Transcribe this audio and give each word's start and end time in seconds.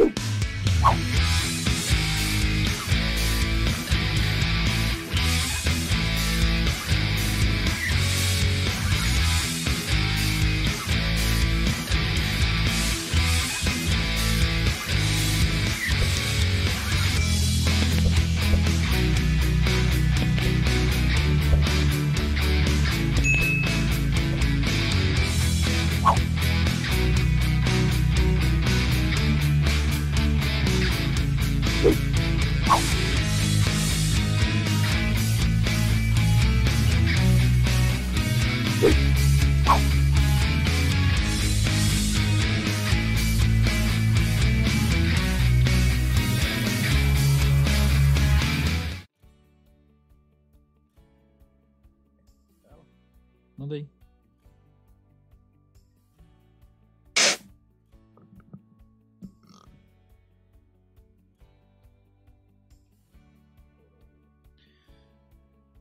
Oh. 0.00 1.57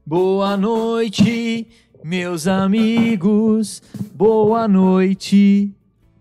Boa 0.07 0.55
noite, 0.55 1.67
meus 2.01 2.47
amigos. 2.47 3.83
Boa 4.15 4.65
noite. 4.65 5.75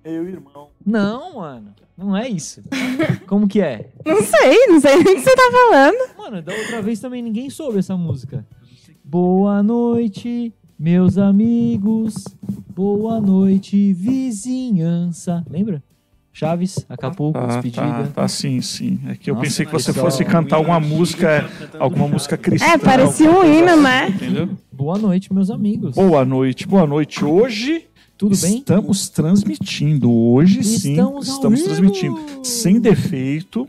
Meu 0.05 0.29
irmão. 0.29 0.71
Não, 0.85 1.37
mano. 1.37 1.73
Não 1.97 2.17
é 2.17 2.29
isso. 2.29 2.63
Como 3.29 3.47
que 3.47 3.61
é? 3.61 3.93
Não 4.05 4.21
sei, 4.23 4.67
não 4.67 4.81
sei 4.81 4.97
nem 4.97 5.15
o 5.15 5.17
que 5.17 5.21
você 5.21 5.37
tá 5.37 5.51
falando. 5.53 6.19
Mano, 6.19 6.43
da 6.43 6.53
outra 6.53 6.83
vez 6.83 6.99
também 6.99 7.23
ninguém 7.23 7.49
soube 7.49 7.79
essa 7.79 7.97
música. 7.97 8.45
Boa 9.05 9.63
noite, 9.63 10.53
meus 10.77 11.17
amigos. 11.17 12.25
Boa 12.75 13.21
noite, 13.21 13.93
vizinhança. 13.93 15.47
Lembra? 15.49 15.81
Chaves, 16.39 16.85
Acapulco, 16.87 17.39
Tá, 17.41 17.47
despedida. 17.47 17.81
tá, 17.81 18.09
tá, 18.15 18.29
sim, 18.29 18.61
sim. 18.61 19.01
É 19.09 19.15
que 19.15 19.31
eu 19.31 19.35
Nossa, 19.35 19.47
pensei 19.47 19.65
que 19.65 19.73
você 19.73 19.91
fosse 19.91 20.23
cantar 20.23 20.57
alguma 20.57 20.79
música, 20.79 21.49
alguma 21.79 22.07
música 22.07 22.37
cristã. 22.37 22.67
É, 22.73 22.77
parecia 22.77 23.31
um 23.31 23.43
hino, 23.43 23.81
né? 23.81 24.09
Entendeu? 24.11 24.51
Boa 24.71 24.99
noite, 24.99 25.33
meus 25.33 25.51
amigos. 25.51 25.95
Boa 25.95 26.27
noite, 26.27 26.69
boa 26.69 26.87
noite. 26.87 27.25
Hoje 27.25 27.87
Tudo 28.19 28.37
bem? 28.37 28.59
estamos 28.59 29.09
transmitindo. 29.09 30.13
Hoje 30.13 30.63
sim, 30.63 30.91
Estamos 30.91 31.27
estamos 31.27 31.63
transmitindo. 31.63 32.21
Sem 32.45 32.79
defeito, 32.81 33.67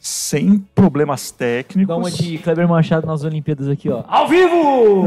sem 0.00 0.58
problemas 0.74 1.30
técnicos. 1.30 1.86
Dá 1.86 1.96
uma 1.96 2.10
de 2.10 2.36
Kleber 2.38 2.66
Machado 2.68 3.06
nas 3.06 3.22
Olimpíadas 3.22 3.68
aqui, 3.68 3.88
ó. 3.90 4.02
Ao 4.08 4.26
vivo! 4.26 5.06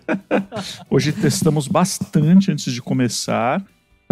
Hoje 0.88 1.12
testamos 1.12 1.68
bastante 1.68 2.50
antes 2.50 2.72
de 2.72 2.80
começar. 2.80 3.62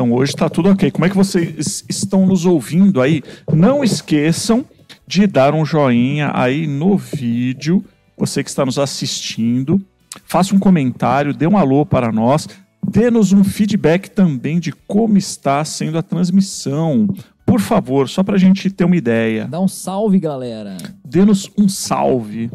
Então 0.01 0.15
hoje 0.15 0.33
está 0.33 0.49
tudo 0.49 0.71
ok. 0.71 0.91
Como 0.91 1.05
é 1.05 1.11
que 1.11 1.17
vocês 1.17 1.85
estão 1.87 2.25
nos 2.25 2.47
ouvindo 2.47 3.03
aí? 3.03 3.23
Não 3.53 3.85
esqueçam 3.85 4.65
de 5.07 5.27
dar 5.27 5.55
um 5.55 5.63
joinha 5.63 6.31
aí 6.33 6.67
no 6.67 6.97
vídeo. 6.97 7.85
Você 8.17 8.43
que 8.43 8.49
está 8.49 8.65
nos 8.65 8.79
assistindo, 8.79 9.79
faça 10.25 10.55
um 10.55 10.59
comentário, 10.59 11.35
dê 11.35 11.47
um 11.47 11.59
alô 11.59 11.85
para 11.85 12.11
nós. 12.11 12.49
Dê-nos 12.83 13.35
um 13.35 13.45
feedback 13.45 14.09
também 14.09 14.59
de 14.59 14.73
como 14.73 15.19
está 15.19 15.63
sendo 15.67 15.99
a 15.99 16.03
transmissão. 16.03 17.07
Por 17.45 17.61
favor, 17.61 18.09
só 18.09 18.23
para 18.23 18.37
a 18.37 18.39
gente 18.39 18.71
ter 18.71 18.85
uma 18.87 18.97
ideia. 18.97 19.47
Dá 19.49 19.61
um 19.61 19.69
salve, 19.69 20.19
galera. 20.19 20.79
Dê-nos 21.05 21.51
um 21.59 21.69
salve. 21.69 22.51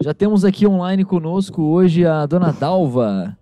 Já 0.00 0.14
temos 0.14 0.44
aqui 0.44 0.68
online 0.68 1.04
conosco 1.04 1.60
hoje 1.62 2.06
a 2.06 2.26
Dona 2.26 2.52
Dalva. 2.52 3.36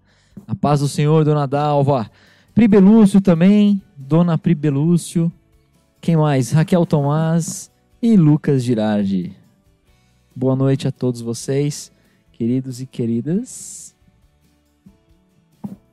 A 0.47 0.55
paz 0.55 0.81
do 0.81 0.89
Senhor, 0.89 1.27
Dona 1.27 1.47
Dalva. 1.47 2.11
Pribelúcio 2.59 3.21
também, 3.21 3.81
Dona 3.97 4.37
Pribelúcio. 4.37 5.31
Quem 6.01 6.17
mais? 6.17 6.51
Raquel 6.51 6.85
Tomás 6.85 7.71
e 8.03 8.17
Lucas 8.17 8.65
Girardi. 8.65 9.33
Boa 10.35 10.57
noite 10.57 10.89
a 10.89 10.91
todos 10.91 11.21
vocês, 11.21 11.93
queridos 12.33 12.81
e 12.81 12.87
queridas. 12.87 13.95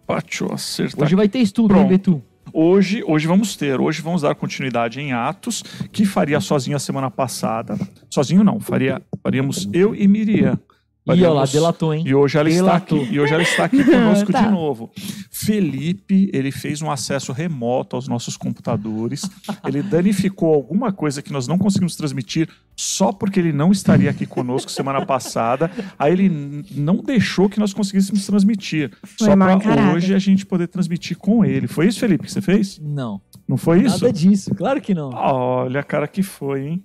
Eu 0.07 0.53
acertar 0.53 1.05
Hoje 1.05 1.15
vai 1.15 1.29
ter 1.29 1.37
estudo, 1.37 1.67
Pronto. 1.67 1.83
hein, 1.83 1.87
Betu? 1.87 2.23
Hoje, 2.51 3.03
hoje 3.05 3.27
vamos 3.27 3.55
ter, 3.55 3.79
hoje 3.79 4.01
vamos 4.01 4.23
dar 4.23 4.33
continuidade 4.33 4.99
em 4.99 5.13
Atos, 5.13 5.61
que 5.91 6.03
faria 6.03 6.39
sozinho 6.39 6.77
a 6.77 6.79
semana 6.79 7.11
passada. 7.11 7.77
Sozinho 8.09 8.43
não, 8.43 8.59
faria, 8.59 8.99
faríamos 9.21 9.69
eu 9.71 9.93
e 9.93 10.07
Miriam. 10.07 10.59
Ih, 11.07 11.11
olha 11.11 11.29
lá, 11.29 11.45
delatou, 11.45 11.93
hein? 11.93 12.03
E 12.05 12.15
hoje 12.15 12.35
ela 12.37 12.49
está 12.49 12.75
aqui, 12.75 12.95
e 13.11 13.19
hoje 13.19 13.31
ela 13.33 13.43
está 13.43 13.65
aqui 13.65 13.83
conosco 13.83 14.31
Tá. 14.33 14.41
de 14.41 14.51
novo. 14.51 14.89
Felipe, 15.29 16.29
ele 16.33 16.51
fez 16.51 16.81
um 16.81 16.89
acesso 16.89 17.31
remoto 17.31 17.95
aos 17.95 18.07
nossos 18.07 18.35
computadores. 18.35 19.29
Ele 19.67 19.83
danificou 19.83 20.53
alguma 20.53 20.91
coisa 20.91 21.21
que 21.21 21.31
nós 21.31 21.47
não 21.47 21.57
conseguimos 21.57 21.95
transmitir 21.95 22.49
só 22.75 23.11
porque 23.11 23.39
ele 23.39 23.53
não 23.53 23.71
estaria 23.71 24.09
aqui 24.09 24.25
conosco 24.25 24.71
semana 24.71 25.05
passada. 25.05 25.69
Aí 25.99 26.13
ele 26.13 26.63
não 26.71 26.97
deixou 26.97 27.47
que 27.49 27.59
nós 27.59 27.73
conseguíssemos 27.73 28.25
transmitir. 28.25 28.91
Foi 29.03 29.27
só 29.27 29.35
para 29.37 29.93
hoje 29.93 30.13
a 30.15 30.19
gente 30.19 30.45
poder 30.45 30.67
transmitir 30.67 31.17
com 31.17 31.45
ele. 31.45 31.67
Foi 31.67 31.87
isso, 31.87 31.99
Felipe, 31.99 32.25
que 32.25 32.31
você 32.31 32.41
fez? 32.41 32.79
Não, 32.81 33.21
Não 33.47 33.57
foi 33.57 33.83
isso? 33.83 34.01
nada 34.03 34.11
disso. 34.11 34.55
Claro 34.55 34.81
que 34.81 34.93
não. 34.95 35.11
Olha, 35.13 35.83
cara, 35.83 36.07
que 36.07 36.23
foi, 36.23 36.67
hein? 36.67 36.83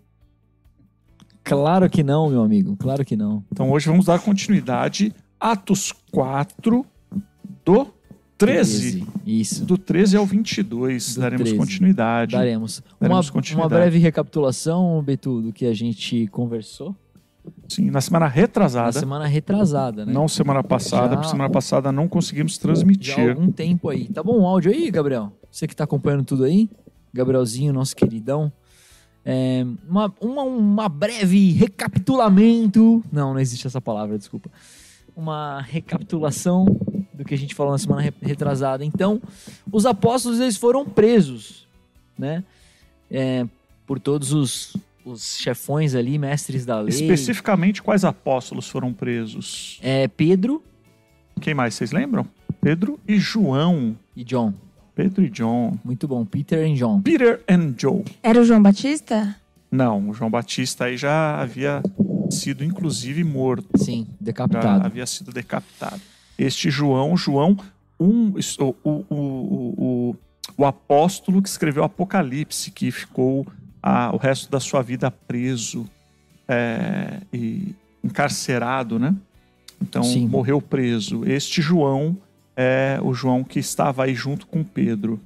Claro 1.45 1.89
que 1.89 2.03
não, 2.03 2.29
meu 2.29 2.43
amigo. 2.43 2.77
Claro 2.77 3.05
que 3.05 3.17
não. 3.17 3.45
Então 3.53 3.71
hoje 3.71 3.89
vamos 3.89 4.07
dar 4.07 4.19
continuidade. 4.21 5.13
Atos 5.39 5.93
4 6.13 6.85
do 7.65 7.87
13. 8.37 9.07
Isso. 9.27 9.65
Do 9.65 9.77
13 9.77 10.17
ao 10.17 10.25
22. 10.27 11.15
Do 11.15 11.21
daremos 11.21 11.43
13. 11.45 11.59
continuidade. 11.59 12.33
Daremos. 12.33 12.83
Daremos 13.01 13.27
Uma, 13.27 13.33
continuidade. 13.33 13.75
uma 13.75 13.79
breve 13.81 13.99
recapitulação, 13.99 15.03
Betu, 15.03 15.43
do 15.43 15.53
que 15.53 15.67
a 15.67 15.75
gente 15.75 16.27
conversou 16.29 16.95
Sim, 17.69 17.91
na 17.91 18.01
semana 18.01 18.27
na 18.27 18.31
retrasada. 18.31 18.93
semana 18.93 19.27
retrasada, 19.27 20.05
né? 20.07 20.13
Não 20.13 20.29
semana 20.29 20.63
passada, 20.63 21.09
Já- 21.11 21.17
porque 21.17 21.29
semana 21.31 21.51
passada 21.51 21.91
não 21.93 22.07
conseguimos 22.07 22.53
Já 22.55 22.59
há 22.59 22.63
transmitir. 22.63 23.31
algum 23.31 23.51
tempo 23.51 23.89
aí. 23.89 24.09
Tá 24.09 24.23
bom 24.23 24.41
o 24.41 24.47
áudio 24.47 24.71
aí, 24.73 24.91
Gabriel? 24.91 25.33
Você 25.51 25.67
que 25.67 25.75
tá 25.75 25.85
acompanhando 25.85 26.25
tudo 26.25 26.45
aí? 26.45 26.69
Gabrielzinho, 27.13 27.73
nosso 27.73 27.97
queridão. 27.97 28.53
É, 29.25 29.65
uma, 29.89 30.13
uma, 30.21 30.43
uma 30.43 30.89
breve 30.89 31.53
recapitulamento. 31.53 33.05
Não, 33.13 33.33
não 33.35 33.41
existe 33.41 33.67
essa 33.67 33.81
palavra, 33.81 34.17
desculpa. 34.19 34.51
Uma 35.17 35.61
recapitulação 35.61 36.65
do 37.13 37.25
que 37.25 37.35
a 37.35 37.39
gente 37.39 37.55
falou 37.55 37.73
na 37.73 37.79
semana 37.79 38.01
re- 38.03 38.15
retrasada. 38.23 38.85
Então, 38.85 39.21
os 39.71 39.85
apóstolos 39.85 40.41
eles 40.41 40.57
foram 40.57 40.85
presos, 40.87 41.67
né? 42.19 42.43
É, 43.11 43.47
por 43.87 43.99
todos 44.01 44.33
os, 44.33 44.77
os 45.05 45.37
chefões 45.37 45.95
ali, 45.95 46.17
mestres 46.19 46.65
da 46.65 46.81
lei. 46.81 46.89
Especificamente, 46.89 47.83
quais 47.83 48.05
apóstolos 48.05 48.69
foram 48.69 48.93
presos? 48.93 49.79
É, 49.83 50.09
Pedro 50.09 50.63
Quem 51.41 51.53
mais 51.55 51.75
vocês 51.75 51.93
lembram? 51.93 52.27
Pedro 52.61 52.99
e 53.07 53.19
João. 53.19 53.97
e 54.17 54.23
John. 54.25 54.55
Pedro 55.01 55.25
e 55.25 55.31
John. 55.31 55.79
Muito 55.83 56.07
bom. 56.07 56.25
Peter 56.27 56.67
e 56.67 56.75
John. 56.75 57.01
Peter 57.01 57.43
and 57.49 57.75
Joe. 57.79 58.05
Era 58.23 58.39
o 58.41 58.45
João 58.45 58.63
Batista? 58.63 59.35
Não, 59.71 60.11
o 60.11 60.13
João 60.13 60.31
Batista 60.31 60.85
aí 60.85 60.97
já 60.99 61.41
havia 61.41 61.83
sido 62.31 62.63
inclusive 62.63 63.25
morto. 63.25 63.67
Sim, 63.79 64.07
Já 64.11 64.17
decapitado. 64.21 64.85
havia 64.85 65.07
sido 65.07 65.33
decapitado. 65.33 66.01
Este 66.39 66.71
João, 66.71 67.17
João, 67.17 67.57
um, 67.99 68.35
o, 68.59 68.75
o, 68.85 68.91
o, 68.91 69.15
o, 70.11 70.17
o 70.59 70.65
apóstolo 70.67 71.41
que 71.41 71.49
escreveu 71.49 71.83
Apocalipse, 71.83 72.71
que 72.71 72.91
ficou 72.91 73.47
a- 73.83 74.11
o 74.13 74.19
resto 74.19 74.51
da 74.51 74.61
sua 74.61 74.83
vida 74.83 75.11
preso 75.11 75.87
é, 76.47 77.21
e 77.33 77.75
encarcerado, 78.05 78.99
né? 78.99 79.15
Então 79.81 80.03
Sim. 80.03 80.27
morreu 80.29 80.61
preso. 80.61 81.25
Este 81.25 81.63
João 81.63 82.19
é 82.61 83.01
o 83.03 83.15
João 83.15 83.43
que 83.43 83.59
estava 83.59 84.05
aí 84.05 84.15
junto 84.15 84.47
com 84.47 84.63
Pedro. 84.63 85.19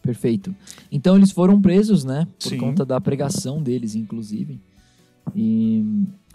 Perfeito. 0.00 0.54
Então 0.90 1.16
eles 1.16 1.30
foram 1.30 1.60
presos, 1.60 2.02
né? 2.02 2.26
Por 2.40 2.48
Sim. 2.48 2.56
conta 2.56 2.84
da 2.84 3.00
pregação 3.00 3.62
deles, 3.62 3.94
inclusive. 3.94 4.58
E 5.36 5.84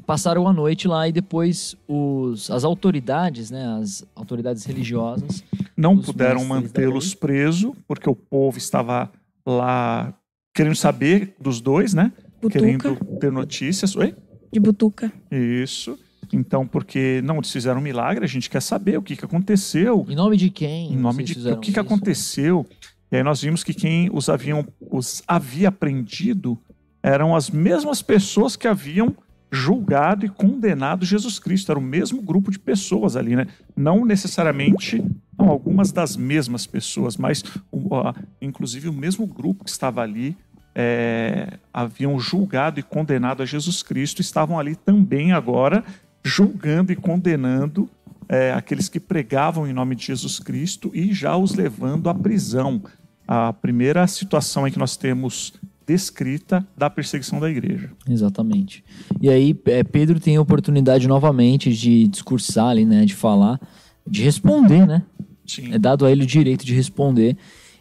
passaram 0.06 0.48
a 0.48 0.54
noite 0.54 0.88
lá 0.88 1.08
e 1.08 1.12
depois 1.12 1.76
os, 1.88 2.50
as 2.50 2.64
autoridades, 2.64 3.52
né? 3.52 3.66
As 3.82 4.06
autoridades 4.16 4.64
religiosas. 4.64 5.44
Não 5.76 5.98
puderam 5.98 6.46
mantê-los 6.46 7.14
presos, 7.14 7.74
porque 7.88 8.10
o 8.10 8.16
povo 8.16 8.58
estava 8.58 9.12
lá 9.46 10.14
querendo 10.54 10.76
saber 10.76 11.36
dos 11.40 11.60
dois, 11.60 11.94
né? 11.94 12.14
Butuca. 12.42 12.60
Querendo 12.60 12.96
ter 13.20 13.32
notícias. 13.32 13.96
Oi? 13.96 14.16
De 14.52 14.60
Butuca. 14.60 15.12
Isso. 15.32 16.00
Então, 16.32 16.68
porque 16.68 17.22
não 17.24 17.38
eles 17.38 17.52
fizeram 17.52 17.80
um 17.80 17.84
milagre, 17.84 18.26
a 18.26 18.28
gente 18.28 18.50
quer 18.50 18.62
saber 18.62 18.98
o 18.98 19.02
que, 19.02 19.16
que 19.16 19.26
aconteceu, 19.26 20.06
Em 20.10 20.16
nome 20.16 20.38
de 20.38 20.50
quem? 20.50 20.92
em 20.94 20.98
nome 20.98 21.24
de 21.24 21.50
o 21.50 21.58
que, 21.58 21.72
que 21.72 21.80
aconteceu. 21.80 22.66
E 23.12 23.18
aí 23.18 23.24
nós 23.24 23.42
vimos 23.42 23.64
que 23.64 23.74
quem 23.74 24.10
os 24.12 24.28
haviam 24.28 24.66
os 24.92 25.24
havia 25.28 25.72
prendido 25.72 26.58
eram 27.02 27.36
as 27.36 27.50
mesmas 27.50 28.02
pessoas 28.02 28.56
que 28.58 28.68
haviam 28.68 29.16
julgado 29.50 30.26
e 30.26 30.30
condenado 30.30 31.06
Jesus 31.06 31.40
Cristo. 31.40 31.72
Era 31.72 31.80
o 31.80 31.82
mesmo 31.82 32.22
grupo 32.22 32.52
de 32.52 32.60
pessoas 32.60 33.16
ali, 33.16 33.36
né? 33.36 33.48
Não 33.76 34.06
necessariamente, 34.06 35.02
não, 35.38 35.48
algumas 35.48 35.94
das 35.94 36.18
mesmas 36.18 36.68
pessoas, 36.68 37.16
mas 37.16 37.44
ó, 37.90 38.14
inclusive 38.42 38.90
o 38.90 38.94
mesmo 38.94 39.26
grupo 39.26 39.64
que 39.64 39.70
estava 39.70 40.02
ali 40.02 40.36
é, 40.76 41.58
haviam 41.74 42.20
julgado 42.20 42.80
e 42.80 42.84
condenado 42.84 43.42
a 43.42 43.46
Jesus 43.46 43.82
Cristo, 43.82 44.22
estavam 44.22 44.60
ali 44.60 44.76
também 44.76 45.32
agora 45.32 45.84
julgando 46.28 46.92
e 46.92 46.96
condenando 46.96 47.90
é, 48.30 48.52
aqueles 48.52 48.90
que 48.90 49.00
pregavam 49.00 49.68
em 49.68 49.74
nome 49.74 49.96
de 49.96 50.06
Jesus 50.06 50.40
Cristo 50.40 50.92
e 50.94 51.14
já 51.14 51.36
os 51.38 51.56
levando 51.56 52.10
à 52.10 52.14
prisão. 52.14 52.82
A 53.28 53.52
primeira 53.52 54.06
situação 54.08 54.68
em 54.68 54.72
que 54.72 54.80
nós 54.80 54.96
temos 54.96 55.54
descrita 55.86 56.68
da 56.78 56.90
perseguição 56.90 57.40
da 57.40 57.50
igreja. 57.50 57.92
Exatamente. 58.08 58.84
E 59.22 59.30
aí 59.30 59.58
é, 59.66 59.84
Pedro 59.84 60.20
tem 60.20 60.36
a 60.36 60.42
oportunidade 60.42 61.08
novamente 61.08 61.74
de 61.74 62.08
discursar 62.08 62.68
ali, 62.68 62.86
né? 62.86 63.06
De 63.06 63.16
falar. 63.16 63.60
de 64.06 64.22
responder, 64.22 64.86
né? 64.86 65.04
Sim. 65.46 65.74
É 65.74 65.80
dado 65.80 66.06
a 66.06 66.12
ele 66.12 66.24
o 66.24 66.28
direito 66.28 66.66
de 66.66 66.74
responder. 66.74 67.38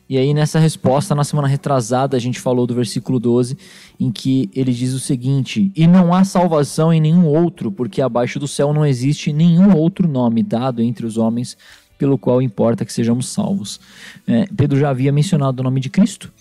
E 0.09 0.17
aí, 0.17 0.33
nessa 0.33 0.59
resposta, 0.59 1.15
na 1.15 1.25
semana 1.25 1.49
retrasada, 1.49 2.17
a 2.17 2.21
gente 2.21 2.39
falou 2.39 2.67
do 2.67 2.75
versículo 2.75 3.19
12, 3.19 3.59
em 3.99 4.11
que 4.11 4.49
ele 4.55 4.73
diz 4.73 4.93
o 4.93 5.01
seguinte: 5.01 5.73
E 5.75 5.87
não 5.87 6.15
há 6.15 6.23
salvação 6.23 6.93
em 6.93 7.01
nenhum 7.01 7.27
outro, 7.27 7.73
porque 7.73 8.01
abaixo 8.01 8.39
do 8.39 8.47
céu 8.47 8.73
não 8.73 8.87
existe 8.87 9.33
nenhum 9.33 9.77
outro 9.77 10.07
nome 10.07 10.43
dado 10.43 10.81
entre 10.81 11.05
os 11.05 11.17
homens 11.17 11.57
pelo 11.99 12.19
qual 12.19 12.43
importa 12.43 12.85
que 12.85 12.93
sejamos 12.93 13.29
salvos. 13.29 13.81
É, 14.27 14.47
Pedro 14.57 14.79
já 14.79 14.91
havia 14.91 15.11
mencionado 15.11 15.61
o 15.61 15.65
nome 15.65 15.81
de 15.81 15.89
Cristo, 15.89 16.33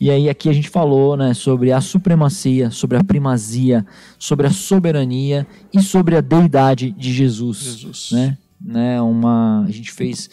e 0.00 0.10
aí 0.10 0.28
aqui 0.28 0.48
a 0.48 0.52
gente 0.52 0.68
falou 0.68 1.16
né, 1.16 1.34
sobre 1.34 1.72
a 1.72 1.80
supremacia, 1.80 2.70
sobre 2.70 2.96
a 2.96 3.04
primazia, 3.04 3.86
sobre 4.18 4.46
a 4.46 4.50
soberania 4.50 5.46
e 5.72 5.82
sobre 5.82 6.16
a 6.16 6.20
deidade 6.20 6.90
de 6.90 7.12
Jesus. 7.12 7.58
Jesus. 7.58 8.10
Né? 8.12 8.38
Né, 8.60 9.00
uma, 9.00 9.64
a 9.66 9.70
gente 9.70 9.92
fez 9.92 10.28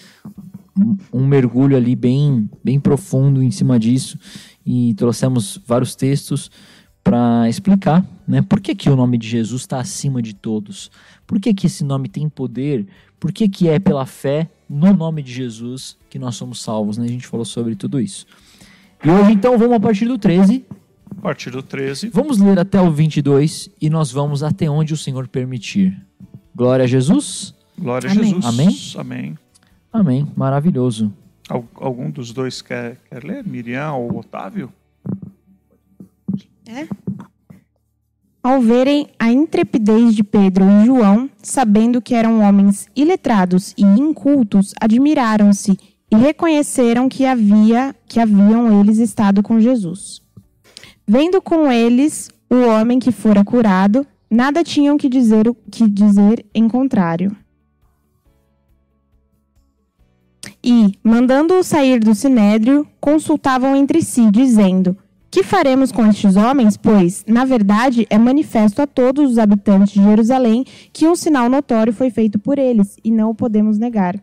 um- 0.77 0.97
um 1.13 1.25
mergulho 1.25 1.75
ali 1.77 1.95
bem, 1.95 2.49
bem 2.63 2.79
profundo 2.79 3.41
em 3.41 3.51
cima 3.51 3.79
disso 3.79 4.17
e 4.65 4.93
trouxemos 4.95 5.59
vários 5.65 5.95
textos 5.95 6.49
para 7.03 7.47
explicar 7.47 8.03
né, 8.27 8.41
por 8.41 8.59
que, 8.59 8.73
que 8.73 8.89
o 8.89 8.95
nome 8.95 9.17
de 9.17 9.27
Jesus 9.27 9.61
está 9.61 9.79
acima 9.79 10.21
de 10.21 10.33
todos. 10.33 10.89
Por 11.27 11.39
que, 11.39 11.53
que 11.53 11.67
esse 11.67 11.83
nome 11.83 12.09
tem 12.09 12.27
poder? 12.27 12.87
Por 13.19 13.31
que, 13.31 13.47
que 13.47 13.67
é 13.69 13.77
pela 13.79 14.05
fé 14.05 14.49
no 14.67 14.91
nome 14.93 15.21
de 15.21 15.31
Jesus 15.31 15.97
que 16.09 16.17
nós 16.17 16.35
somos 16.35 16.61
salvos? 16.61 16.97
Né? 16.97 17.05
A 17.05 17.09
gente 17.09 17.27
falou 17.27 17.45
sobre 17.45 17.75
tudo 17.75 17.99
isso. 17.99 18.25
E 19.03 19.09
hoje, 19.09 19.31
então, 19.31 19.57
vamos 19.57 19.75
a 19.75 19.79
partir 19.79 20.05
do 20.05 20.17
13. 20.17 20.65
A 21.17 21.21
partir 21.21 21.51
do 21.51 21.61
13. 21.61 22.09
Vamos 22.09 22.39
ler 22.39 22.57
até 22.59 22.81
o 22.81 22.91
22 22.91 23.69
e 23.79 23.87
nós 23.89 24.11
vamos 24.11 24.41
até 24.41 24.67
onde 24.69 24.93
o 24.93 24.97
Senhor 24.97 25.27
permitir. 25.27 25.95
Glória 26.55 26.85
a 26.85 26.87
Jesus. 26.87 27.53
Glória 27.77 28.09
a 28.09 28.13
Amém. 28.13 28.23
Jesus. 28.33 28.45
Amém? 28.45 28.77
Amém. 28.97 29.37
Amém. 29.95 30.27
Maravilhoso. 30.35 31.11
Al- 31.49 31.63
algum 31.75 32.09
dos 32.11 32.33
dois 32.33 32.61
quer, 32.61 32.97
quer 33.09 33.23
ler? 33.23 33.45
Miriam 33.47 33.93
ou 33.95 34.17
Otávio? 34.19 34.69
Ao 38.43 38.61
verem 38.61 39.07
a 39.17 39.31
intrepidez 39.31 40.13
de 40.13 40.23
Pedro 40.23 40.65
e 40.65 40.85
João, 40.85 41.29
sabendo 41.41 42.01
que 42.01 42.13
eram 42.13 42.41
homens 42.41 42.87
iletrados 42.95 43.73
e 43.77 43.83
incultos, 43.83 44.73
admiraram-se 44.79 45.77
e 46.11 46.15
reconheceram 46.15 47.07
que 47.09 47.25
havia 47.25 47.95
que 48.07 48.19
haviam 48.19 48.79
eles 48.81 48.97
estado 48.97 49.41
com 49.41 49.59
Jesus. 49.59 50.21
Vendo 51.07 51.41
com 51.41 51.71
eles 51.71 52.29
o 52.49 52.55
homem 52.67 52.99
que 52.99 53.11
fora 53.11 53.43
curado, 53.45 54.05
nada 54.29 54.63
tinham 54.63 54.97
que 54.97 55.07
dizer 55.09 55.47
o 55.47 55.55
que 55.55 55.87
dizer 55.89 56.45
em 56.53 56.67
contrário. 56.67 57.35
E, 60.67 60.97
mandando-o 61.03 61.63
sair 61.63 61.99
do 61.99 62.15
sinédrio, 62.15 62.87
consultavam 62.99 63.75
entre 63.75 64.01
si, 64.01 64.31
dizendo: 64.31 64.97
que 65.29 65.43
faremos 65.43 65.91
com 65.91 66.03
estes 66.07 66.35
homens? 66.35 66.75
Pois, 66.75 67.23
na 67.27 67.45
verdade, 67.45 68.07
é 68.09 68.17
manifesto 68.17 68.81
a 68.81 68.87
todos 68.87 69.29
os 69.29 69.37
habitantes 69.37 69.93
de 69.93 70.01
Jerusalém 70.01 70.65
que 70.91 71.07
um 71.07 71.15
sinal 71.15 71.49
notório 71.49 71.93
foi 71.93 72.09
feito 72.09 72.39
por 72.39 72.57
eles, 72.57 72.97
e 73.03 73.11
não 73.11 73.29
o 73.29 73.35
podemos 73.35 73.77
negar. 73.77 74.19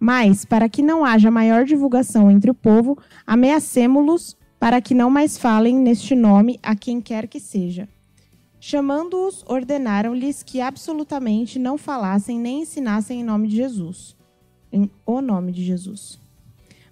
Mas, 0.00 0.44
para 0.44 0.68
que 0.68 0.82
não 0.82 1.04
haja 1.04 1.30
maior 1.30 1.64
divulgação 1.64 2.28
entre 2.28 2.50
o 2.50 2.54
povo, 2.54 2.98
ameacemo-los 3.24 4.36
para 4.58 4.80
que 4.80 4.94
não 4.94 5.08
mais 5.08 5.38
falem 5.38 5.76
neste 5.76 6.16
nome 6.16 6.58
a 6.60 6.74
quem 6.74 7.00
quer 7.00 7.28
que 7.28 7.38
seja. 7.38 7.88
Chamando-os, 8.58 9.44
ordenaram-lhes 9.46 10.42
que 10.42 10.60
absolutamente 10.60 11.56
não 11.56 11.78
falassem 11.78 12.36
nem 12.36 12.62
ensinassem 12.62 13.20
em 13.20 13.24
nome 13.24 13.46
de 13.46 13.54
Jesus. 13.54 14.16
Em 14.74 14.90
o 15.06 15.20
nome 15.20 15.52
de 15.52 15.62
Jesus. 15.62 16.18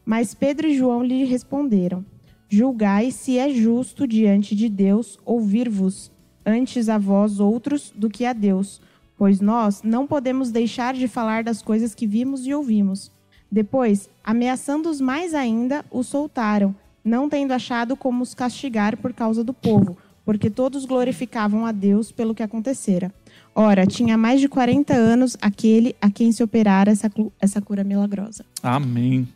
Mas 0.06 0.34
Pedro 0.34 0.68
e 0.68 0.78
João 0.78 1.02
lhe 1.02 1.24
responderam: 1.24 2.04
Julgai 2.48 3.10
se 3.10 3.38
é 3.38 3.50
justo 3.50 4.06
diante 4.06 4.54
de 4.54 4.68
Deus 4.68 5.18
ouvir-vos 5.24 6.08
antes 6.46 6.88
a 6.88 6.96
vós 6.96 7.40
outros 7.40 7.92
do 7.92 8.08
que 8.08 8.24
a 8.24 8.32
Deus, 8.32 8.80
pois 9.18 9.40
nós 9.40 9.82
não 9.82 10.06
podemos 10.06 10.52
deixar 10.52 10.94
de 10.94 11.08
falar 11.08 11.42
das 11.42 11.60
coisas 11.60 11.92
que 11.92 12.06
vimos 12.06 12.46
e 12.46 12.54
ouvimos. 12.54 13.10
Depois, 13.50 14.08
ameaçando-os 14.22 15.00
mais 15.00 15.34
ainda, 15.34 15.84
os 15.90 16.06
soltaram, 16.06 16.72
não 17.04 17.28
tendo 17.28 17.50
achado 17.50 17.96
como 17.96 18.22
os 18.22 18.32
castigar 18.32 18.96
por 18.96 19.12
causa 19.12 19.42
do 19.42 19.52
povo, 19.52 19.98
porque 20.24 20.48
todos 20.48 20.84
glorificavam 20.84 21.66
a 21.66 21.72
Deus 21.72 22.12
pelo 22.12 22.32
que 22.32 22.44
acontecera. 22.44 23.12
Ora, 23.54 23.86
tinha 23.86 24.16
mais 24.16 24.40
de 24.40 24.48
40 24.48 24.94
anos 24.94 25.36
aquele 25.40 25.94
a 26.00 26.10
quem 26.10 26.32
se 26.32 26.42
operara 26.42 26.90
essa, 26.90 27.10
essa 27.40 27.60
cura 27.60 27.84
milagrosa. 27.84 28.44
Amém. 28.62 29.28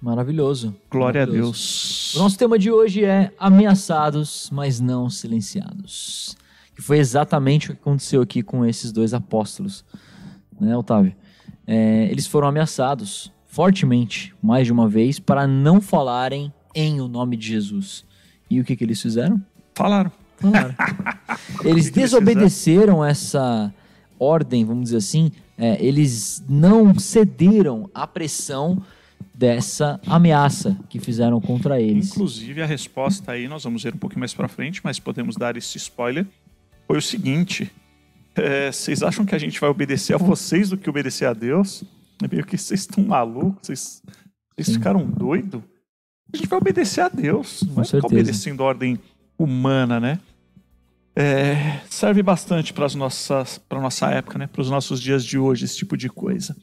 Maravilhoso. 0.00 0.74
Glória 0.90 1.22
a 1.22 1.26
Maravilhoso. 1.26 1.52
Deus. 1.52 2.14
O 2.16 2.18
nosso 2.18 2.36
tema 2.36 2.58
de 2.58 2.72
hoje 2.72 3.04
é 3.04 3.32
ameaçados, 3.38 4.50
mas 4.52 4.80
não 4.80 5.08
silenciados. 5.08 6.36
Que 6.74 6.82
foi 6.82 6.98
exatamente 6.98 7.70
o 7.70 7.74
que 7.74 7.80
aconteceu 7.80 8.20
aqui 8.20 8.42
com 8.42 8.66
esses 8.66 8.90
dois 8.90 9.14
apóstolos, 9.14 9.84
né, 10.60 10.76
Otávio? 10.76 11.14
É, 11.64 12.08
eles 12.10 12.26
foram 12.26 12.48
ameaçados 12.48 13.30
fortemente, 13.46 14.34
mais 14.42 14.66
de 14.66 14.72
uma 14.72 14.88
vez, 14.88 15.20
para 15.20 15.46
não 15.46 15.80
falarem 15.80 16.52
em 16.74 17.00
o 17.00 17.06
nome 17.06 17.36
de 17.36 17.46
Jesus. 17.46 18.04
E 18.50 18.60
o 18.60 18.64
que, 18.64 18.74
que 18.74 18.82
eles 18.82 19.00
fizeram? 19.00 19.40
Falaram. 19.74 20.10
Eles 21.64 21.90
desobedeceram 21.90 23.04
essa 23.04 23.72
ordem, 24.18 24.64
vamos 24.64 24.84
dizer 24.84 24.98
assim. 24.98 25.32
é, 25.58 25.76
eles 25.84 26.42
não 26.48 26.98
cederam 26.98 27.88
à 27.94 28.06
pressão 28.06 28.82
dessa 29.34 30.00
ameaça 30.06 30.76
que 30.88 30.98
fizeram 30.98 31.40
contra 31.40 31.80
eles. 31.80 32.10
Inclusive, 32.10 32.62
a 32.62 32.66
resposta 32.66 33.32
aí, 33.32 33.48
nós 33.48 33.64
vamos 33.64 33.82
ver 33.82 33.94
um 33.94 33.98
pouquinho 33.98 34.20
mais 34.20 34.34
pra 34.34 34.48
frente, 34.48 34.80
mas 34.82 34.98
podemos 34.98 35.36
dar 35.36 35.56
esse 35.56 35.76
spoiler. 35.78 36.26
Foi 36.86 36.98
o 36.98 37.02
seguinte: 37.02 37.70
é, 38.34 38.70
vocês 38.70 39.02
acham 39.02 39.24
que 39.24 39.34
a 39.34 39.38
gente 39.38 39.60
vai 39.60 39.70
obedecer 39.70 40.14
a 40.14 40.18
vocês 40.18 40.70
do 40.70 40.76
que 40.76 40.88
obedecer 40.90 41.26
a 41.26 41.32
Deus? 41.32 41.84
É 42.22 42.28
meio 42.28 42.44
que 42.44 42.56
vocês 42.56 42.80
estão 42.80 43.04
malucos, 43.04 43.66
vocês, 43.66 44.02
vocês 44.56 44.76
ficaram 44.76 45.04
doidos? 45.04 45.60
A 46.32 46.36
gente 46.36 46.48
vai 46.48 46.58
obedecer 46.58 47.00
a 47.00 47.08
Deus, 47.08 47.62
não 47.66 47.74
vai 47.74 47.84
ficar 47.84 48.06
obedecendo 48.06 48.62
a 48.62 48.66
ordem 48.66 48.98
humana, 49.38 50.00
né? 50.00 50.18
É, 51.14 51.80
serve 51.90 52.22
bastante 52.22 52.72
para 52.72 52.86
para 53.68 53.80
nossa 53.80 54.10
época, 54.10 54.38
né? 54.38 54.46
Para 54.46 54.62
os 54.62 54.70
nossos 54.70 55.00
dias 55.00 55.24
de 55.24 55.38
hoje, 55.38 55.64
esse 55.64 55.76
tipo 55.76 55.96
de 55.96 56.08
coisa. 56.08 56.56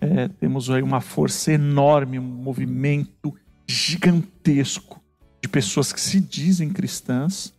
É, 0.00 0.28
temos 0.28 0.70
aí 0.70 0.82
uma 0.82 1.00
força 1.00 1.52
enorme, 1.52 2.18
um 2.18 2.22
movimento 2.22 3.34
gigantesco 3.66 5.02
de 5.42 5.48
pessoas 5.48 5.92
que 5.92 6.00
se 6.00 6.20
dizem 6.20 6.70
cristãs, 6.70 7.52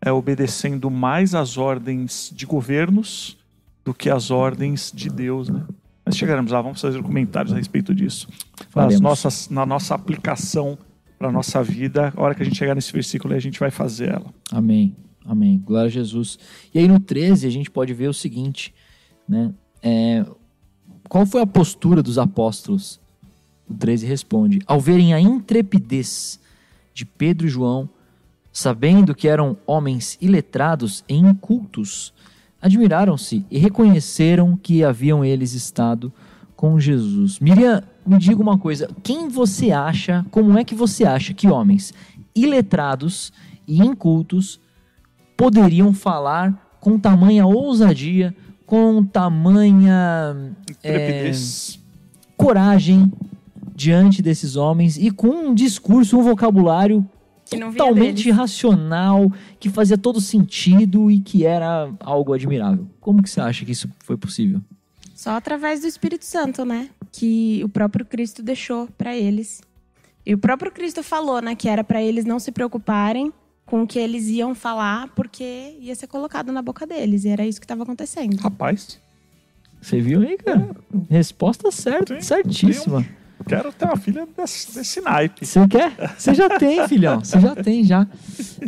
é, 0.00 0.10
obedecendo 0.12 0.90
mais 0.90 1.34
às 1.34 1.56
ordens 1.56 2.32
de 2.34 2.46
governos 2.46 3.38
do 3.84 3.92
que 3.92 4.08
às 4.08 4.30
ordens 4.30 4.92
de 4.94 5.08
Deus, 5.08 5.48
né? 5.48 5.64
Mas 6.04 6.16
chegaremos 6.16 6.50
lá, 6.50 6.60
vamos 6.60 6.80
fazer 6.80 7.00
comentários 7.02 7.52
a 7.52 7.56
respeito 7.56 7.94
disso. 7.94 8.28
Nas 8.74 9.00
nossas, 9.00 9.48
na 9.48 9.64
nossa 9.64 9.94
aplicação 9.94 10.76
para 11.18 11.28
a 11.28 11.32
nossa 11.32 11.62
vida, 11.62 12.12
a 12.16 12.20
hora 12.20 12.34
que 12.34 12.42
a 12.42 12.44
gente 12.44 12.56
chegar 12.58 12.74
nesse 12.74 12.92
versículo, 12.92 13.34
a 13.34 13.38
gente 13.38 13.60
vai 13.60 13.70
fazer 13.70 14.08
ela. 14.08 14.26
Amém. 14.50 14.96
Amém. 15.24 15.62
Glória 15.64 15.86
a 15.86 15.90
Jesus. 15.90 16.38
E 16.74 16.78
aí 16.78 16.88
no 16.88 16.98
13 16.98 17.46
a 17.46 17.50
gente 17.50 17.70
pode 17.70 17.94
ver 17.94 18.08
o 18.08 18.14
seguinte, 18.14 18.74
né? 19.28 19.52
É, 19.82 20.24
qual 21.08 21.26
foi 21.26 21.42
a 21.42 21.46
postura 21.46 22.02
dos 22.02 22.18
apóstolos? 22.18 23.00
O 23.68 23.74
13 23.74 24.06
responde: 24.06 24.60
Ao 24.66 24.80
verem 24.80 25.14
a 25.14 25.20
intrepidez 25.20 26.40
de 26.94 27.04
Pedro 27.04 27.46
e 27.46 27.50
João, 27.50 27.88
sabendo 28.52 29.14
que 29.14 29.28
eram 29.28 29.56
homens 29.66 30.18
iletrados 30.20 31.04
e 31.08 31.14
incultos, 31.14 32.12
admiraram-se 32.60 33.44
e 33.50 33.58
reconheceram 33.58 34.56
que 34.56 34.84
haviam 34.84 35.24
eles 35.24 35.52
estado 35.52 36.12
com 36.54 36.78
Jesus. 36.78 37.40
Miriam, 37.40 37.82
me 38.06 38.18
diga 38.18 38.40
uma 38.40 38.58
coisa: 38.58 38.88
quem 39.02 39.28
você 39.28 39.72
acha, 39.72 40.24
como 40.30 40.56
é 40.56 40.64
que 40.64 40.74
você 40.74 41.04
acha 41.04 41.34
que 41.34 41.48
homens 41.48 41.92
iletrados 42.34 43.32
e 43.66 43.80
incultos 43.80 44.60
poderiam 45.36 45.92
falar 45.92 46.76
com 46.80 46.98
tamanha 46.98 47.46
ousadia, 47.46 48.34
com 48.66 49.04
tamanha 49.04 50.54
é, 50.82 51.30
coragem 52.36 53.12
diante 53.74 54.22
desses 54.22 54.56
homens 54.56 54.96
e 54.96 55.10
com 55.10 55.28
um 55.28 55.54
discurso, 55.54 56.18
um 56.18 56.22
vocabulário 56.22 57.08
Que 57.48 57.56
não 57.56 57.70
vinha 57.70 57.78
totalmente 57.84 58.24
deles. 58.24 58.36
racional, 58.36 59.30
que 59.60 59.68
fazia 59.68 59.96
todo 59.98 60.20
sentido 60.20 61.10
e 61.10 61.20
que 61.20 61.44
era 61.44 61.90
algo 62.00 62.32
admirável. 62.32 62.86
Como 63.00 63.22
que 63.22 63.30
você 63.30 63.40
acha 63.40 63.64
que 63.64 63.72
isso 63.72 63.88
foi 64.00 64.16
possível? 64.16 64.60
Só 65.14 65.30
através 65.36 65.80
do 65.82 65.86
Espírito 65.86 66.24
Santo, 66.24 66.64
né? 66.64 66.88
Que 67.12 67.62
o 67.64 67.68
próprio 67.68 68.04
Cristo 68.04 68.42
deixou 68.42 68.88
para 68.98 69.16
eles. 69.16 69.60
E 70.24 70.34
o 70.34 70.38
próprio 70.38 70.70
Cristo 70.72 71.02
falou, 71.02 71.40
né, 71.42 71.54
que 71.54 71.68
era 71.68 71.82
para 71.82 72.00
eles 72.02 72.24
não 72.24 72.38
se 72.38 72.52
preocuparem 72.52 73.32
com 73.66 73.82
o 73.82 73.86
que 73.86 73.98
eles 73.98 74.26
iam 74.28 74.54
falar, 74.54 75.08
porque 75.14 75.76
ia 75.80 75.94
ser 75.94 76.06
colocado 76.06 76.52
na 76.52 76.60
boca 76.62 76.86
deles. 76.86 77.24
E 77.24 77.28
era 77.28 77.46
isso 77.46 77.60
que 77.60 77.64
estava 77.64 77.82
acontecendo. 77.82 78.36
Rapaz, 78.36 78.98
Você 79.80 80.00
viu 80.00 80.20
aí, 80.20 80.36
cara? 80.36 80.70
Resposta 81.08 81.70
certa, 81.70 82.14
Tem- 82.14 82.22
certíssima. 82.22 83.04
Quero 83.48 83.72
ter 83.72 83.86
uma 83.86 83.96
filha 83.96 84.24
desse, 84.36 84.72
desse 84.72 85.00
naipe. 85.00 85.44
Você 85.44 85.66
quer? 85.66 86.14
Você 86.16 86.32
já 86.32 86.48
tem, 86.58 86.86
filhão. 86.86 87.18
Você 87.24 87.40
já 87.40 87.56
tem, 87.56 87.82
já. 87.84 88.06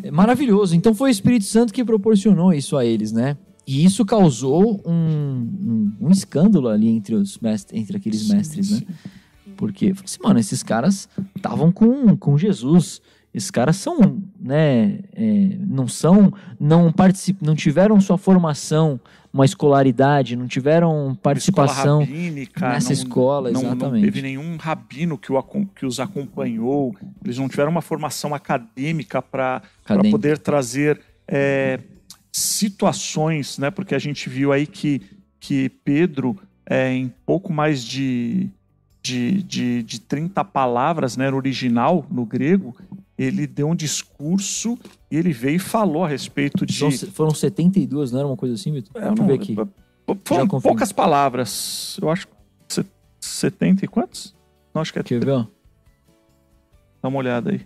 É 0.03 0.11
maravilhoso. 0.11 0.75
Então 0.75 0.93
foi 0.95 1.11
o 1.11 1.13
Espírito 1.13 1.45
Santo 1.45 1.73
que 1.73 1.85
proporcionou 1.85 2.53
isso 2.53 2.77
a 2.77 2.85
eles, 2.85 3.13
né? 3.13 3.37
E 3.67 3.85
isso 3.85 4.05
causou 4.05 4.83
um, 4.85 4.93
um, 4.93 5.93
um 6.01 6.11
escândalo 6.11 6.69
ali 6.69 6.89
entre 6.89 7.15
os 7.15 7.39
mestres, 7.39 7.81
entre 7.81 7.97
aqueles 7.97 8.29
mestres, 8.29 8.71
né? 8.81 8.87
Porque, 9.57 9.95
assim, 10.05 10.19
mano, 10.23 10.41
esses 10.41 10.63
caras 10.65 11.09
estavam 11.37 11.71
com, 11.71 12.17
com 12.17 12.37
Jesus. 12.37 13.01
Esses 13.35 13.51
caras 13.51 13.75
são, 13.77 14.23
né? 14.39 15.01
é, 15.13 15.57
não 15.59 15.89
são, 15.89 16.33
não 16.59 16.93
participam, 16.93 17.45
não 17.45 17.57
tiveram 17.57 18.01
sua 18.01 18.17
formação, 18.17 19.01
uma 19.33 19.45
escolaridade, 19.45 20.37
não 20.37 20.47
tiveram 20.47 21.19
participação 21.21 22.01
Escola 22.03 22.19
rabínica, 22.19 22.69
nessa 22.69 22.91
não- 22.91 22.93
escola, 22.93 23.51
não, 23.51 23.61
exatamente. 23.61 23.95
Não 23.95 24.13
teve 24.13 24.23
nenhum 24.23 24.57
rabino 24.57 25.19
que, 25.19 25.33
o 25.33 25.43
que 25.75 25.85
os 25.85 25.99
acompanhou. 25.99 26.95
Eles 27.25 27.37
não 27.37 27.49
tiveram 27.49 27.73
uma 27.73 27.83
formação 27.83 28.33
acadêmica 28.33 29.21
para 29.21 29.63
poder 30.13 30.39
trazer 30.39 31.01
é, 31.27 31.81
situações, 32.31 33.59
né? 33.59 33.71
Porque 33.73 33.97
a 33.97 33.99
gente 33.99 34.29
viu 34.29 34.53
aí 34.53 34.67
que, 34.67 35.03
que 35.41 35.69
Pedro, 35.85 36.37
é, 36.65 36.93
em 36.93 37.13
pouco 37.27 37.53
mais 37.53 37.83
de, 37.83 38.49
de, 39.05 39.43
de, 39.43 39.83
de 39.83 40.01
30 40.01 40.43
palavras, 40.45 41.15
né, 41.15 41.31
no 41.31 41.37
original, 41.37 42.07
no 42.11 42.25
grego, 42.25 42.75
ele 43.19 43.47
deu 43.47 43.69
um 43.69 43.75
discurso 43.77 44.79
e 45.11 45.17
ele 45.17 45.31
veio 45.31 45.57
e 45.57 45.59
falou 45.59 46.05
a 46.05 46.09
respeito 46.09 46.65
de. 46.65 46.73
São- 46.73 46.91
foram 47.13 47.31
72, 47.35 48.11
não 48.11 48.21
era 48.21 48.27
uma 48.27 48.37
coisa 48.37 48.55
assim, 48.55 48.73
Vitor? 48.73 48.91
É, 49.01 49.07
Deixa 49.09 49.23
eu 49.23 49.27
ver 49.27 49.35
aqui. 49.35 49.55
Foram 49.55 50.43
Já 50.43 50.47
confirmo. 50.49 50.61
poucas 50.63 50.91
palavras. 50.91 51.99
Eu 52.01 52.09
acho 52.11 52.27
que 52.27 52.33
se- 52.69 52.87
70 53.21 53.85
e 53.85 53.89
quantos? 53.89 54.35
Não, 54.75 54.81
acho 54.81 54.91
que 54.93 54.99
é. 54.99 55.03
Quer 55.03 55.23
ver? 55.23 55.47
Dá 57.03 57.09
uma 57.09 57.19
olhada 57.19 57.51
aí. 57.51 57.61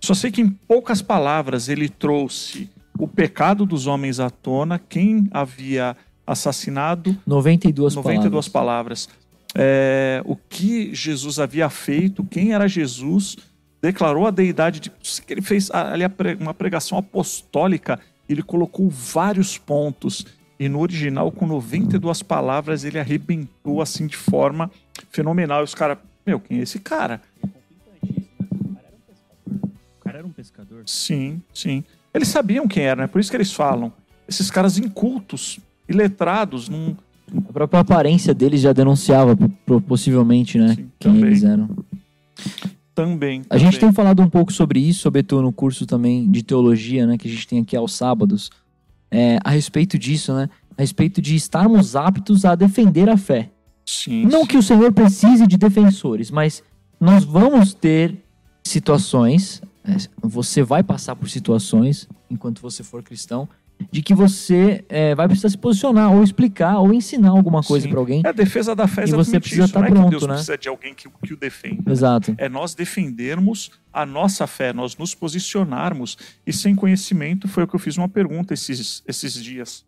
Só 0.00 0.12
sei 0.12 0.30
que 0.30 0.42
em 0.42 0.48
poucas 0.50 1.00
palavras 1.00 1.70
ele 1.70 1.88
trouxe 1.88 2.68
o 2.98 3.08
pecado 3.08 3.64
dos 3.64 3.86
homens 3.86 4.20
à 4.20 4.28
tona, 4.28 4.78
quem 4.78 5.26
havia 5.30 5.96
assassinado, 6.26 7.16
92, 7.26 7.94
92 7.94 8.48
palavras. 8.48 9.06
palavras. 9.06 9.25
É, 9.58 10.20
o 10.26 10.36
que 10.36 10.94
Jesus 10.94 11.38
havia 11.38 11.70
feito, 11.70 12.22
quem 12.24 12.52
era 12.52 12.68
Jesus, 12.68 13.38
declarou 13.80 14.26
a 14.26 14.30
deidade 14.30 14.80
de. 14.80 14.90
que 14.90 15.32
Ele 15.32 15.40
fez 15.40 15.70
ali 15.70 16.04
uma 16.38 16.52
pregação 16.52 16.98
apostólica, 16.98 17.98
ele 18.28 18.42
colocou 18.42 18.90
vários 18.90 19.56
pontos. 19.56 20.26
E 20.58 20.68
no 20.68 20.80
original, 20.80 21.30
com 21.30 21.46
92 21.46 22.22
palavras, 22.22 22.84
ele 22.84 22.98
arrebentou 22.98 23.82
assim 23.82 24.06
de 24.06 24.16
forma 24.16 24.70
fenomenal. 25.10 25.60
E 25.60 25.64
os 25.64 25.74
caras, 25.74 25.98
meu, 26.26 26.40
quem 26.40 26.60
é 26.60 26.62
esse 26.62 26.78
cara? 26.78 27.20
O 27.42 27.48
cara 30.00 30.18
era 30.18 30.26
um 30.26 30.32
pescador. 30.32 30.82
Sim, 30.86 31.42
sim. 31.52 31.84
Eles 32.12 32.28
sabiam 32.28 32.66
quem 32.66 32.84
era, 32.84 33.02
né? 33.02 33.06
Por 33.06 33.20
isso 33.20 33.30
que 33.30 33.36
eles 33.36 33.52
falam. 33.52 33.92
Esses 34.26 34.50
caras 34.50 34.78
incultos, 34.78 35.60
iletrados, 35.88 36.68
não. 36.68 36.96
A 37.34 37.52
própria 37.52 37.80
aparência 37.80 38.32
deles 38.34 38.60
já 38.60 38.72
denunciava, 38.72 39.36
possivelmente, 39.86 40.58
né? 40.58 40.68
Sim, 40.68 40.74
quem 40.98 41.12
também. 41.12 41.24
eles 41.24 41.42
eram. 41.42 41.68
Também. 42.94 43.42
A 43.50 43.58
gente 43.58 43.74
também. 43.74 43.88
tem 43.88 43.92
falado 43.92 44.22
um 44.22 44.28
pouco 44.30 44.52
sobre 44.52 44.80
isso, 44.80 45.00
sobretudo 45.00 45.42
no 45.42 45.52
curso 45.52 45.84
também 45.86 46.30
de 46.30 46.42
teologia, 46.42 47.06
né? 47.06 47.18
Que 47.18 47.28
a 47.28 47.30
gente 47.30 47.46
tem 47.46 47.60
aqui 47.60 47.76
aos 47.76 47.94
sábados. 47.94 48.50
é, 49.10 49.38
a 49.44 49.50
respeito 49.50 49.98
disso, 49.98 50.32
né? 50.34 50.48
A 50.76 50.82
respeito 50.82 51.20
de 51.22 51.34
estarmos 51.36 51.94
aptos 51.96 52.44
a 52.44 52.54
defender 52.54 53.08
a 53.08 53.16
fé. 53.16 53.50
Sim, 53.84 54.26
Não 54.26 54.40
sim. 54.42 54.46
que 54.48 54.56
o 54.56 54.62
Senhor 54.62 54.92
precise 54.92 55.46
de 55.46 55.56
defensores, 55.56 56.30
mas 56.30 56.62
nós 57.00 57.22
vamos 57.24 57.72
ter 57.72 58.16
situações, 58.64 59.62
é, 59.84 59.96
você 60.20 60.62
vai 60.62 60.82
passar 60.82 61.14
por 61.16 61.28
situações, 61.30 62.08
enquanto 62.28 62.60
você 62.60 62.82
for 62.82 63.02
cristão, 63.02 63.48
de 63.90 64.02
que 64.02 64.14
você 64.14 64.84
é, 64.88 65.14
vai 65.14 65.26
precisar 65.26 65.48
se 65.48 65.58
posicionar, 65.58 66.12
ou 66.12 66.22
explicar, 66.22 66.78
ou 66.78 66.92
ensinar 66.92 67.30
alguma 67.30 67.62
coisa 67.62 67.88
para 67.88 67.98
alguém. 67.98 68.22
É 68.24 68.28
a 68.28 68.32
defesa 68.32 68.74
da 68.74 68.86
fé 68.86 69.02
é 69.02 69.08
E 69.08 69.12
você 69.12 69.38
precisa 69.38 69.64
isso. 69.64 69.72
tá 69.72 69.80
não 69.80 69.86
é 69.86 69.90
pronto, 69.90 70.04
que 70.04 70.10
Deus 70.10 70.22
né? 70.22 70.34
precisa 70.34 70.58
de 70.58 70.68
alguém 70.68 70.94
que, 70.94 71.08
que 71.22 71.34
o 71.34 71.36
defenda. 71.36 71.90
Exato. 71.90 72.34
É 72.38 72.48
nós 72.48 72.74
defendermos 72.74 73.70
a 73.92 74.04
nossa 74.04 74.46
fé, 74.46 74.72
nós 74.72 74.96
nos 74.96 75.14
posicionarmos. 75.14 76.16
E 76.46 76.52
sem 76.52 76.74
conhecimento 76.74 77.48
foi 77.48 77.64
o 77.64 77.68
que 77.68 77.74
eu 77.74 77.80
fiz 77.80 77.96
uma 77.96 78.08
pergunta 78.08 78.54
esses, 78.54 79.02
esses 79.06 79.34
dias 79.34 79.84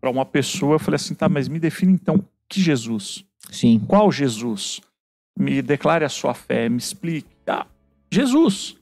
para 0.00 0.10
uma 0.10 0.24
pessoa. 0.24 0.74
Eu 0.74 0.78
falei 0.78 0.96
assim, 0.96 1.14
tá, 1.14 1.28
mas 1.28 1.48
me 1.48 1.58
define 1.58 1.92
então 1.92 2.24
que 2.48 2.60
Jesus? 2.60 3.24
Sim. 3.50 3.80
Qual 3.86 4.10
Jesus? 4.10 4.80
Me 5.38 5.60
declare 5.60 6.04
a 6.04 6.08
sua 6.08 6.34
fé, 6.34 6.68
me 6.68 6.78
explique. 6.78 7.28
Ah, 7.46 7.66
Jesus. 8.10 8.76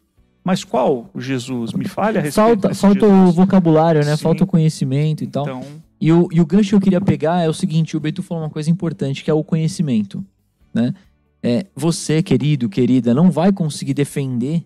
Mas 0.44 0.62
qual 0.62 1.10
Jesus? 1.16 1.72
Me 1.72 1.88
fale 1.88 2.18
a 2.18 2.20
respeito 2.20 2.46
Falta, 2.46 2.74
falta 2.74 3.06
o 3.06 3.18
Jesus. 3.20 3.34
vocabulário, 3.34 4.04
né? 4.04 4.14
Sim. 4.14 4.22
Falta 4.22 4.44
o 4.44 4.46
conhecimento 4.46 5.24
e 5.24 5.26
tal. 5.26 5.44
Então, 5.44 5.62
E 5.98 6.12
o, 6.12 6.28
e 6.30 6.40
o 6.40 6.44
gancho 6.44 6.68
que 6.70 6.74
eu 6.74 6.80
queria 6.80 7.00
pegar 7.00 7.40
é 7.40 7.48
o 7.48 7.54
seguinte: 7.54 7.96
o 7.96 8.00
Beto 8.00 8.22
falou 8.22 8.44
uma 8.44 8.50
coisa 8.50 8.70
importante, 8.70 9.24
que 9.24 9.30
é 9.30 9.34
o 9.34 9.42
conhecimento. 9.42 10.22
Né? 10.72 10.92
É, 11.42 11.66
você, 11.74 12.22
querido, 12.22 12.68
querida, 12.68 13.14
não 13.14 13.30
vai 13.30 13.52
conseguir 13.52 13.94
defender 13.94 14.62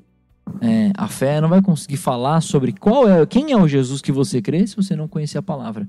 é, 0.61 0.91
a 0.97 1.07
fé, 1.07 1.41
não 1.41 1.49
vai 1.49 1.63
conseguir 1.63 1.97
falar 1.97 2.41
sobre 2.41 2.73
qual 2.73 3.09
é, 3.09 3.25
quem 3.27 3.53
é 3.53 3.57
o 3.57 3.69
Jesus 3.69 4.01
que 4.01 4.11
você 4.11 4.43
crê 4.43 4.67
se 4.67 4.75
você 4.75 4.97
não 4.97 5.07
conhecer 5.07 5.39
a 5.39 5.43
palavra. 5.43 5.89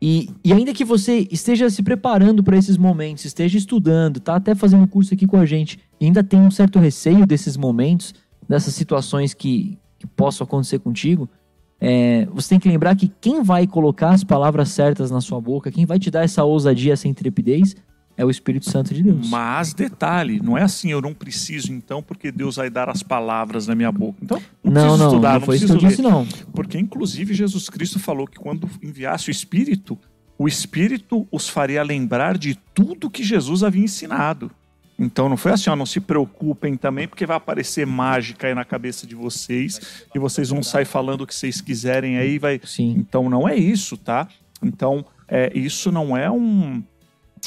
E, 0.00 0.30
e 0.44 0.52
ainda 0.52 0.74
que 0.74 0.84
você 0.84 1.28
esteja 1.30 1.70
se 1.70 1.80
preparando 1.82 2.42
para 2.42 2.56
esses 2.56 2.76
momentos, 2.76 3.24
esteja 3.24 3.56
estudando, 3.56 4.18
tá 4.18 4.34
até 4.34 4.52
fazendo 4.52 4.82
um 4.82 4.86
curso 4.86 5.14
aqui 5.14 5.28
com 5.28 5.36
a 5.36 5.46
gente, 5.46 5.78
e 6.00 6.06
ainda 6.06 6.24
tem 6.24 6.40
um 6.40 6.50
certo 6.50 6.80
receio 6.80 7.24
desses 7.24 7.56
momentos, 7.56 8.12
dessas 8.52 8.74
situações 8.74 9.32
que, 9.32 9.78
que 9.98 10.06
possam 10.06 10.44
acontecer 10.44 10.78
contigo, 10.78 11.26
é, 11.80 12.28
você 12.34 12.50
tem 12.50 12.60
que 12.60 12.68
lembrar 12.68 12.94
que 12.94 13.10
quem 13.18 13.42
vai 13.42 13.66
colocar 13.66 14.10
as 14.10 14.22
palavras 14.22 14.68
certas 14.68 15.10
na 15.10 15.22
sua 15.22 15.40
boca, 15.40 15.70
quem 15.72 15.86
vai 15.86 15.98
te 15.98 16.10
dar 16.10 16.22
essa 16.22 16.44
ousadia, 16.44 16.92
essa 16.92 17.08
intrepidez, 17.08 17.74
é 18.14 18.22
o 18.26 18.28
Espírito 18.28 18.68
Santo 18.68 18.92
de 18.92 19.02
Deus. 19.02 19.26
mas 19.30 19.72
detalhe, 19.72 20.38
não 20.38 20.58
é 20.58 20.62
assim, 20.62 20.90
eu 20.90 21.00
não 21.00 21.14
preciso 21.14 21.72
então, 21.72 22.02
porque 22.02 22.30
Deus 22.30 22.56
vai 22.56 22.68
dar 22.68 22.90
as 22.90 23.02
palavras 23.02 23.66
na 23.66 23.74
minha 23.74 23.90
boca. 23.90 24.18
Então, 24.22 24.42
não, 24.62 24.72
Não, 24.72 24.98
não, 24.98 25.06
estudar, 25.06 25.32
não 25.32 25.38
não 25.40 25.46
foi 25.46 25.56
isso 25.56 25.66
que 25.66 25.72
eu 25.72 25.88
disse, 25.88 26.02
não. 26.02 26.26
Porque, 26.52 26.78
inclusive, 26.78 27.32
Jesus 27.32 27.70
Cristo 27.70 27.98
falou 27.98 28.26
que 28.26 28.38
quando 28.38 28.68
enviasse 28.82 29.30
o 29.30 29.32
Espírito, 29.32 29.98
o 30.38 30.46
Espírito 30.46 31.26
os 31.32 31.48
faria 31.48 31.82
lembrar 31.82 32.36
de 32.36 32.54
tudo 32.74 33.08
que 33.08 33.24
Jesus 33.24 33.62
havia 33.62 33.82
ensinado. 33.82 34.50
Então 35.04 35.28
não 35.28 35.36
foi 35.36 35.52
assim, 35.52 35.68
ó, 35.68 35.74
não 35.74 35.84
se 35.86 35.98
preocupem 36.00 36.76
também, 36.76 37.08
porque 37.08 37.26
vai 37.26 37.36
aparecer 37.36 37.84
mágica 37.86 38.46
aí 38.46 38.54
na 38.54 38.64
cabeça 38.64 39.06
de 39.06 39.14
vocês 39.14 40.04
e 40.14 40.18
vocês 40.18 40.50
vão 40.50 40.62
sair 40.62 40.84
falando 40.84 41.22
o 41.22 41.26
que 41.26 41.34
vocês 41.34 41.60
quiserem 41.60 42.18
aí, 42.18 42.38
vai. 42.38 42.60
Sim. 42.64 42.94
Então 42.98 43.28
não 43.28 43.48
é 43.48 43.56
isso, 43.56 43.96
tá? 43.96 44.28
Então 44.62 45.04
é, 45.26 45.50
isso 45.58 45.90
não 45.90 46.16
é 46.16 46.30
um, 46.30 46.82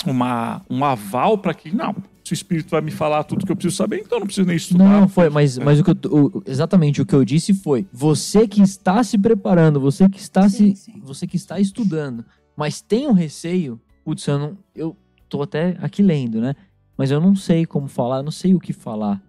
uma, 0.06 0.62
um 0.70 0.84
aval 0.84 1.38
para 1.38 1.54
que, 1.54 1.74
não, 1.74 1.96
se 2.24 2.34
o 2.34 2.36
Espírito 2.36 2.70
vai 2.72 2.82
me 2.82 2.92
falar 2.92 3.24
tudo 3.24 3.46
que 3.46 3.52
eu 3.52 3.56
preciso 3.56 3.76
saber, 3.78 4.00
então 4.00 4.18
eu 4.18 4.20
não 4.20 4.26
preciso 4.28 4.48
nem 4.48 4.58
estudar. 4.58 4.84
Não, 4.84 5.08
foi, 5.08 5.30
mas, 5.30 5.58
mas 5.58 5.80
o 5.80 5.84
que 5.84 5.92
eu, 5.92 5.98
o- 6.12 6.44
exatamente 6.46 7.02
o 7.02 7.06
que 7.06 7.14
eu 7.14 7.24
disse 7.24 7.54
foi: 7.54 7.86
você 7.94 8.48
que 8.48 8.62
está 8.62 9.04
se 9.04 9.18
preparando, 9.18 9.80
você 9.80 10.10
que 10.10 10.20
está 10.20 10.50
Sim, 10.50 10.76
se, 10.76 10.92
sim. 10.92 11.02
você 11.04 11.26
que 11.28 11.36
está 11.38 11.60
estudando, 11.60 12.26
mas 12.58 12.82
tem 12.82 13.08
um 13.08 13.14
receio, 13.14 13.80
putz, 14.04 14.26
eu 14.28 14.40
não, 14.40 14.58
eu 14.76 14.98
tô 15.30 15.42
até 15.44 15.78
aqui 15.82 16.02
lendo, 16.02 16.42
né? 16.42 16.56
Mas 16.98 17.12
eu 17.12 17.20
não 17.20 17.36
sei 17.36 17.66
como 17.66 17.88
falar, 17.88 18.18
eu 18.18 18.24
não 18.24 18.32
sei 18.32 18.54
o 18.54 18.60
que 18.60 18.74
falar. 18.74 19.22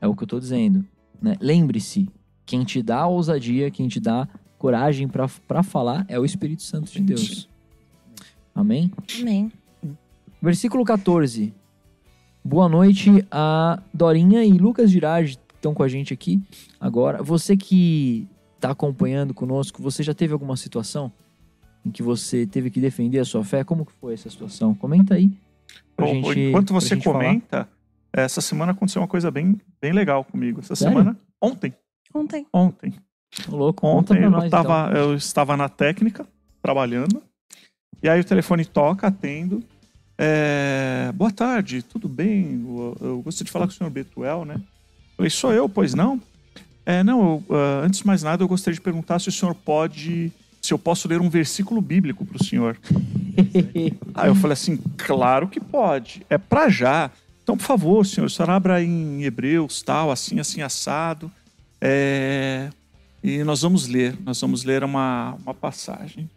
É 0.00 0.06
o 0.06 0.14
que 0.14 0.22
eu 0.22 0.26
tô 0.28 0.38
dizendo, 0.38 0.84
né? 1.20 1.36
Lembre-se, 1.40 2.08
quem 2.44 2.64
te 2.64 2.82
dá 2.82 3.06
ousadia, 3.06 3.70
quem 3.70 3.88
te 3.88 3.98
dá 3.98 4.28
coragem 4.58 5.08
pra 5.08 5.62
falar 5.62 6.04
é 6.08 6.18
o 6.18 6.24
Espírito 6.24 6.62
Santo 6.62 6.92
de 6.92 7.00
Deus. 7.00 7.48
Amém? 8.54 8.90
Amém. 9.20 9.52
Versículo 10.40 10.84
14. 10.84 11.52
Boa 12.44 12.68
noite 12.68 13.10
a 13.30 13.82
Dorinha 13.92 14.44
e 14.44 14.52
Lucas 14.52 14.90
Girardi 14.90 15.38
que 15.48 15.54
estão 15.54 15.74
com 15.74 15.82
a 15.82 15.88
gente 15.88 16.14
aqui 16.14 16.40
agora. 16.78 17.22
Você 17.22 17.56
que 17.56 18.28
está 18.54 18.70
acompanhando 18.70 19.34
conosco, 19.34 19.82
você 19.82 20.02
já 20.02 20.14
teve 20.14 20.32
alguma 20.32 20.56
situação 20.56 21.10
em 21.84 21.90
que 21.90 22.02
você 22.02 22.46
teve 22.46 22.70
que 22.70 22.80
defender 22.80 23.18
a 23.18 23.24
sua 23.24 23.42
fé? 23.42 23.64
Como 23.64 23.84
que 23.84 23.92
foi 23.92 24.14
essa 24.14 24.30
situação? 24.30 24.74
Comenta 24.74 25.14
aí. 25.14 25.32
Bom, 25.98 26.14
gente- 26.32 26.40
enquanto 26.40 26.72
você 26.72 26.94
gente 26.94 27.04
falar. 27.04 27.18
comenta, 27.18 27.68
essa 28.12 28.40
semana 28.40 28.72
aconteceu 28.72 29.00
uma 29.02 29.08
coisa 29.08 29.30
bem, 29.30 29.60
bem 29.80 29.92
legal 29.92 30.24
comigo. 30.24 30.60
Essa 30.60 30.74
Sério? 30.76 30.92
semana, 30.98 31.16
ontem, 31.40 31.72
Ontem. 32.14 32.46
ontem, 32.52 32.94
louco, 33.48 33.80
conta 33.82 34.12
ontem 34.14 34.24
eu, 34.24 34.30
nós 34.30 34.44
então. 34.44 34.62
tava, 34.62 34.96
eu 34.96 35.14
estava 35.14 35.56
na 35.56 35.68
técnica, 35.68 36.26
trabalhando, 36.62 37.22
e 38.02 38.08
aí 38.08 38.20
o 38.20 38.24
telefone 38.24 38.64
toca, 38.64 39.06
atendo. 39.06 39.62
É, 40.18 41.12
boa 41.14 41.30
tarde, 41.30 41.82
tudo 41.82 42.08
bem? 42.08 42.64
Eu, 42.66 42.96
eu 43.00 43.22
gostaria 43.22 43.44
de 43.46 43.50
falar 43.52 43.66
com 43.66 43.72
o 43.72 43.74
senhor 43.74 43.90
Betuel, 43.90 44.44
né? 44.46 44.58
Falei, 45.16 45.28
sou 45.30 45.52
eu, 45.52 45.68
pois 45.68 45.92
não? 45.94 46.20
É, 46.86 47.02
não, 47.02 47.42
eu, 47.48 47.56
ah, 47.56 47.80
antes 47.84 48.00
de 48.00 48.06
mais 48.06 48.22
nada, 48.22 48.42
eu 48.42 48.48
gostaria 48.48 48.74
de 48.74 48.80
perguntar 48.80 49.18
se 49.18 49.28
o 49.28 49.32
senhor 49.32 49.54
pode 49.54 50.32
se 50.66 50.74
eu 50.74 50.78
posso 50.78 51.06
ler 51.06 51.20
um 51.20 51.30
versículo 51.30 51.80
bíblico 51.80 52.24
para 52.24 52.42
o 52.42 52.44
senhor. 52.44 52.76
Aí 54.14 54.28
eu 54.28 54.34
falei 54.34 54.54
assim, 54.54 54.78
claro 54.96 55.48
que 55.48 55.60
pode. 55.60 56.26
É 56.28 56.36
para 56.36 56.68
já. 56.68 57.10
Então, 57.42 57.56
por 57.56 57.64
favor, 57.64 58.04
senhor, 58.04 58.26
o 58.26 58.30
senhor 58.30 58.50
abra 58.50 58.82
em 58.82 59.22
Hebreus, 59.22 59.80
tal, 59.80 60.10
assim, 60.10 60.40
assim, 60.40 60.62
assado. 60.62 61.30
É, 61.80 62.68
E 63.22 63.44
nós 63.44 63.62
vamos 63.62 63.86
ler, 63.86 64.16
nós 64.24 64.40
vamos 64.40 64.64
ler 64.64 64.82
uma, 64.82 65.36
uma 65.44 65.54
passagem. 65.54 66.28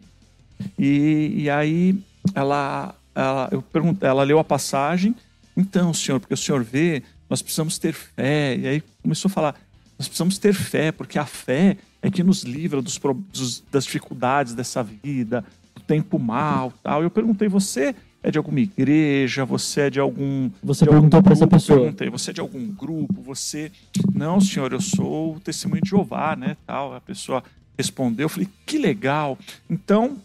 E, 0.78 1.32
e 1.34 1.50
aí 1.50 1.98
ela, 2.32 2.94
ela, 3.14 3.48
eu 3.50 3.60
pergunto, 3.60 4.06
ela 4.06 4.22
leu 4.22 4.38
a 4.38 4.44
passagem. 4.44 5.16
Então, 5.56 5.92
senhor, 5.92 6.20
porque 6.20 6.34
o 6.34 6.36
senhor 6.36 6.62
vê, 6.62 7.02
nós 7.28 7.42
precisamos 7.42 7.78
ter 7.78 7.92
fé. 7.92 8.56
E 8.56 8.68
aí 8.68 8.82
começou 9.02 9.28
a 9.28 9.32
falar, 9.32 9.54
nós 9.98 10.06
precisamos 10.06 10.38
ter 10.38 10.54
fé, 10.54 10.92
porque 10.92 11.18
a 11.18 11.26
fé 11.26 11.76
é 12.02 12.10
que 12.10 12.22
nos 12.22 12.42
livra 12.42 12.80
dos, 12.80 12.98
dos- 13.32 13.62
das 13.70 13.84
dificuldades 13.84 14.54
dessa 14.54 14.82
vida, 14.82 15.44
do 15.74 15.82
tempo 15.82 16.18
mal, 16.18 16.72
tal. 16.82 17.02
Eu 17.02 17.10
perguntei, 17.10 17.48
você 17.48 17.94
é 18.22 18.30
de 18.30 18.38
alguma 18.38 18.60
igreja? 18.60 19.44
Você 19.44 19.82
é 19.82 19.90
de 19.90 20.00
algum 20.00 20.50
Você 20.62 20.84
de 20.84 20.90
perguntou 20.90 21.22
pra 21.22 21.32
essa 21.32 21.46
pessoa. 21.46 21.80
Perguntei, 21.80 22.10
você 22.10 22.30
é 22.30 22.34
de 22.34 22.40
algum 22.40 22.66
grupo? 22.72 23.20
Você 23.22 23.70
não, 24.14 24.40
senhor, 24.40 24.72
eu 24.72 24.80
sou 24.80 25.36
o 25.36 25.40
testemunho 25.40 25.82
de 25.82 25.90
Jeová, 25.90 26.36
né? 26.36 26.56
Tal. 26.66 26.94
A 26.94 27.00
pessoa 27.00 27.42
respondeu, 27.78 28.24
eu 28.24 28.28
falei, 28.28 28.48
que 28.66 28.76
legal. 28.78 29.38
Então, 29.68 30.18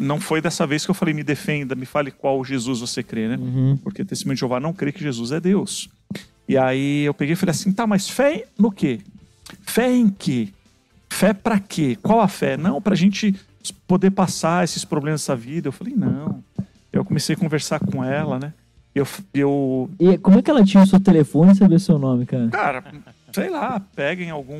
não 0.00 0.18
foi 0.18 0.40
dessa 0.40 0.66
vez 0.66 0.84
que 0.84 0.90
eu 0.90 0.94
falei, 0.94 1.12
me 1.12 1.22
defenda, 1.22 1.74
me 1.74 1.84
fale 1.84 2.10
qual 2.10 2.42
Jesus 2.42 2.80
você 2.80 3.02
crê, 3.02 3.28
né? 3.28 3.36
Uhum. 3.36 3.76
Porque 3.82 4.02
testemunho 4.04 4.34
de 4.34 4.40
Jeová 4.40 4.58
não 4.58 4.72
crê 4.72 4.90
que 4.92 5.02
Jesus 5.02 5.30
é 5.32 5.38
Deus. 5.40 5.88
E 6.48 6.56
aí 6.56 7.02
eu 7.04 7.12
peguei 7.12 7.34
e 7.34 7.36
falei 7.36 7.50
assim, 7.50 7.70
tá, 7.72 7.86
mas 7.86 8.08
fé 8.08 8.46
no 8.58 8.70
quê? 8.72 9.00
Fé 9.62 9.90
em 9.94 10.08
quê? 10.08 10.48
Fé 11.12 11.34
pra 11.34 11.60
quê? 11.60 11.96
Qual 12.02 12.20
a 12.20 12.26
fé? 12.26 12.56
Não, 12.56 12.80
pra 12.80 12.94
gente 12.94 13.34
poder 13.86 14.10
passar 14.10 14.64
esses 14.64 14.84
problemas 14.84 15.20
dessa 15.20 15.36
vida. 15.36 15.68
Eu 15.68 15.72
falei, 15.72 15.94
não. 15.94 16.42
Eu 16.92 17.04
comecei 17.04 17.36
a 17.36 17.38
conversar 17.38 17.78
com 17.80 18.02
ela, 18.02 18.38
né? 18.38 18.52
Eu, 18.94 19.06
eu 19.32 19.90
E 20.00 20.18
como 20.18 20.38
é 20.38 20.42
que 20.42 20.50
ela 20.50 20.64
tinha 20.64 20.82
o 20.82 20.86
seu 20.86 20.98
telefone 20.98 21.52
e 21.52 21.54
sabia 21.54 21.76
o 21.76 21.80
seu 21.80 21.98
nome, 21.98 22.26
cara? 22.26 22.48
cara, 22.48 22.82
sei 23.32 23.50
lá, 23.50 23.80
peguem 23.94 24.30
algum. 24.30 24.58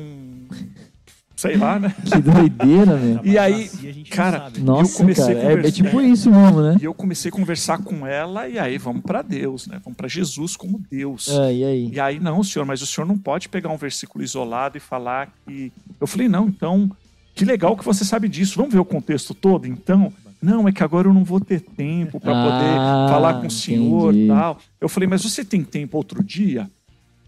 Sei 1.43 1.57
lá, 1.57 1.77
né? 1.77 1.93
Que 2.05 2.21
doideira, 2.21 2.95
meu. 2.95 3.19
E 3.21 3.37
aí, 3.37 3.65
Assim 3.65 4.03
cara. 4.09 4.49
Nossa, 4.59 4.97
comecei 4.97 5.35
cara, 5.35 5.47
a 5.49 5.51
é, 5.51 5.67
é 5.67 5.71
tipo 5.71 5.99
isso 5.99 6.31
mesmo, 6.31 6.61
né? 6.61 6.77
E 6.79 6.85
eu 6.85 6.93
comecei 6.93 7.27
a 7.27 7.33
conversar 7.33 7.79
com 7.79 8.07
ela, 8.07 8.47
e 8.47 8.57
aí 8.57 8.77
vamos 8.77 9.01
pra 9.01 9.21
Deus, 9.21 9.67
né? 9.67 9.77
Vamos 9.83 9.97
pra 9.97 10.07
Jesus 10.07 10.55
como 10.55 10.81
Deus. 10.89 11.27
Ah, 11.37 11.51
e 11.51 11.65
aí? 11.65 11.89
E 11.91 11.99
aí, 11.99 12.17
não, 12.17 12.41
senhor, 12.45 12.63
mas 12.65 12.81
o 12.81 12.85
senhor 12.85 13.05
não 13.05 13.17
pode 13.17 13.49
pegar 13.49 13.67
um 13.71 13.75
versículo 13.75 14.23
isolado 14.23 14.77
e 14.77 14.79
falar 14.79 15.33
que. 15.45 15.69
Eu 15.99 16.07
falei, 16.07 16.29
não, 16.29 16.47
então, 16.47 16.89
que 17.35 17.43
legal 17.43 17.75
que 17.75 17.83
você 17.83 18.05
sabe 18.05 18.29
disso. 18.29 18.55
Vamos 18.55 18.73
ver 18.73 18.79
o 18.79 18.85
contexto 18.85 19.33
todo, 19.33 19.67
então? 19.67 20.13
Não, 20.41 20.65
é 20.65 20.71
que 20.71 20.81
agora 20.81 21.09
eu 21.09 21.13
não 21.13 21.25
vou 21.25 21.41
ter 21.41 21.59
tempo 21.59 22.21
para 22.21 22.31
Ah, 22.31 22.43
poder 22.45 23.13
falar 23.13 23.33
com 23.41 23.47
o 23.47 23.51
senhor 23.51 24.13
e 24.13 24.25
entendi. 24.25 24.27
tal. 24.39 24.57
Eu 24.79 24.87
falei, 24.87 25.09
mas 25.09 25.23
você 25.23 25.43
tem 25.43 25.61
tempo 25.61 25.97
outro 25.97 26.23
dia? 26.23 26.69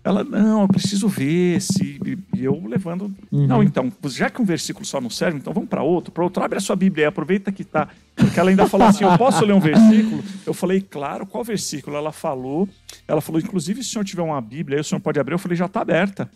Ela, 0.05 0.23
não, 0.23 0.61
eu 0.61 0.67
preciso 0.67 1.07
ver 1.07 1.59
se. 1.59 1.99
E 2.35 2.43
eu 2.43 2.63
levando. 2.67 3.11
Uhum. 3.31 3.47
Não, 3.47 3.63
então, 3.63 3.91
já 4.05 4.29
que 4.29 4.39
um 4.39 4.45
versículo 4.45 4.85
só 4.85 5.01
não 5.01 5.09
serve, 5.09 5.39
então 5.39 5.51
vamos 5.51 5.67
para 5.67 5.81
outro, 5.81 6.11
para 6.11 6.23
outro. 6.23 6.43
Abre 6.43 6.59
a 6.59 6.61
sua 6.61 6.75
Bíblia 6.75 7.05
aí, 7.05 7.07
aproveita 7.07 7.51
que 7.51 7.63
tá. 7.63 7.87
Porque 8.15 8.39
ela 8.39 8.51
ainda 8.51 8.67
falou 8.67 8.87
assim: 8.87 9.03
eu 9.03 9.17
posso 9.17 9.43
ler 9.43 9.53
um 9.53 9.59
versículo? 9.59 10.23
Eu 10.45 10.53
falei, 10.53 10.79
claro, 10.79 11.25
qual 11.25 11.43
versículo? 11.43 11.97
Ela 11.97 12.11
falou, 12.11 12.69
ela 13.07 13.19
falou, 13.19 13.41
inclusive, 13.41 13.81
se 13.81 13.89
o 13.89 13.91
senhor 13.93 14.05
tiver 14.05 14.21
uma 14.21 14.39
Bíblia 14.39 14.77
aí, 14.77 14.81
o 14.81 14.83
senhor 14.83 15.01
pode 15.01 15.19
abrir. 15.19 15.33
Eu 15.33 15.39
falei, 15.39 15.57
já 15.57 15.65
está 15.65 15.81
aberta. 15.81 16.29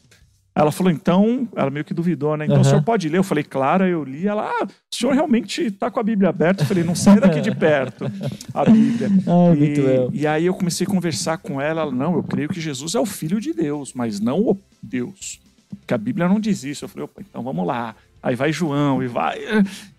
Ela 0.56 0.72
falou, 0.72 0.92
então, 0.92 1.48
ela 1.56 1.70
meio 1.70 1.86
que 1.86 1.94
duvidou, 1.94 2.36
né? 2.36 2.46
Então 2.46 2.58
o 2.58 2.60
Aham. 2.60 2.70
senhor 2.70 2.84
pode 2.84 3.08
ler? 3.08 3.18
Eu 3.18 3.24
falei, 3.24 3.44
claro, 3.44 3.86
eu 3.86 4.04
li. 4.04 4.28
Ela, 4.28 4.50
ah, 4.50 4.66
o 4.66 4.96
senhor 4.96 5.14
realmente 5.14 5.62
está 5.64 5.90
com 5.90 6.00
a 6.00 6.04
Bíblia 6.04 6.30
aberta? 6.30 6.64
Eu 6.64 6.68
falei, 6.68 6.84
não 6.84 6.96
sai 6.96 7.20
daqui 7.20 7.40
de 7.40 7.54
perto 7.56 8.06
a 8.54 8.66
Bíblia. 8.66 9.10
Ah, 9.28 9.56
E, 9.56 10.22
e 10.22 10.28
aí 10.28 10.46
eu 10.46 10.54
comecei 10.54 10.86
a 10.86 10.90
conversar 10.90 11.38
com 11.38 11.62
ela. 11.62 11.82
Ela, 11.82 11.92
não, 11.92 12.16
eu 12.16 12.24
creio 12.24 12.50
que 12.50 12.60
Jesus 12.60 12.96
é 12.96 13.00
o 13.00 13.06
Filho 13.06 13.40
de 13.40 13.54
Deus, 13.54 13.94
mas 13.94 14.20
não 14.20 14.40
o 14.42 14.58
Deus. 14.82 15.40
Porque 15.80 15.94
a 15.94 15.98
Bíblia 15.98 16.28
não 16.28 16.40
diz 16.40 16.64
isso. 16.64 16.84
Eu 16.84 16.90
falei, 16.90 17.06
opa, 17.06 17.22
então 17.22 17.44
vamos 17.44 17.66
lá. 17.66 17.96
Aí 18.22 18.36
vai 18.36 18.52
João 18.52 19.02
e 19.02 19.08
vai. 19.08 19.40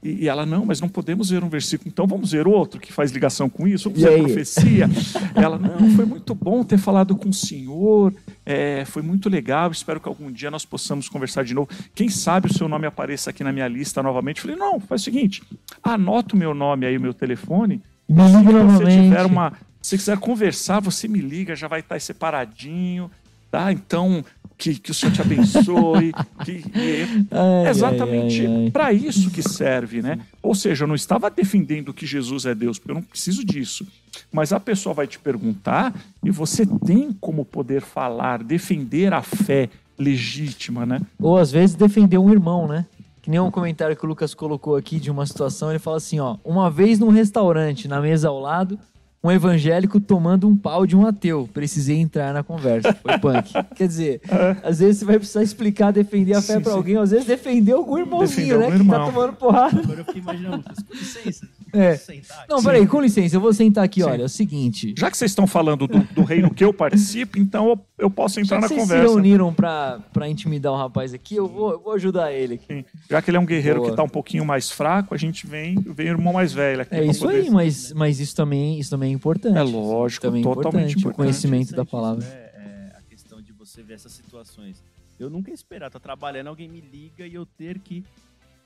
E, 0.03 0.25
e 0.25 0.29
ela, 0.29 0.45
não, 0.45 0.67
mas 0.67 0.81
não 0.81 0.89
podemos 0.89 1.31
ver 1.31 1.43
um 1.43 1.49
versículo, 1.49 1.91
então 1.91 2.07
vamos 2.07 2.33
ver 2.33 2.47
outro 2.47 2.79
que 2.79 2.93
faz 2.93 3.11
ligação 3.11 3.49
com 3.49 3.67
isso, 3.67 3.89
vamos 3.89 4.03
E 4.03 4.07
ver 4.07 4.15
aí? 4.15 4.23
profecia. 4.23 4.89
ela, 5.35 5.59
não, 5.59 5.91
foi 5.97 6.05
muito 6.05 6.35
bom 6.35 6.63
ter 6.63 6.79
falado 6.79 7.17
com 7.17 7.31
o 7.31 7.33
senhor, 7.33 8.13
é, 8.45 8.85
foi 8.85 9.03
muito 9.03 9.29
legal, 9.29 9.71
espero 9.71 10.01
que 10.01 10.09
algum 10.09 10.31
dia 10.31 10.51
nós 10.51 10.65
possamos 10.65 11.09
conversar 11.09 11.45
de 11.45 11.55
novo. 11.55 11.69
Quem 11.95 12.09
sabe 12.09 12.49
o 12.51 12.53
seu 12.53 12.69
nome 12.69 12.87
apareça 12.87 13.31
aqui 13.31 13.43
na 13.43 13.53
minha 13.53 13.69
lista 13.69 14.03
novamente. 14.03 14.39
Eu 14.39 14.43
falei, 14.43 14.57
não, 14.57 14.79
faz 14.81 15.01
o 15.01 15.05
seguinte, 15.05 15.43
anota 15.83 16.35
o 16.35 16.39
meu 16.39 16.53
nome 16.55 16.87
aí, 16.87 16.97
o 16.97 17.01
meu 17.01 17.15
telefone, 17.15 17.81
Me 18.09 18.23
liga 18.27 18.51
se 18.71 18.77
você 18.77 19.03
tiver 19.03 19.25
uma. 19.27 19.53
Se 19.81 19.97
quiser 19.97 20.19
conversar, 20.19 20.81
você 20.81 21.09
me 21.09 21.21
liga, 21.21 21.57
já 21.57 21.67
vai 21.67 21.81
estar 21.81 21.95
aí 21.95 22.01
separadinho, 22.01 23.11
tá? 23.51 23.73
Então, 23.73 24.23
que, 24.61 24.79
que 24.79 24.91
o 24.91 24.95
Senhor 24.95 25.13
te 25.13 25.23
abençoe. 25.23 26.13
que, 26.45 26.63
que- 26.63 27.27
Ai, 27.31 27.67
é 27.67 27.71
exatamente 27.71 28.47
ai, 28.47 28.65
ai. 28.65 28.71
para 28.71 28.93
isso 28.93 29.31
que 29.31 29.43
serve, 29.43 30.03
né? 30.03 30.19
Ou 30.43 30.55
seja, 30.55 30.85
eu 30.85 30.89
não 30.89 30.95
estava 30.95 31.31
defendendo 31.31 31.95
que 31.95 32.05
Jesus 32.07 32.45
é 32.45 32.55
Deus, 32.55 32.79
porque 32.79 32.91
eu 32.91 32.95
não 32.97 33.03
preciso 33.03 33.45
disso. 33.45 33.87
Mas 34.31 34.53
a 34.53 34.61
pessoa 34.61 34.95
vai 34.95 35.07
te 35.07 35.19
perguntar 35.19 35.95
e 36.23 36.31
você 36.31 36.67
tem 36.67 37.11
como 37.21 37.45
poder 37.45 37.81
falar, 37.81 38.43
defender 38.43 39.13
a 39.15 39.23
fé 39.23 39.69
legítima, 39.99 40.85
né? 40.85 41.01
Ou 41.19 41.37
às 41.39 41.51
vezes 41.51 41.75
defender 41.77 42.19
um 42.19 42.31
irmão, 42.31 42.67
né? 42.67 42.85
Que 43.23 43.31
nem 43.31 43.39
um 43.39 43.51
comentário 43.51 43.95
que 43.97 44.05
o 44.05 44.09
Lucas 44.09 44.35
colocou 44.35 44.77
aqui 44.77 44.99
de 44.99 45.11
uma 45.11 45.27
situação, 45.27 45.71
ele 45.71 45.79
fala 45.79 45.99
assim, 45.99 46.19
ó, 46.21 46.37
uma 46.45 46.71
vez 46.71 46.99
num 46.99 47.11
restaurante, 47.11 47.87
na 47.87 48.01
mesa 48.01 48.29
ao 48.29 48.41
lado, 48.41 48.79
um 49.23 49.31
evangélico 49.31 50.01
tomando 50.01 50.49
um 50.49 50.57
pau 50.57 50.87
de 50.87 50.97
um 50.97 51.07
ateu. 51.07 51.49
Precisei 51.53 51.99
entrar 51.99 52.33
na 52.33 52.43
conversa. 52.43 52.95
Foi 52.95 53.19
punk. 53.19 53.53
Quer 53.77 53.87
dizer, 53.89 54.21
às 54.63 54.79
vezes 54.79 54.99
você 54.99 55.05
vai 55.05 55.19
precisar 55.19 55.43
explicar, 55.43 55.91
defender 55.93 56.33
a 56.35 56.41
fé 56.43 56.55
É. 56.55 56.57
Sim, 56.57 56.63
pra 56.63 56.73
sim. 56.73 56.77
alguém, 56.79 56.97
às 56.97 57.11
vezes 57.11 57.27
defender 57.27 57.73
algum 57.73 57.99
irmãozinho, 57.99 58.59
Defender 58.59 58.59
né? 58.59 58.73
algum 58.73 58.85
Que 58.85 58.91
tá 58.91 59.05
tomando 59.07 59.33
porrada. 59.35 59.79
Agora 59.81 60.01
eu 60.01 60.05
fiquei 60.05 60.23
imaginando, 60.23 60.63
com 60.65 60.95
licença. 60.95 61.47
É. 61.73 61.97
Sentar? 61.97 62.47
Não, 62.49 62.61
peraí, 62.61 62.85
com 62.85 63.01
licença, 63.01 63.37
eu 63.37 63.41
vou 63.41 63.53
sentar 63.53 63.85
aqui, 63.85 64.03
Sim. 64.03 64.09
olha, 64.09 64.23
é 64.23 64.25
o 64.25 64.29
seguinte. 64.29 64.93
Já 64.99 65.09
que 65.09 65.17
vocês 65.17 65.31
estão 65.31 65.47
falando 65.47 65.87
do, 65.87 66.01
do 66.01 66.25
reino 66.25 66.53
que 66.53 66.65
eu 66.65 66.75
participo, 66.75 67.39
então 67.39 67.69
eu, 67.69 67.79
eu 67.97 68.11
posso 68.11 68.41
entrar 68.41 68.57
Já 68.57 68.63
na 68.63 68.67
que 68.69 68.75
vocês 68.75 68.89
se 68.89 68.93
conversa. 68.93 69.13
reuniram 69.15 69.55
pra, 69.55 70.01
pra 70.13 70.29
intimidar 70.29 70.73
o 70.73 70.77
rapaz 70.77 71.15
aqui, 71.15 71.37
eu 71.37 71.47
vou, 71.47 71.71
eu 71.71 71.79
vou 71.81 71.93
ajudar 71.93 72.33
ele 72.33 72.55
aqui. 72.55 72.65
Sim. 72.67 72.85
Já 73.09 73.23
que 73.23 73.31
ele 73.31 73.37
é 73.37 73.41
um 73.41 73.47
guerreiro 73.47 73.77
Boa. 73.79 73.87
que 73.89 73.93
está 73.93 74.03
um 74.03 74.09
pouquinho 74.09 74.45
mais 74.45 74.69
fraco, 74.69 75.15
a 75.15 75.17
gente 75.17 75.47
vem, 75.47 75.77
vem 75.77 76.09
o 76.09 76.15
irmão 76.15 76.33
mais 76.33 76.53
velho 76.53 76.83
aqui. 76.83 76.93
É 76.97 77.05
isso 77.07 77.21
poder- 77.25 77.37
aí, 77.45 77.51
mas, 77.51 77.93
mas 77.93 78.19
isso, 78.19 78.35
também, 78.35 78.81
isso 78.81 78.91
também 78.91 79.10
é 79.11 79.15
importante. 79.15 79.57
É 79.59 79.63
lógico, 79.63 80.23
também 80.27 80.41
é 80.41 80.45
totalmente 80.45 80.97
O 80.97 80.99
importante. 80.99 81.17
conhecimento 81.17 81.75
da 81.75 81.85
palavra. 81.85 82.23
isso, 82.25 82.33
né? 82.33 82.41
É, 82.55 82.93
a 82.97 83.03
questão 83.03 83.41
de 83.43 83.53
você 83.53 83.83
ver 83.83 83.95
essas 83.95 84.13
situações. 84.13 84.83
Eu 85.19 85.29
nunca 85.29 85.51
ia 85.51 85.55
esperar, 85.55 85.91
tá 85.91 85.99
trabalhando, 86.01 86.47
alguém 86.49 86.69
me 86.69 86.81
liga 86.81 87.27
e 87.27 87.35
eu 87.35 87.45
ter 87.45 87.79
que 87.79 88.05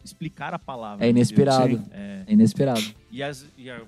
explicar 0.05 0.53
a 0.55 0.59
palavra. 0.59 1.05
É 1.05 1.09
inesperado. 1.11 1.83
É, 1.91 2.25
É 2.27 2.33
inesperado. 2.33 2.81
e 3.11 3.23
as, 3.23 3.47
e 3.57 3.71
a- 3.71 3.83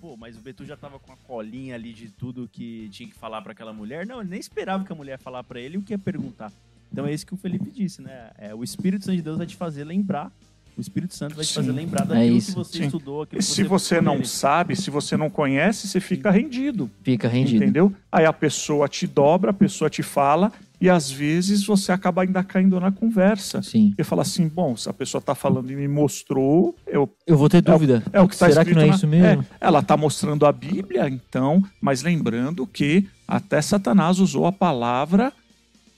pô, 0.00 0.16
mas 0.16 0.36
o 0.36 0.40
Betu 0.40 0.64
já 0.64 0.76
tava 0.76 0.98
com 0.98 1.12
a 1.12 1.16
colinha 1.16 1.74
ali 1.74 1.92
de 1.92 2.10
tudo 2.10 2.48
que 2.50 2.88
tinha 2.90 3.08
que 3.08 3.14
falar 3.14 3.40
pra 3.42 3.52
aquela 3.52 3.72
mulher. 3.72 4.06
Não, 4.06 4.20
ele 4.20 4.30
nem 4.30 4.40
esperava 4.40 4.84
que 4.84 4.92
a 4.92 4.94
mulher 4.96 5.18
falar 5.18 5.44
pra 5.44 5.60
ele 5.60 5.78
o 5.78 5.82
que 5.82 5.92
ia 5.92 5.98
perguntar. 5.98 6.52
Então 6.92 7.06
é 7.06 7.14
isso 7.14 7.24
que 7.24 7.32
o 7.32 7.36
Felipe 7.36 7.70
disse, 7.70 8.02
né? 8.02 8.30
É, 8.36 8.54
o 8.54 8.64
Espírito 8.64 9.04
Santo 9.04 9.16
de 9.16 9.22
Deus 9.22 9.38
vai 9.38 9.46
te 9.46 9.54
fazer 9.56 9.84
lembrar. 9.84 10.32
O 10.76 10.80
Espírito 10.80 11.14
Santo 11.14 11.34
vai 11.34 11.44
te 11.44 11.48
Sim, 11.48 11.54
fazer 11.54 11.72
lembrar 11.72 12.04
é 12.04 12.06
daquilo 12.06 12.36
isso. 12.36 12.52
que 12.52 12.58
você 12.58 12.78
Sim. 12.78 12.84
estudou. 12.86 13.22
Aquilo 13.22 13.40
E 13.40 13.44
que 13.44 13.50
se 13.50 13.62
você 13.64 14.00
buscou 14.00 14.16
não 14.18 14.24
sabe, 14.24 14.76
se 14.76 14.90
você 14.90 15.16
não 15.16 15.28
conhece, 15.28 15.86
você 15.88 16.00
fica 16.00 16.30
rendido. 16.30 16.90
Fica 17.02 17.28
rendido. 17.28 17.62
Entendeu? 17.62 17.92
Aí 18.10 18.24
a 18.24 18.32
pessoa 18.32 18.88
te 18.88 19.06
dobra, 19.06 19.50
a 19.50 19.54
pessoa 19.54 19.90
te 19.90 20.02
fala, 20.02 20.50
e 20.80 20.88
às 20.88 21.10
vezes 21.10 21.64
você 21.66 21.92
acaba 21.92 22.22
ainda 22.22 22.42
caindo 22.42 22.80
na 22.80 22.90
conversa. 22.90 23.60
Sim. 23.60 23.88
Porque 23.90 24.02
fala 24.04 24.22
assim: 24.22 24.48
bom, 24.48 24.74
se 24.76 24.88
a 24.88 24.92
pessoa 24.94 25.18
está 25.20 25.34
falando 25.34 25.70
e 25.70 25.76
me 25.76 25.86
mostrou, 25.86 26.74
eu, 26.86 27.08
Eu 27.26 27.36
vou 27.36 27.48
ter 27.50 27.60
dúvida. 27.60 28.02
é 28.12 28.20
o 28.20 28.26
que 28.26 28.34
está 28.34 28.48
Será 28.48 28.62
escrito. 28.62 28.76
que 28.78 28.80
não 28.80 28.86
é 28.86 28.90
na- 28.90 28.96
isso 28.96 29.06
mesmo? 29.06 29.42
É, 29.42 29.46
ela 29.60 29.80
está 29.80 29.96
mostrando 29.96 30.46
a 30.46 30.52
Bíblia, 30.52 31.06
então, 31.08 31.62
mas 31.80 32.02
lembrando 32.02 32.66
que 32.66 33.06
até 33.28 33.60
Satanás 33.60 34.18
usou 34.18 34.46
a 34.46 34.52
palavra 34.52 35.32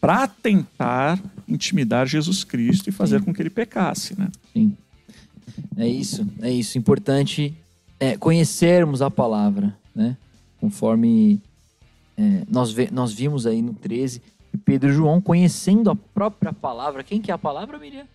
para 0.02 0.26
tentar 0.26 1.22
intimidar 1.46 2.08
Jesus 2.08 2.42
Cristo 2.42 2.88
e 2.88 2.92
fazer 2.92 3.20
Sim. 3.20 3.24
com 3.24 3.32
que 3.32 3.40
ele 3.40 3.48
pecasse, 3.48 4.18
né? 4.18 4.28
Sim. 4.52 4.76
É 5.76 5.86
isso. 5.86 6.26
É 6.40 6.50
isso. 6.50 6.76
Importante 6.76 7.54
é 8.00 8.16
conhecermos 8.16 9.00
a 9.00 9.08
palavra, 9.08 9.78
né? 9.94 10.16
Conforme 10.60 11.40
é, 12.18 12.42
nós, 12.50 12.74
nós 12.90 13.12
vimos 13.12 13.46
aí 13.46 13.62
no 13.62 13.74
13, 13.74 14.20
que 14.50 14.58
Pedro 14.58 14.90
e 14.90 14.92
João 14.92 15.20
conhecendo 15.20 15.88
a 15.88 15.94
própria 15.94 16.52
palavra. 16.52 17.04
Quem 17.04 17.20
que 17.20 17.30
é 17.30 17.34
a 17.34 17.38
palavra, 17.38 17.78
Miriam? 17.78 18.08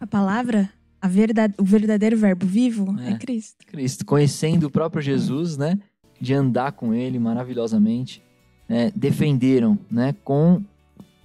A 0.00 0.06
palavra, 0.06 0.70
a 1.02 1.06
verdade, 1.06 1.52
o 1.58 1.64
verdadeiro 1.64 2.16
verbo 2.16 2.46
vivo 2.46 2.96
É. 3.00 3.10
é, 3.10 3.18
Cristo. 3.18 3.66
Cristo, 3.66 4.06
conhecendo 4.06 4.68
o 4.68 4.70
próprio 4.70 5.02
Jesus, 5.02 5.58
né? 5.58 5.78
De 6.18 6.32
andar 6.32 6.72
com 6.72 6.94
ele 6.94 7.18
maravilhosamente, 7.18 8.22
né? 8.66 8.90
defenderam, 8.96 9.78
né? 9.90 10.14
Com 10.24 10.64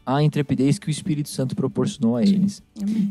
a 0.06 0.22
intrepidez 0.22 0.78
que 0.78 0.88
o 0.88 0.92
Espírito 0.92 1.30
Santo 1.30 1.56
proporcionou 1.56 2.18
a 2.18 2.24
eles. 2.24 2.62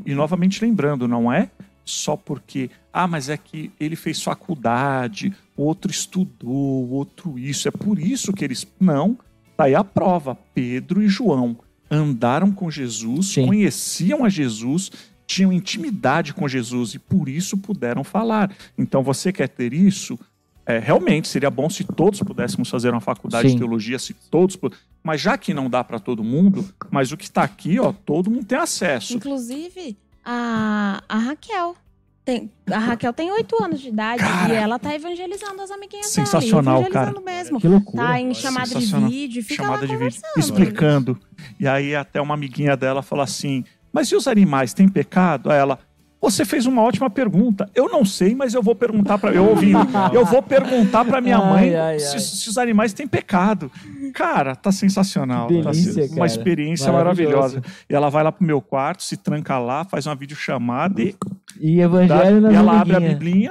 E 0.04 0.14
novamente 0.14 0.62
lembrando, 0.64 1.08
não 1.08 1.32
é 1.32 1.50
só 1.84 2.16
porque, 2.16 2.70
ah, 2.92 3.06
mas 3.06 3.28
é 3.28 3.36
que 3.36 3.70
ele 3.78 3.96
fez 3.96 4.22
faculdade, 4.22 5.32
outro 5.56 5.90
estudou, 5.90 6.90
outro 6.90 7.38
isso. 7.38 7.68
É 7.68 7.70
por 7.70 7.98
isso 7.98 8.32
que 8.32 8.44
eles. 8.44 8.66
Não, 8.78 9.18
tá 9.56 9.64
aí 9.64 9.74
a 9.74 9.84
prova. 9.84 10.36
Pedro 10.54 11.02
e 11.02 11.08
João 11.08 11.56
andaram 11.90 12.50
com 12.52 12.70
Jesus, 12.70 13.26
Sim. 13.26 13.46
conheciam 13.46 14.24
a 14.24 14.28
Jesus, 14.28 14.90
tinham 15.26 15.52
intimidade 15.52 16.32
com 16.32 16.48
Jesus 16.48 16.94
e 16.94 16.98
por 16.98 17.28
isso 17.28 17.58
puderam 17.58 18.02
falar. 18.02 18.54
Então 18.78 19.02
você 19.02 19.32
quer 19.32 19.48
ter 19.48 19.72
isso? 19.72 20.18
É, 20.64 20.78
realmente 20.78 21.26
seria 21.26 21.50
bom 21.50 21.68
se 21.68 21.82
todos 21.84 22.20
pudéssemos 22.20 22.70
fazer 22.70 22.90
uma 22.90 23.00
faculdade 23.00 23.48
Sim. 23.48 23.54
de 23.54 23.60
teologia, 23.60 23.98
se 23.98 24.14
todos, 24.14 24.56
mas 25.02 25.20
já 25.20 25.36
que 25.36 25.52
não 25.52 25.68
dá 25.68 25.82
para 25.82 25.98
todo 25.98 26.22
mundo, 26.22 26.64
mas 26.90 27.10
o 27.10 27.16
que 27.16 27.24
está 27.24 27.42
aqui, 27.42 27.80
ó, 27.80 27.92
todo 27.92 28.30
mundo 28.30 28.44
tem 28.44 28.58
acesso. 28.58 29.14
Inclusive, 29.14 29.96
a, 30.24 31.02
a 31.08 31.18
Raquel. 31.18 31.76
Tem, 32.24 32.48
a 32.70 32.78
Raquel 32.78 33.12
tem 33.12 33.32
oito 33.32 33.60
anos 33.60 33.80
de 33.80 33.88
idade 33.88 34.22
Cara, 34.22 34.54
e 34.54 34.56
ela 34.56 34.78
tá 34.78 34.94
evangelizando 34.94 35.60
as 35.60 35.72
amiguinhas 35.72 36.06
sensacional, 36.06 36.76
dela. 36.76 36.86
e 36.86 36.90
Evangelizando 36.90 37.24
mesmo. 37.24 37.60
Que 37.60 37.66
loucura. 37.66 38.04
Tá 38.04 38.20
em 38.20 38.32
chamada 38.32 38.66
de 38.66 38.74
sensacional. 38.74 39.10
vídeo, 39.10 39.42
fica 39.42 39.64
chamada 39.64 39.80
lá 39.80 39.86
de 39.88 39.96
vídeo, 39.96 40.22
explicando. 40.36 41.18
E 41.58 41.66
aí 41.66 41.96
até 41.96 42.20
uma 42.20 42.34
amiguinha 42.34 42.76
dela 42.76 43.02
falou 43.02 43.24
assim: 43.24 43.64
"Mas 43.92 44.06
e 44.06 44.14
os 44.14 44.28
animais 44.28 44.72
têm 44.72 44.88
pecado?" 44.88 45.50
Aí 45.50 45.58
ela: 45.58 45.80
"Você 46.22 46.44
fez 46.44 46.64
uma 46.66 46.80
ótima 46.80 47.10
pergunta. 47.10 47.68
Eu 47.74 47.88
não 47.88 48.04
sei, 48.04 48.34
mas 48.34 48.54
eu 48.54 48.62
vou 48.62 48.74
perguntar 48.74 49.18
para 49.18 49.32
eu 49.32 49.44
ouvindo. 49.50 49.78
Eu 50.14 50.24
vou 50.24 50.40
perguntar 50.40 51.04
para 51.04 51.20
minha 51.20 51.36
Ai, 51.38 51.50
mãe 51.50 51.74
ai, 51.76 51.98
se, 51.98 52.14
ai. 52.14 52.20
se 52.20 52.48
os 52.48 52.56
animais 52.56 52.92
têm 52.92 53.06
pecado." 53.08 53.70
Cara, 54.14 54.54
tá 54.54 54.70
sensacional. 54.70 55.48
Que 55.48 55.60
tá 55.62 55.70
delícia, 55.70 56.02
cara. 56.08 56.20
uma 56.20 56.26
experiência 56.26 56.92
maravilhosa. 56.92 57.62
E 57.90 57.94
ela 57.94 58.08
vai 58.08 58.22
lá 58.22 58.30
pro 58.30 58.46
meu 58.46 58.60
quarto, 58.62 59.02
se 59.02 59.16
tranca 59.16 59.58
lá, 59.58 59.84
faz 59.84 60.06
uma 60.06 60.14
videochamada 60.14 61.02
e 61.02 61.14
E 61.60 61.76
Tá? 61.76 61.82
evangelho 61.82 62.40
na 62.40 62.52
E 62.52 62.54
ela 62.54 62.80
abre 62.80 62.96
a 62.96 63.00
biblinha, 63.00 63.50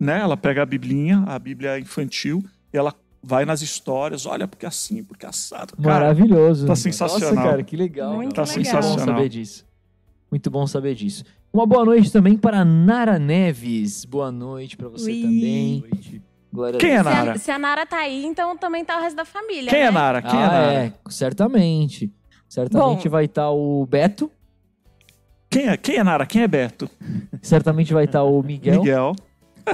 né? 0.00 0.18
Ela 0.20 0.36
pega 0.36 0.62
a 0.62 0.66
biblinha, 0.66 1.24
a 1.26 1.38
bíblia 1.38 1.78
infantil, 1.78 2.42
e 2.72 2.76
ela 2.76 2.92
vai 3.22 3.44
nas 3.44 3.60
histórias, 3.62 4.24
olha, 4.26 4.46
porque 4.48 4.64
assim, 4.64 5.02
porque 5.04 5.26
assado. 5.26 5.74
Cara, 5.76 5.88
Maravilhoso. 6.00 6.66
tá 6.66 6.74
sensacional. 6.76 7.34
Nossa, 7.34 7.48
cara, 7.48 7.62
que 7.62 7.76
legal. 7.76 8.14
Muito 8.14 8.34
Tá 8.34 8.42
legal. 8.42 8.54
Muito 8.56 8.70
bom 8.70 8.72
sensacional. 8.82 9.16
saber 9.16 9.28
disso. 9.28 9.66
Muito 10.30 10.50
bom 10.50 10.66
saber 10.66 10.94
disso. 10.94 11.24
Uma 11.58 11.66
boa 11.66 11.84
noite 11.84 12.12
também 12.12 12.36
para 12.36 12.64
Nara 12.64 13.18
Neves. 13.18 14.04
Boa 14.04 14.30
noite 14.30 14.76
para 14.76 14.88
você 14.88 15.10
Ui. 15.10 15.22
também. 15.22 15.84
Glória 16.52 16.78
Quem 16.78 16.90
é 16.92 17.02
Deus. 17.02 17.08
Se 17.08 17.12
Nara? 17.12 17.32
a, 17.32 17.38
se 17.38 17.50
a 17.50 17.58
Nara 17.58 17.84
tá 17.84 17.96
aí, 17.96 18.24
então 18.24 18.56
também 18.56 18.84
tá 18.84 18.96
o 18.96 19.02
resto 19.02 19.16
da 19.16 19.24
família. 19.24 19.68
Quem 19.68 19.80
né? 19.80 19.86
é 19.86 19.90
Nara? 19.90 20.22
Quem 20.22 20.38
é 20.38 20.44
ah, 20.44 20.46
Nara? 20.46 20.72
é, 20.72 20.92
certamente. 21.08 22.14
Certamente 22.48 23.08
Bom. 23.08 23.10
vai 23.10 23.24
estar 23.24 23.50
o 23.50 23.84
Beto. 23.86 24.30
Quem 25.50 25.66
é? 25.66 25.76
Quem 25.76 25.96
é 25.96 26.04
Nara? 26.04 26.26
Quem 26.26 26.42
é 26.42 26.46
Beto? 26.46 26.88
Certamente 27.42 27.92
vai 27.92 28.04
estar 28.04 28.22
o 28.22 28.40
Miguel, 28.40 28.78
Miguel. 28.78 29.16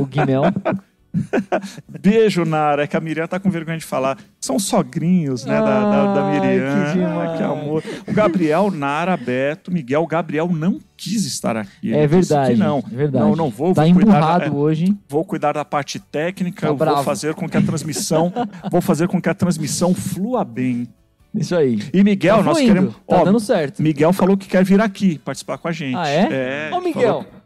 o 0.00 0.06
Guimel. 0.06 0.44
Beijo, 2.00 2.44
Nara. 2.44 2.84
É 2.84 2.86
que 2.86 2.96
a 2.96 3.00
Miriam 3.00 3.26
tá 3.26 3.38
com 3.38 3.50
vergonha 3.50 3.78
de 3.78 3.84
falar. 3.84 4.18
São 4.40 4.58
sogrinhos, 4.58 5.44
né, 5.44 5.58
da, 5.60 5.90
da, 5.90 6.14
da 6.14 6.30
Miriam. 6.30 6.92
que 7.32 7.36
que 7.38 7.42
amor. 7.42 7.82
O 8.06 8.12
Gabriel, 8.12 8.70
Nara, 8.70 9.16
Beto, 9.16 9.70
Miguel. 9.72 10.02
O 10.02 10.06
Gabriel 10.06 10.48
não 10.52 10.78
quis 10.96 11.24
estar 11.24 11.56
aqui. 11.56 11.94
É 11.94 12.06
verdade. 12.06 12.56
não. 12.56 12.78
É 12.92 12.96
verdade. 12.96 13.24
Não, 13.24 13.36
não 13.36 13.50
vou. 13.50 13.74
Tá 13.74 13.84
vou 13.84 13.94
cuidar 13.94 14.38
da- 14.38 14.46
é, 14.46 14.50
hoje. 14.50 14.96
vou 15.08 15.24
cuidar 15.24 15.52
da 15.52 15.64
parte 15.64 15.98
técnica, 15.98 16.66
Tá 16.66 16.72
bravo. 16.74 16.96
vou 16.96 17.04
fazer 17.04 17.34
com 17.34 17.48
que 17.48 17.56
a 17.56 17.62
transmissão, 17.62 18.32
vou 18.70 18.80
fazer 18.80 19.08
com 19.08 19.20
que 19.20 19.28
a 19.28 19.34
transmissão 19.34 19.94
flua 19.94 20.44
bem. 20.44 20.88
Isso 21.34 21.56
aí. 21.56 21.80
E 21.92 22.04
Miguel, 22.04 22.36
tá 22.38 22.42
nós 22.44 22.58
queremos, 22.60 22.94
Tá 23.08 23.16
ó, 23.20 23.24
dando 23.24 23.40
certo. 23.40 23.82
Miguel 23.82 24.12
falou 24.12 24.36
que 24.36 24.46
quer 24.46 24.64
vir 24.64 24.80
aqui 24.80 25.18
participar 25.18 25.58
com 25.58 25.66
a 25.66 25.72
gente. 25.72 25.96
Ah, 25.96 26.08
é? 26.08 26.68
É. 26.70 26.70
Ô, 26.72 26.80
Miguel. 26.80 27.26
Ô, 27.28 27.43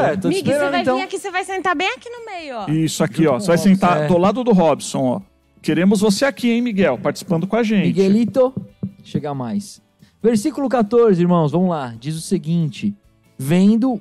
cara, 0.00 0.16
tô 0.16 0.28
Mig, 0.28 0.44
você 0.44 0.70
vai 0.70 0.80
então. 0.80 0.96
vir 0.96 1.02
aqui, 1.02 1.18
você 1.18 1.30
vai 1.30 1.44
sentar 1.44 1.76
bem 1.76 1.88
aqui 1.88 2.08
no 2.08 2.24
meio, 2.24 2.56
ó. 2.56 2.66
Isso 2.68 3.04
aqui, 3.04 3.24
Junto 3.24 3.34
ó. 3.34 3.40
Você 3.40 3.46
vai 3.46 3.56
o 3.56 3.58
Robson, 3.58 3.74
sentar 3.74 4.02
é. 4.02 4.06
do 4.06 4.18
lado 4.18 4.44
do 4.44 4.52
Robson, 4.52 5.04
ó. 5.04 5.20
Queremos 5.60 6.00
você 6.00 6.24
aqui, 6.24 6.50
hein, 6.50 6.62
Miguel, 6.62 6.98
participando 6.98 7.46
com 7.46 7.56
a 7.56 7.62
gente. 7.62 7.86
Miguelito, 7.86 8.54
chega 9.02 9.34
mais. 9.34 9.82
Versículo 10.22 10.68
14, 10.68 11.20
irmãos, 11.20 11.52
vamos 11.52 11.70
lá. 11.70 11.94
Diz 11.98 12.16
o 12.16 12.20
seguinte: 12.20 12.94
Vendo 13.36 14.00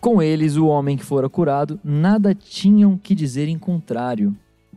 com 0.00 0.22
eles 0.22 0.56
o 0.56 0.66
homem 0.66 0.96
que 0.96 1.04
fora 1.04 1.28
curado, 1.28 1.78
nada 1.84 2.34
tinham 2.34 2.96
que 2.96 3.14
dizer 3.14 3.48
em 3.48 3.58
contrário. 3.58 4.34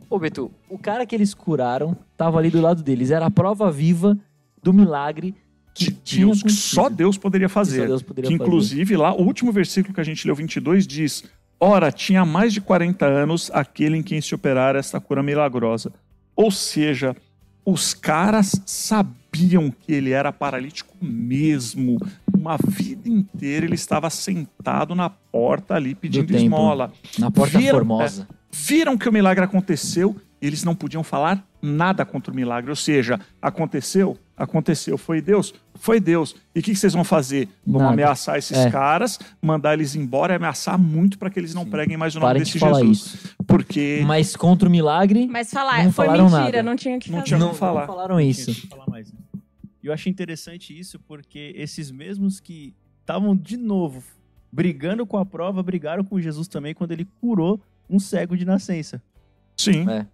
Ô, 0.08 0.18
Beto, 0.18 0.50
o 0.68 0.78
cara 0.78 1.06
que 1.06 1.14
eles 1.14 1.34
curaram 1.34 1.96
tava 2.16 2.38
ali 2.38 2.50
do 2.50 2.60
lado 2.60 2.82
deles. 2.82 3.10
Era 3.10 3.26
a 3.26 3.30
prova 3.30 3.70
viva 3.70 4.16
do 4.62 4.72
milagre 4.72 5.34
de 5.74 5.90
Deus, 6.16 6.42
que 6.42 6.52
só 6.52 6.88
Deus 6.88 7.18
poderia 7.18 7.48
Que 7.48 7.52
fazer. 7.54 7.80
só 7.82 7.86
Deus 7.86 8.02
poderia 8.02 8.30
que 8.30 8.36
fazer. 8.38 8.44
inclusive 8.48 8.96
lá, 8.96 9.12
o 9.14 9.22
último 9.22 9.50
versículo 9.52 9.92
que 9.94 10.00
a 10.00 10.04
gente 10.04 10.26
leu, 10.26 10.34
22, 10.36 10.86
diz: 10.86 11.24
Ora, 11.58 11.90
tinha 11.90 12.24
mais 12.24 12.52
de 12.52 12.60
40 12.60 13.04
anos 13.06 13.50
aquele 13.52 13.96
em 13.96 14.02
quem 14.02 14.20
se 14.20 14.34
operara 14.34 14.78
esta 14.78 15.00
cura 15.00 15.22
milagrosa. 15.22 15.92
Ou 16.36 16.50
seja, 16.50 17.16
os 17.64 17.94
caras 17.94 18.60
sabiam 18.66 19.70
que 19.70 19.92
ele 19.92 20.10
era 20.10 20.32
paralítico 20.32 20.94
mesmo. 21.02 21.98
Uma 22.36 22.56
vida 22.58 23.08
inteira 23.08 23.64
ele 23.66 23.74
estava 23.74 24.10
sentado 24.10 24.94
na 24.94 25.08
porta 25.08 25.74
ali 25.74 25.94
pedindo 25.94 26.34
esmola. 26.36 26.92
Na 27.18 27.30
porta 27.30 27.58
Viram- 27.58 27.78
formosa. 27.78 28.28
Viram 28.52 28.96
que 28.98 29.08
o 29.08 29.12
milagre 29.12 29.44
aconteceu, 29.44 30.14
eles 30.46 30.64
não 30.64 30.74
podiam 30.74 31.02
falar 31.02 31.46
nada 31.62 32.04
contra 32.04 32.32
o 32.32 32.36
milagre. 32.36 32.70
Ou 32.70 32.76
seja, 32.76 33.18
aconteceu, 33.40 34.18
aconteceu, 34.36 34.98
foi 34.98 35.20
Deus, 35.20 35.54
foi 35.76 36.00
Deus. 36.00 36.34
E 36.54 36.60
o 36.60 36.62
que 36.62 36.72
que 36.72 36.76
vocês 36.78 36.92
vão 36.92 37.04
fazer? 37.04 37.48
Vão 37.66 37.80
Nada. 37.80 37.92
ameaçar 37.94 38.36
esses 38.36 38.56
É. 38.56 38.70
caras, 38.70 39.18
mandar 39.40 39.74
eles 39.74 39.94
embora 39.94 40.34
e 40.34 40.36
ameaçar 40.36 40.78
muito 40.78 41.18
para 41.18 41.30
que 41.30 41.38
eles 41.38 41.54
não 41.54 41.64
preguem 41.64 41.96
mais 41.96 42.14
o 42.16 42.20
nome 42.20 42.28
Parem 42.30 42.42
desse 42.42 42.52
de 42.52 42.58
falar 42.58 42.80
Jesus. 42.80 42.98
isso. 42.98 43.34
Porque 43.46 44.02
Mas 44.06 44.34
contra 44.36 44.68
o 44.68 44.70
milagre, 44.70 45.26
Mas 45.26 45.50
falar, 45.50 45.84
Não 45.84 45.92
foi 45.92 46.06
falaram 46.06 46.24
mentira, 46.24 46.44
nada. 46.58 46.62
não 46.62 46.76
tinha 46.76 46.98
que 46.98 47.10
Não 47.10 47.18
fazer. 47.18 47.28
tinha 47.28 47.38
não, 47.38 47.54
falar. 47.54 47.80
não 47.80 47.86
falaram 47.86 48.20
isso. 48.20 48.52
Tinha 48.52 48.60
que 48.62 48.66
falar 48.68 48.86
mais, 48.88 49.12
né? 49.12 49.18
E 49.82 49.86
eu 49.86 49.92
achei 49.92 50.10
interessante 50.10 50.78
isso 50.78 50.98
porque 51.00 51.52
esses 51.56 51.90
mesmos 51.90 52.40
que 52.40 52.74
estavam 53.00 53.36
de 53.36 53.56
novo 53.56 54.02
brigando 54.50 55.04
com 55.04 55.18
a 55.18 55.26
prova, 55.26 55.62
brigaram 55.62 56.04
com 56.04 56.20
Jesus 56.20 56.46
também 56.48 56.72
quando 56.74 56.92
ele 56.92 57.06
curou 57.20 57.60
um 57.90 57.98
cego 57.98 58.36
de 58.36 58.44
nascença. 58.44 59.02
sim, 59.56 59.88
É. 59.88 60.06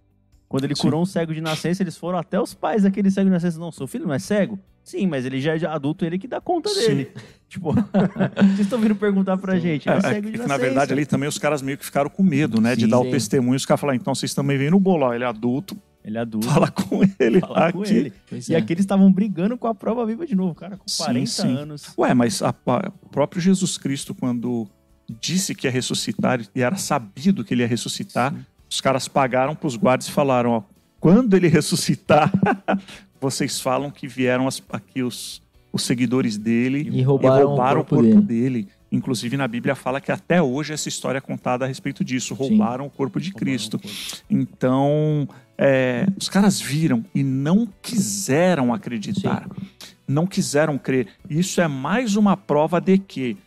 Quando 0.51 0.65
ele 0.65 0.75
Sim. 0.75 0.81
curou 0.81 1.01
um 1.01 1.05
cego 1.05 1.33
de 1.33 1.39
nascença, 1.39 1.81
eles 1.81 1.95
foram 1.95 2.19
até 2.19 2.37
os 2.39 2.53
pais 2.53 2.83
daquele 2.83 3.09
cego 3.09 3.25
de 3.29 3.31
nascença. 3.31 3.57
Não, 3.57 3.71
seu 3.71 3.87
filho 3.87 4.05
não 4.05 4.13
é 4.13 4.19
cego? 4.19 4.59
Sim, 4.83 5.07
mas 5.07 5.25
ele 5.25 5.39
já 5.39 5.55
é 5.55 5.65
adulto, 5.65 6.03
ele 6.03 6.17
que 6.17 6.27
dá 6.27 6.41
conta 6.41 6.67
Sim. 6.69 6.87
dele. 6.87 7.11
Tipo, 7.47 7.73
vocês 8.55 8.59
estão 8.61 8.79
vindo 8.79 8.95
perguntar 8.95 9.37
pra 9.37 9.57
gente. 9.59 9.87
É, 9.89 9.93
Ele 9.93 10.05
é, 10.05 10.09
é 10.09 10.13
cego 10.13 10.25
de 10.27 10.31
que, 10.33 10.37
nascença. 10.39 10.47
na 10.47 10.57
verdade, 10.57 10.93
ali 10.93 11.05
também 11.05 11.27
os 11.29 11.37
caras 11.37 11.61
meio 11.61 11.77
que 11.77 11.83
ficaram 11.85 12.09
com 12.09 12.21
medo, 12.23 12.59
né? 12.61 12.75
de 12.75 12.83
Sim, 12.85 12.89
dar 12.89 12.97
sim. 13.01 13.07
o 13.07 13.11
testemunho. 13.11 13.55
Os 13.57 13.65
caras 13.65 13.79
falaram, 13.81 13.97
então 13.99 14.13
vocês 14.15 14.33
também 14.33 14.57
vêm 14.57 14.69
no 14.69 14.79
bolo, 14.79 15.05
ó, 15.05 15.13
ele 15.13 15.23
é 15.23 15.27
adulto, 15.27 15.77
Ele 16.03 16.17
é 16.17 16.21
adulto. 16.21 16.47
fala 16.47 16.69
com 16.71 17.01
ele 17.19 17.39
fala 17.41 17.67
aqui. 17.67 17.77
com 17.77 17.83
ele. 17.85 18.13
Pois 18.29 18.47
E 18.49 18.55
é. 18.55 18.57
aqui 18.57 18.71
eles 18.73 18.83
estavam 18.83 19.11
brigando 19.11 19.57
com 19.57 19.67
a 19.67 19.75
prova 19.75 20.05
viva 20.05 20.25
de 20.25 20.33
novo, 20.35 20.55
cara, 20.55 20.77
com 20.77 20.87
Sim, 20.87 21.03
40 21.03 21.25
sim. 21.29 21.57
anos. 21.57 21.93
Ué, 21.97 22.13
mas 22.13 22.41
a- 22.41 22.55
a- 22.67 22.91
o 23.01 23.09
próprio 23.09 23.41
Jesus 23.41 23.77
Cristo, 23.77 24.15
quando 24.15 24.65
disse 25.19 25.53
que 25.53 25.67
ia 25.67 25.71
ressuscitar 25.71 26.39
e 26.55 26.61
era 26.61 26.77
sabido 26.77 27.43
que 27.43 27.53
ele 27.53 27.63
ia 27.63 27.67
ressuscitar, 27.67 28.33
os 28.71 28.79
caras 28.79 29.07
pagaram 29.07 29.53
para 29.53 29.67
os 29.67 29.75
guardas 29.75 30.07
e 30.07 30.11
falaram: 30.11 30.51
ó, 30.51 30.63
quando 30.99 31.35
ele 31.35 31.49
ressuscitar, 31.49 32.31
vocês 33.19 33.59
falam 33.59 33.91
que 33.91 34.07
vieram 34.07 34.47
as- 34.47 34.63
aqui 34.71 35.03
os, 35.03 35.41
os 35.73 35.83
seguidores 35.83 36.37
dele 36.37 36.89
E 36.91 37.01
roubaram, 37.01 37.47
roubaram 37.49 37.81
o 37.81 37.85
corpo, 37.85 38.21
dele. 38.21 38.67
Inclusive, 38.93 39.37
na 39.37 39.47
Bíblia 39.47 39.73
fala 39.75 40.01
que 40.01 40.11
até 40.11 40.41
hoje 40.41 40.73
essa 40.73 40.89
história 40.89 41.17
é 41.17 41.21
contada 41.21 41.65
a 41.65 41.67
respeito 41.67 42.03
disso: 42.03 42.33
roubaram 42.33 42.85
o 42.85 42.89
corpo 42.89 43.19
de 43.19 43.33
Cristo. 43.33 43.79
Então, 44.29 45.27
é, 45.57 46.07
os 46.17 46.29
caras 46.29 46.59
viram 46.61 47.03
e 47.13 47.23
não 47.23 47.67
quiseram 47.81 48.73
acreditar, 48.73 49.47
não 50.07 50.25
quiseram 50.25 50.77
crer. 50.77 51.07
Isso 51.29 51.61
é 51.61 51.67
mais 51.67 52.15
uma 52.15 52.35
prova 52.37 52.79
de 52.81 52.97
que 52.97 53.37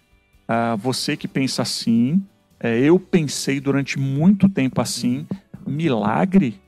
ah, 0.49 0.77
você 0.77 1.17
que 1.17 1.27
pensa 1.29 1.63
assim, 1.63 2.23
é, 2.67 2.79
eu 2.81 2.99
pensei 2.99 3.61
durante 3.61 3.99
muito 3.99 4.49
tempo 4.49 4.81
assim, 4.81 5.27
milagre 5.67 6.61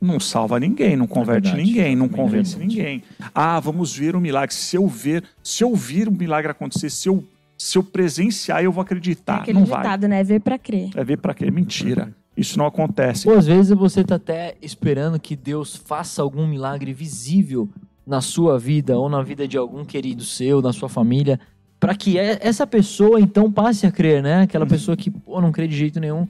não 0.00 0.20
salva 0.20 0.60
ninguém, 0.60 0.96
não 0.96 1.06
converte 1.06 1.48
verdade. 1.48 1.66
ninguém, 1.66 1.96
não 1.96 2.06
é 2.06 2.08
convence 2.10 2.58
ninguém. 2.58 3.02
Ah, 3.34 3.58
vamos 3.58 3.96
ver 3.96 4.14
o 4.14 4.20
milagre. 4.20 4.54
Se 4.54 4.76
eu 4.76 4.86
ver, 4.86 5.24
se 5.42 5.64
eu 5.64 5.74
vir 5.74 6.08
o 6.08 6.12
milagre 6.12 6.50
acontecer, 6.50 6.90
se 6.90 7.08
eu, 7.08 7.24
se 7.56 7.78
eu 7.78 7.82
presenciar, 7.82 8.62
eu 8.62 8.70
vou 8.70 8.82
É 8.82 8.84
acreditar. 8.84 9.36
aquele 9.36 9.58
não 9.58 9.64
vai. 9.66 9.78
ditado, 9.82 10.06
né? 10.06 10.22
Ver 10.22 10.40
pra 10.40 10.58
crer. 10.58 10.90
É 10.94 11.02
ver 11.02 11.16
pra 11.16 11.32
quê? 11.32 11.50
Mentira. 11.50 12.14
Isso 12.36 12.58
não 12.58 12.66
acontece. 12.66 13.24
Pô, 13.24 13.32
às 13.32 13.46
vezes 13.46 13.74
você 13.76 14.04
tá 14.04 14.16
até 14.16 14.56
esperando 14.60 15.18
que 15.18 15.34
Deus 15.34 15.74
faça 15.74 16.20
algum 16.20 16.46
milagre 16.46 16.92
visível 16.92 17.66
na 18.06 18.20
sua 18.20 18.58
vida 18.58 18.98
ou 18.98 19.08
na 19.08 19.22
vida 19.22 19.48
de 19.48 19.56
algum 19.56 19.84
querido 19.86 20.22
seu, 20.22 20.60
na 20.60 20.72
sua 20.74 20.88
família, 20.90 21.40
para 21.84 21.94
que 21.94 22.16
essa 22.18 22.66
pessoa 22.66 23.20
então 23.20 23.52
passe 23.52 23.86
a 23.86 23.92
crer, 23.92 24.22
né? 24.22 24.40
Aquela 24.40 24.64
pessoa 24.64 24.96
que 24.96 25.10
pô, 25.10 25.38
não 25.38 25.52
crê 25.52 25.68
de 25.68 25.76
jeito 25.76 26.00
nenhum. 26.00 26.26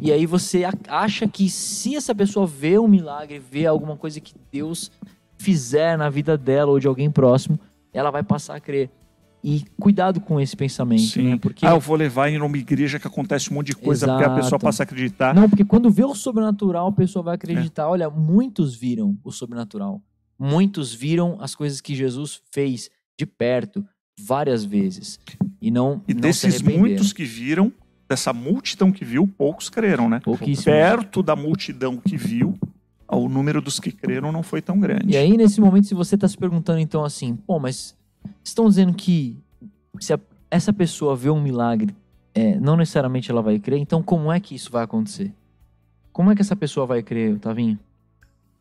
E 0.00 0.10
aí 0.10 0.24
você 0.24 0.64
acha 0.88 1.28
que 1.28 1.50
se 1.50 1.94
essa 1.94 2.14
pessoa 2.14 2.46
vê 2.46 2.78
um 2.78 2.88
milagre, 2.88 3.38
vê 3.38 3.66
alguma 3.66 3.98
coisa 3.98 4.18
que 4.18 4.34
Deus 4.50 4.90
fizer 5.36 5.98
na 5.98 6.08
vida 6.08 6.38
dela 6.38 6.70
ou 6.70 6.80
de 6.80 6.86
alguém 6.86 7.10
próximo, 7.10 7.60
ela 7.92 8.10
vai 8.10 8.22
passar 8.22 8.56
a 8.56 8.60
crer. 8.60 8.88
E 9.42 9.62
cuidado 9.78 10.22
com 10.22 10.40
esse 10.40 10.56
pensamento, 10.56 11.02
Sim. 11.02 11.32
né? 11.32 11.38
Porque 11.38 11.66
Ah, 11.66 11.72
eu 11.72 11.80
vou 11.80 11.96
levar 11.96 12.30
em 12.30 12.40
uma 12.40 12.56
igreja 12.56 12.98
que 12.98 13.06
acontece 13.06 13.50
um 13.50 13.54
monte 13.56 13.66
de 13.66 13.76
coisa, 13.76 14.06
porque 14.06 14.24
a 14.24 14.30
pessoa 14.30 14.48
Exato. 14.48 14.64
passa 14.64 14.82
a 14.82 14.84
acreditar. 14.84 15.34
Não, 15.34 15.50
porque 15.50 15.66
quando 15.66 15.90
vê 15.90 16.02
o 16.02 16.14
sobrenatural, 16.14 16.88
a 16.88 16.92
pessoa 16.92 17.22
vai 17.22 17.34
acreditar. 17.34 17.90
Olha, 17.90 18.08
muitos 18.08 18.74
viram 18.74 19.18
o 19.22 19.30
sobrenatural. 19.30 20.00
Muitos 20.38 20.94
viram 20.94 21.36
as 21.42 21.54
coisas 21.54 21.82
que 21.82 21.94
Jesus 21.94 22.40
fez 22.50 22.88
de 23.18 23.26
perto 23.26 23.84
várias 24.24 24.64
vezes. 24.64 25.18
E 25.60 25.70
não, 25.70 26.02
E 26.06 26.14
não 26.14 26.32
se 26.32 26.46
desses 26.46 26.62
muitos 26.62 27.12
que 27.12 27.24
viram, 27.24 27.72
dessa 28.08 28.32
multidão 28.32 28.92
que 28.92 29.04
viu, 29.04 29.26
poucos 29.26 29.68
creram, 29.68 30.08
né? 30.08 30.20
Perto 30.64 31.22
da 31.22 31.34
multidão 31.34 31.96
que 31.96 32.16
viu, 32.16 32.58
o 33.08 33.28
número 33.28 33.60
dos 33.62 33.80
que 33.80 33.90
creram 33.92 34.30
não 34.32 34.42
foi 34.42 34.60
tão 34.60 34.78
grande. 34.78 35.10
E 35.12 35.16
aí, 35.16 35.36
nesse 35.36 35.60
momento, 35.60 35.86
se 35.86 35.94
você 35.94 36.14
está 36.14 36.28
se 36.28 36.36
perguntando, 36.36 36.78
então, 36.80 37.04
assim, 37.04 37.36
pô, 37.36 37.58
mas 37.58 37.96
estão 38.42 38.68
dizendo 38.68 38.92
que 38.94 39.38
se 40.00 40.12
a- 40.12 40.20
essa 40.50 40.72
pessoa 40.72 41.16
vê 41.16 41.30
um 41.30 41.40
milagre, 41.40 41.94
é, 42.34 42.58
não 42.58 42.76
necessariamente 42.76 43.30
ela 43.30 43.42
vai 43.42 43.58
crer, 43.58 43.78
então 43.78 44.02
como 44.02 44.30
é 44.32 44.38
que 44.40 44.54
isso 44.54 44.70
vai 44.70 44.84
acontecer? 44.84 45.32
Como 46.12 46.30
é 46.30 46.34
que 46.34 46.40
essa 46.40 46.56
pessoa 46.56 46.86
vai 46.86 47.02
crer, 47.02 47.38
Tavinho? 47.38 47.78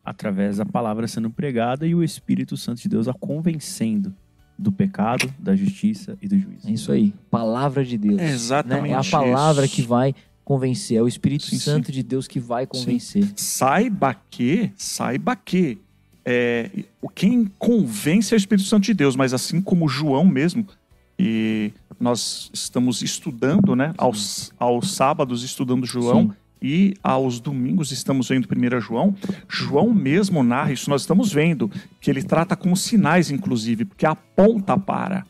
Através 0.06 0.58
da 0.58 0.66
palavra 0.66 1.08
sendo 1.08 1.30
pregada 1.30 1.88
e 1.88 1.96
o 1.96 2.04
Espírito 2.04 2.58
Santo 2.58 2.82
de 2.82 2.90
Deus 2.90 3.08
a 3.08 3.14
convencendo 3.14 4.14
do 4.58 4.72
pecado, 4.72 5.34
da 5.40 5.56
justiça 5.56 6.18
e 6.22 6.28
do 6.28 6.38
juízo. 6.38 6.68
É 6.68 6.72
isso 6.72 6.92
aí, 6.92 7.14
palavra 7.30 7.84
de 7.84 7.98
Deus. 7.98 8.20
É 8.20 8.26
né? 8.26 8.32
exatamente 8.32 8.94
É 8.94 8.98
a 8.98 9.04
palavra 9.04 9.66
isso. 9.66 9.76
que 9.76 9.82
vai 9.82 10.16
convencer, 10.44 10.98
é 10.98 11.02
o 11.02 11.08
Espírito 11.08 11.46
Sim, 11.46 11.58
Santo 11.58 11.92
de 11.92 12.04
Deus 12.04 12.28
que 12.28 12.40
vai 12.40 12.66
convencer. 12.66 13.32
Saiba 13.36 14.16
que, 14.30 14.72
saiba 14.76 15.36
que, 15.36 15.78
é, 16.26 16.70
o 17.02 17.10
quem 17.10 17.46
convence 17.58 18.34
é 18.34 18.36
o 18.36 18.38
Espírito 18.38 18.68
Santo 18.68 18.84
de 18.84 18.94
Deus, 18.94 19.16
mas 19.16 19.34
assim 19.34 19.62
como 19.62 19.88
João 19.88 20.26
mesmo, 20.26 20.68
e 21.18 21.72
nós 22.00 22.50
estamos 22.54 23.02
estudando, 23.02 23.76
né, 23.76 23.94
aos, 23.98 24.52
aos 24.60 24.92
sábados 24.92 25.44
estudando 25.44 25.86
João, 25.86 26.24
Sim. 26.24 26.34
E 26.64 26.94
aos 27.04 27.42
domingos 27.42 27.92
estamos 27.92 28.30
vendo 28.30 28.48
1 28.48 28.80
João, 28.80 29.14
João 29.50 29.94
mesmo 29.94 30.42
narra 30.42 30.72
isso, 30.72 30.90
nós 30.90 31.02
estamos 31.02 31.34
vendo 31.34 31.70
que 32.00 32.10
ele 32.10 32.24
trata 32.24 32.56
com 32.56 32.74
sinais, 32.74 33.30
inclusive, 33.30 33.84
porque 33.84 34.06
aponta 34.06 34.78
para. 34.78 35.26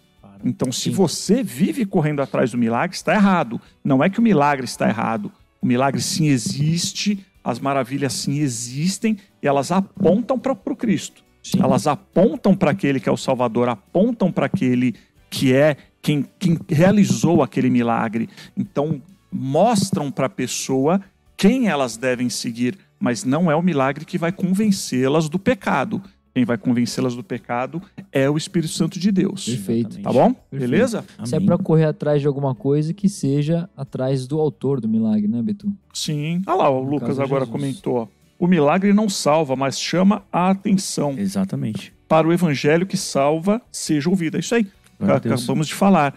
Então, 0.46 0.72
se 0.72 0.92
você 0.92 1.42
vive 1.42 1.86
correndo 1.86 2.22
atrás 2.22 2.52
do 2.52 2.58
milagre, 2.58 2.96
está 2.96 3.16
errado. 3.16 3.60
Não 3.84 4.04
é 4.04 4.10
que 4.10 4.20
o 4.20 4.22
milagre 4.22 4.66
está 4.66 4.88
errado. 4.88 5.32
O 5.60 5.66
milagre 5.66 6.02
sim 6.02 6.28
existe, 6.28 7.26
as 7.44 7.60
maravilhas 7.60 8.14
sim 8.14 8.40
existem, 8.40 9.18
e 9.42 9.48
elas 9.48 9.72
apontam 9.72 10.38
para 10.38 10.52
o 10.52 10.76
Cristo. 10.76 11.24
Sim. 11.42 11.60
Elas 11.62 11.88
apontam 11.88 12.56
para 12.56 12.72
aquele 12.72 13.00
que 13.00 13.10
é 13.10 13.12
o 13.12 13.18
Salvador, 13.18 13.70
apontam 13.70 14.32
para 14.32 14.46
aquele 14.46 14.96
que 15.30 15.54
é 15.54 15.78
quem, 16.02 16.26
quem 16.38 16.60
realizou 16.70 17.42
aquele 17.42 17.70
milagre. 17.70 18.30
Então, 18.56 19.02
mostram 19.32 20.12
para 20.12 20.28
a 20.28 20.30
pessoa 20.30 21.02
quem 21.48 21.68
elas 21.68 21.98
devem 21.98 22.30
seguir, 22.30 22.78
mas 23.00 23.24
não 23.26 23.52
é 23.52 23.56
o 23.56 23.62
milagre 23.62 24.06
que 24.06 24.18
vai 24.18 24.32
convencê-las 24.32 25.28
do 25.28 25.38
pecado. 25.38 26.02
Quem 26.34 26.46
vai 26.46 26.58
convencê-las 26.58 27.16
do 27.16 27.24
pecado 27.24 27.82
é 28.12 28.30
o 28.30 28.38
Espírito 28.38 28.72
Santo 28.72 28.98
de 28.98 29.12
Deus. 29.12 29.46
Perfeito. 29.46 30.02
Tá 30.02 30.12
bom? 30.12 30.34
Perfeito. 30.34 30.72
Beleza? 30.72 31.06
Se 31.26 31.36
é 31.36 31.40
pra 31.40 31.58
correr 31.58 31.84
atrás 31.86 32.22
de 32.22 32.28
alguma 32.28 32.56
coisa, 32.56 32.94
que 32.94 33.10
seja 33.10 33.70
atrás 33.76 34.26
do 34.26 34.40
autor 34.40 34.80
do 34.80 34.88
milagre, 34.88 35.28
né, 35.28 35.42
Betu? 35.44 35.72
Sim. 35.94 36.42
Olha 36.48 36.56
lá, 36.56 36.70
o 36.70 36.84
No 36.84 36.90
Lucas 36.92 37.20
agora 37.20 37.46
Jesus. 37.46 37.50
comentou. 37.50 38.10
O 38.40 38.48
milagre 38.48 38.94
não 38.94 39.10
salva, 39.10 39.56
mas 39.56 39.78
chama 39.80 40.24
a 40.32 40.50
atenção 40.50 41.14
Exatamente. 41.18 41.94
para 42.08 42.26
o 42.26 42.32
evangelho 42.34 42.86
que 42.88 42.98
salva 42.98 43.62
seja 43.70 44.10
ouvida. 44.10 44.38
É 44.38 44.40
isso 44.40 44.56
aí. 44.56 44.66
Acabamos 45.00 45.68
de 45.68 45.74
falar. 45.76 46.16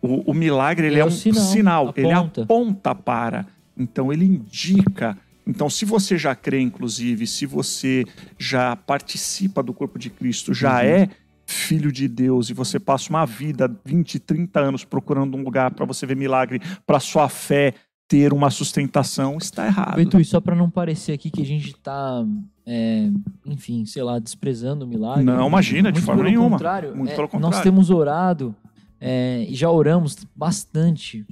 O, 0.00 0.30
o 0.30 0.34
milagre 0.34 0.86
ele 0.86 0.96
É 0.96 1.00
é, 1.00 1.04
um 1.04 1.10
sinal, 1.10 1.42
sinal, 1.44 1.94
ele 1.96 2.12
aponta 2.12 2.94
para. 2.94 3.44
Então 3.76 4.12
ele 4.12 4.24
indica. 4.24 5.16
Então, 5.46 5.68
se 5.68 5.84
você 5.84 6.16
já 6.16 6.34
crê, 6.36 6.60
inclusive, 6.60 7.26
se 7.26 7.46
você 7.46 8.04
já 8.38 8.76
participa 8.76 9.62
do 9.62 9.72
corpo 9.74 9.98
de 9.98 10.08
Cristo, 10.08 10.54
já 10.54 10.74
Uhum. 10.74 10.86
é 10.86 11.08
filho 11.44 11.90
de 11.90 12.06
Deus 12.06 12.48
e 12.48 12.54
você 12.54 12.78
passa 12.78 13.10
uma 13.10 13.26
vida, 13.26 13.68
20, 13.84 14.18
30 14.20 14.60
anos 14.60 14.84
procurando 14.84 15.36
um 15.36 15.42
lugar 15.42 15.72
para 15.72 15.84
você 15.84 16.06
ver 16.06 16.16
milagre, 16.16 16.60
para 16.86 17.00
sua 17.00 17.28
fé 17.28 17.74
ter 18.06 18.32
uma 18.32 18.50
sustentação, 18.50 19.36
está 19.38 19.66
errado. 19.66 19.96
Betu, 19.96 20.20
e 20.20 20.24
só 20.24 20.40
pra 20.40 20.54
não 20.54 20.70
parecer 20.70 21.12
aqui 21.12 21.30
que 21.30 21.42
a 21.42 21.46
gente 21.46 21.74
tá, 21.76 22.24
é, 22.66 23.08
enfim, 23.46 23.84
sei 23.86 24.02
lá, 24.02 24.18
desprezando 24.18 24.84
o 24.84 24.88
milagre. 24.88 25.24
Não, 25.24 25.48
imagina, 25.48 25.90
de 25.90 25.96
Muito 25.98 26.06
forma 26.06 26.22
pelo 26.22 26.30
nenhuma. 26.30 26.50
Contrário, 26.56 26.94
Muito 26.96 27.10
é, 27.10 27.14
pelo 27.16 27.28
Nós 27.32 27.40
contrário. 27.42 27.62
temos 27.62 27.90
orado 27.90 28.54
é, 29.00 29.44
e 29.48 29.54
já 29.54 29.70
oramos 29.70 30.16
bastante 30.36 31.26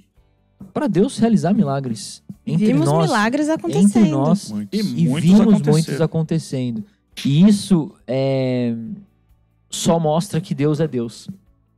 para 0.72 0.86
Deus 0.86 1.18
realizar 1.18 1.52
milagres 1.54 2.22
entre 2.46 2.66
Vimos 2.66 2.86
nós, 2.86 3.06
milagres 3.06 3.48
entre 3.48 3.66
acontecendo. 3.72 4.10
nós 4.10 4.50
Muitos. 4.50 4.78
E 4.78 4.82
e 4.82 5.08
muitos 5.08 5.30
vimos 5.30 5.62
muitos 5.62 6.00
acontecendo. 6.00 6.84
E 7.24 7.46
isso 7.48 7.92
é, 8.06 8.74
só 9.68 9.98
mostra 9.98 10.40
que 10.40 10.54
Deus 10.54 10.80
é 10.80 10.88
Deus. 10.88 11.28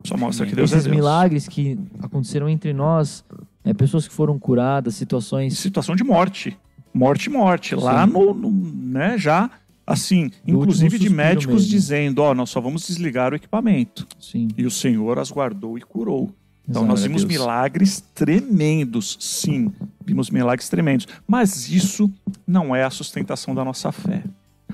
Só 0.04 0.16
mostra 0.16 0.46
que 0.46 0.54
Deus 0.54 0.70
Esses 0.72 0.84
é 0.86 0.88
Deus. 0.88 0.96
milagres 0.96 1.46
que 1.48 1.78
aconteceram 2.00 2.48
entre 2.48 2.72
nós, 2.72 3.24
é, 3.64 3.72
pessoas 3.72 4.06
que 4.08 4.14
foram 4.14 4.38
curadas, 4.38 4.94
situações 4.94 5.58
situação 5.58 5.94
de 5.94 6.02
morte. 6.04 6.56
Morte, 6.92 7.30
morte. 7.30 7.74
Lá 7.74 8.06
Sim. 8.06 8.12
no, 8.12 8.34
no- 8.34 8.50
né, 8.50 9.16
já, 9.16 9.50
assim, 9.86 10.30
inclusive 10.46 10.98
de 10.98 11.08
médicos 11.08 11.54
mesmo. 11.62 11.70
dizendo, 11.70 12.18
ó, 12.20 12.34
nós 12.34 12.50
só 12.50 12.60
vamos 12.60 12.86
desligar 12.86 13.32
o 13.32 13.36
equipamento. 13.36 14.06
Sim, 14.20 14.48
E 14.58 14.66
o 14.66 14.70
Senhor 14.70 15.18
as 15.18 15.30
guardou 15.30 15.78
e 15.78 15.80
curou. 15.82 16.30
Então 16.68 16.86
nós 16.86 17.02
a 17.02 17.06
vimos 17.08 17.24
milagres 17.24 18.00
tremendos, 18.14 19.16
sim. 19.20 19.72
Vimos 20.04 20.30
milagres 20.30 20.68
tremendos. 20.68 21.06
Mas 21.26 21.68
isso 21.68 22.10
não 22.46 22.74
é 22.74 22.84
a 22.84 22.90
sustentação 22.90 23.54
da 23.54 23.64
nossa 23.64 23.90
fé. 23.92 24.22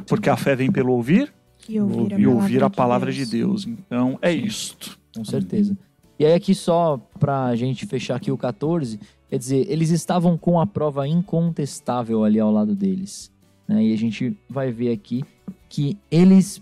Porque 0.06 0.28
a 0.30 0.36
fé 0.36 0.54
vem 0.54 0.70
pelo 0.70 0.92
ouvir 0.92 1.32
E 1.68 1.80
ouvir 1.80 2.14
a 2.14 2.18
e 2.18 2.22
palavra, 2.22 2.30
ouvir 2.30 2.64
a 2.64 2.68
de, 2.68 2.76
palavra 2.76 3.12
Deus. 3.12 3.28
de 3.28 3.36
Deus. 3.36 3.66
Então 3.66 4.18
é 4.22 4.32
Sim. 4.32 4.44
isto. 4.44 4.98
Com 5.14 5.24
certeza. 5.24 5.76
E 6.18 6.24
aí 6.26 6.34
aqui 6.34 6.54
só 6.54 6.98
pra 7.18 7.54
gente 7.56 7.86
fechar 7.86 8.16
aqui 8.16 8.30
o 8.30 8.36
14, 8.36 8.98
quer 9.28 9.38
dizer, 9.38 9.66
eles 9.70 9.90
estavam 9.90 10.36
com 10.36 10.60
a 10.60 10.66
prova 10.66 11.06
incontestável 11.06 12.24
ali 12.24 12.38
ao 12.40 12.50
lado 12.52 12.74
deles. 12.74 13.30
né? 13.66 13.84
E 13.84 13.92
a 13.92 13.96
gente 13.96 14.36
vai 14.48 14.70
ver 14.72 14.92
aqui 14.92 15.24
que 15.68 15.96
eles 16.10 16.60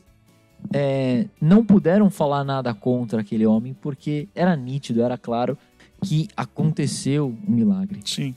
é, 0.73 1.27
não 1.41 1.65
puderam 1.65 2.11
falar 2.11 2.45
nada 2.45 2.73
contra 2.75 3.21
aquele 3.21 3.47
homem, 3.47 3.75
porque 3.81 4.29
era 4.35 4.57
nítido, 4.57 5.03
era 5.03 5.17
claro 5.19 5.57
que 6.03 6.29
aconteceu 6.37 7.35
um 7.47 7.53
milagre. 7.53 8.01
Sim. 8.05 8.35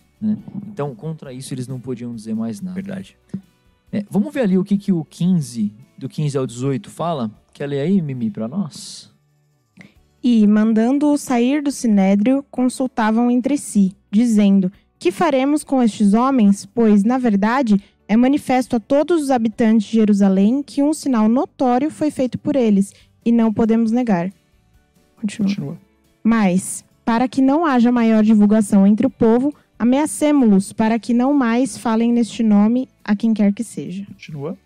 Então, 0.68 0.94
contra 0.96 1.32
isso, 1.32 1.54
eles 1.54 1.68
não 1.68 1.80
podiam 1.80 2.14
dizer 2.14 2.36
mais 2.36 2.62
nada. 2.62 2.76
Verdade. 2.76 3.18
É, 3.92 4.06
vamos 4.10 4.34
ver 4.34 4.42
ali 4.42 4.58
o 4.58 4.64
que, 4.64 4.78
que 4.78 4.92
o 4.92 5.04
15, 5.06 5.72
do 5.98 6.10
15 6.10 6.38
ao 6.38 6.46
18 6.46 6.90
fala? 6.90 7.32
Quer 7.54 7.68
ler 7.68 7.82
aí, 7.82 8.02
Mimi, 8.02 8.30
pra 8.30 8.48
nós? 8.48 9.12
E, 10.22 10.46
mandando-o 10.46 11.18
sair 11.18 11.62
do 11.62 11.72
sinédrio, 11.72 12.44
consultavam 12.52 13.32
entre 13.32 13.58
si, 13.58 13.96
dizendo: 14.12 14.72
Que 14.98 15.12
faremos 15.12 15.64
com 15.64 15.82
estes 15.82 16.14
homens? 16.14 16.66
Pois, 16.66 17.04
na 17.04 17.18
verdade, 17.18 17.82
é 18.10 18.18
manifesto 18.18 18.76
a 18.76 18.80
todos 18.80 19.22
os 19.22 19.30
habitantes 19.30 19.88
de 19.88 19.98
Jerusalém 19.98 20.64
que 20.64 20.82
um 20.82 20.94
sinal 20.94 21.30
notório 21.30 21.92
foi 21.92 22.10
feito 22.10 22.40
por 22.40 22.56
eles, 22.56 22.92
e 23.24 23.32
não 23.32 23.54
podemos 23.54 23.92
negar. 23.92 24.34
Continua. 25.16 25.48
Continua. 25.48 25.78
Mas, 26.24 26.84
para 27.06 27.28
que 27.28 27.40
não 27.40 27.64
haja 27.64 27.92
maior 27.92 28.24
divulgação 28.24 28.88
entre 28.88 29.06
o 29.06 29.12
povo, 29.12 29.54
ameacemo-los 29.78 30.74
para 30.74 30.98
que 30.98 31.14
não 31.14 31.36
mais 31.36 31.78
falem 31.78 32.12
neste 32.12 32.42
nome 32.42 32.90
a 33.04 33.16
quem 33.16 33.32
quer 33.32 33.54
que 33.54 33.64
seja. 33.64 34.04
Continua. 34.08 34.58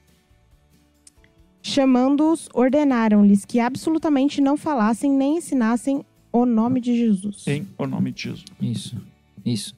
Chamando-os, 1.61 2.47
ordenaram-lhes 2.53 3.43
que 3.43 3.59
absolutamente 3.59 4.39
não 4.39 4.55
falassem 4.55 5.11
nem 5.11 5.39
ensinassem 5.39 6.05
o 6.31 6.45
nome 6.45 6.79
de 6.79 6.95
Jesus. 6.95 7.45
Em 7.45 7.67
o 7.77 7.85
nome 7.85 8.13
de 8.13 8.23
Jesus. 8.23 8.45
Isso, 8.61 8.97
isso. 9.45 9.75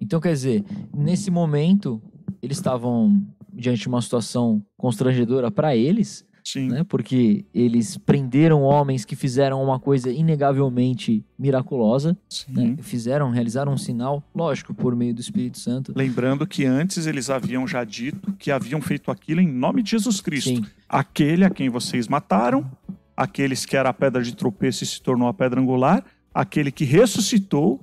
Então, 0.00 0.20
quer 0.20 0.32
dizer, 0.32 0.64
nesse 0.92 1.30
momento, 1.30 2.02
eles 2.44 2.58
estavam 2.58 3.22
diante 3.52 3.82
de 3.82 3.88
uma 3.88 4.02
situação 4.02 4.62
constrangedora 4.76 5.50
para 5.50 5.76
eles, 5.76 6.26
Sim. 6.44 6.68
né? 6.68 6.84
Porque 6.84 7.44
eles 7.54 7.96
prenderam 7.96 8.62
homens 8.62 9.04
que 9.04 9.16
fizeram 9.16 9.62
uma 9.62 9.80
coisa 9.80 10.10
inegavelmente 10.10 11.24
miraculosa, 11.38 12.16
né? 12.48 12.76
Fizeram, 12.82 13.30
realizaram 13.30 13.72
um 13.72 13.78
sinal, 13.78 14.22
lógico, 14.34 14.74
por 14.74 14.94
meio 14.94 15.14
do 15.14 15.20
Espírito 15.20 15.58
Santo. 15.58 15.92
Lembrando 15.96 16.46
que 16.46 16.66
antes 16.66 17.06
eles 17.06 17.30
haviam 17.30 17.66
já 17.66 17.82
dito 17.82 18.32
que 18.34 18.50
haviam 18.50 18.80
feito 18.82 19.10
aquilo 19.10 19.40
em 19.40 19.48
nome 19.48 19.82
de 19.82 19.92
Jesus 19.92 20.20
Cristo. 20.20 20.50
Sim, 20.50 20.64
Aquele 20.88 21.44
a 21.44 21.50
quem 21.50 21.70
vocês 21.70 22.06
mataram, 22.08 22.70
aqueles 23.16 23.64
que 23.64 23.76
era 23.76 23.88
a 23.88 23.94
pedra 23.94 24.22
de 24.22 24.34
tropeço 24.34 24.84
e 24.84 24.86
se 24.86 25.00
tornou 25.00 25.28
a 25.28 25.34
pedra 25.34 25.60
angular, 25.60 26.04
aquele 26.32 26.70
que 26.70 26.84
ressuscitou 26.84 27.80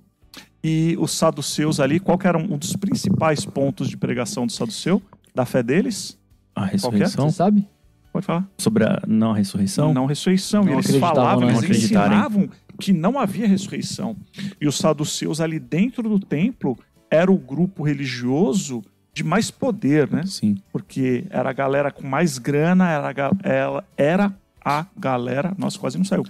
e 0.64 0.96
os 1.00 1.12
saduceus 1.12 1.80
ali, 1.80 2.00
qual 2.00 2.18
que 2.18 2.28
era 2.28 2.38
um 2.38 2.58
dos 2.58 2.76
principais 2.76 3.46
pontos 3.46 3.90
de 3.90 3.98
pregação 3.98 4.46
do 4.46 4.52
saduceu, 4.52 5.02
da 5.34 5.46
fé 5.46 5.64
deles? 5.64 6.18
A 6.54 6.62
Qualquer? 6.62 6.74
ressurreição? 6.74 7.30
você 7.30 7.36
sabe? 7.36 7.68
Pode 8.12 8.26
falar. 8.26 8.48
Sobre 8.58 8.84
a 8.84 9.02
não 9.08 9.32
ressurreição? 9.32 9.94
Não 9.94 10.06
ressurreição. 10.06 10.64
Não 10.64 10.74
e 10.74 10.76
eles 10.76 10.96
falavam, 10.98 11.50
eles 11.50 11.84
ensinavam 11.84 12.50
que 12.80 12.92
não 12.92 13.18
havia 13.18 13.48
ressurreição. 13.48 14.16
E 14.60 14.68
os 14.68 14.78
saduceus 14.78 15.40
ali 15.40 15.60
dentro 15.60 16.04
do 16.04 16.20
templo 16.20 16.78
era 17.10 17.32
o 17.32 17.38
grupo 17.38 17.84
religioso 17.84 18.84
de 19.14 19.24
mais 19.24 19.50
poder, 19.50 20.10
né? 20.10 20.24
Sim. 20.26 20.58
Porque 20.72 21.26
era 21.30 21.50
a 21.50 21.54
galera 21.54 21.92
com 21.92 22.06
mais 22.06 22.38
grana, 22.38 22.90
era 22.90 23.10
a, 23.10 23.84
era 23.96 24.34
a 24.64 24.86
galera, 24.96 25.54
nossa, 25.58 25.80
quase 25.80 25.98
não 25.98 26.06
saiu. 26.06 26.24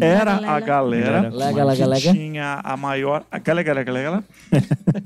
Era 0.00 0.34
a 0.56 0.58
galera 0.60 1.28
Lega, 1.28 1.64
lega, 1.64 1.76
que 1.76 1.84
lega. 1.84 2.12
tinha 2.12 2.60
a 2.64 2.76
maior, 2.76 3.24
a 3.30 3.38
galera, 3.38 3.62
galera, 3.84 3.84
galera, 3.84 4.24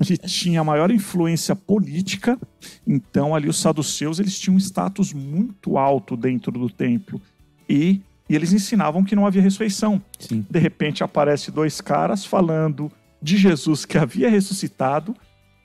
que 0.03 0.17
tinha 0.17 0.61
a 0.61 0.63
maior 0.63 0.89
influência 0.89 1.55
política. 1.55 2.39
Então 2.85 3.35
ali 3.35 3.47
os 3.47 3.57
saduceus, 3.57 4.19
eles 4.19 4.39
tinham 4.39 4.55
um 4.55 4.59
status 4.59 5.13
muito 5.13 5.77
alto 5.77 6.17
dentro 6.17 6.51
do 6.51 6.69
templo. 6.69 7.21
E, 7.69 8.01
e 8.27 8.35
eles 8.35 8.51
ensinavam 8.51 9.03
que 9.03 9.15
não 9.15 9.27
havia 9.27 9.41
ressurreição. 9.41 10.01
Sim. 10.17 10.45
De 10.49 10.59
repente 10.59 11.03
aparece 11.03 11.51
dois 11.51 11.79
caras 11.81 12.25
falando 12.25 12.91
de 13.21 13.37
Jesus 13.37 13.85
que 13.85 13.97
havia 13.97 14.29
ressuscitado, 14.29 15.15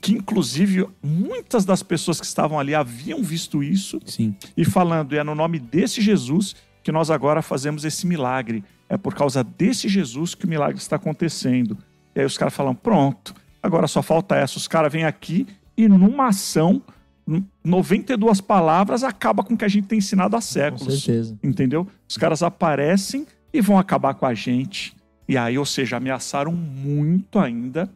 que 0.02 0.12
inclusive 0.12 0.86
muitas 1.02 1.64
das 1.64 1.82
pessoas 1.82 2.20
que 2.20 2.26
estavam 2.26 2.58
ali 2.58 2.74
haviam 2.74 3.22
visto 3.22 3.62
isso 3.62 4.00
Sim. 4.04 4.34
e 4.56 4.64
falando, 4.64 5.14
é 5.14 5.22
no 5.22 5.34
nome 5.34 5.58
desse 5.58 6.00
Jesus 6.00 6.56
que 6.82 6.90
nós 6.92 7.10
agora 7.10 7.42
fazemos 7.42 7.84
esse 7.84 8.06
milagre. 8.06 8.64
É 8.88 8.96
por 8.96 9.14
causa 9.14 9.44
desse 9.44 9.88
Jesus 9.88 10.34
que 10.34 10.46
o 10.46 10.48
milagre 10.48 10.78
está 10.78 10.96
acontecendo. 10.96 11.76
E 12.14 12.20
aí 12.20 12.26
os 12.26 12.36
caras 12.36 12.54
falam, 12.54 12.74
pronto, 12.74 13.34
agora 13.62 13.86
só 13.86 14.02
falta 14.02 14.34
essa. 14.36 14.56
Os 14.58 14.66
caras 14.66 14.92
vêm 14.92 15.04
aqui 15.04 15.46
e 15.76 15.86
numa 15.88 16.28
ação, 16.28 16.82
n- 17.26 17.44
92 17.64 18.40
palavras 18.40 19.04
acaba 19.04 19.42
com 19.44 19.54
o 19.54 19.56
que 19.56 19.64
a 19.64 19.68
gente 19.68 19.86
tem 19.86 19.98
ensinado 19.98 20.34
há 20.34 20.40
Com 20.40 20.44
séculos. 20.46 21.02
certeza. 21.02 21.38
Entendeu? 21.42 21.86
Os 22.08 22.16
caras 22.16 22.42
aparecem 22.42 23.26
e 23.52 23.60
vão 23.60 23.78
acabar 23.78 24.14
com 24.14 24.26
a 24.26 24.34
gente. 24.34 24.94
E 25.28 25.36
aí, 25.36 25.56
ou 25.56 25.64
seja, 25.66 25.96
ameaçaram 25.98 26.50
muito 26.52 27.38
ainda, 27.38 27.88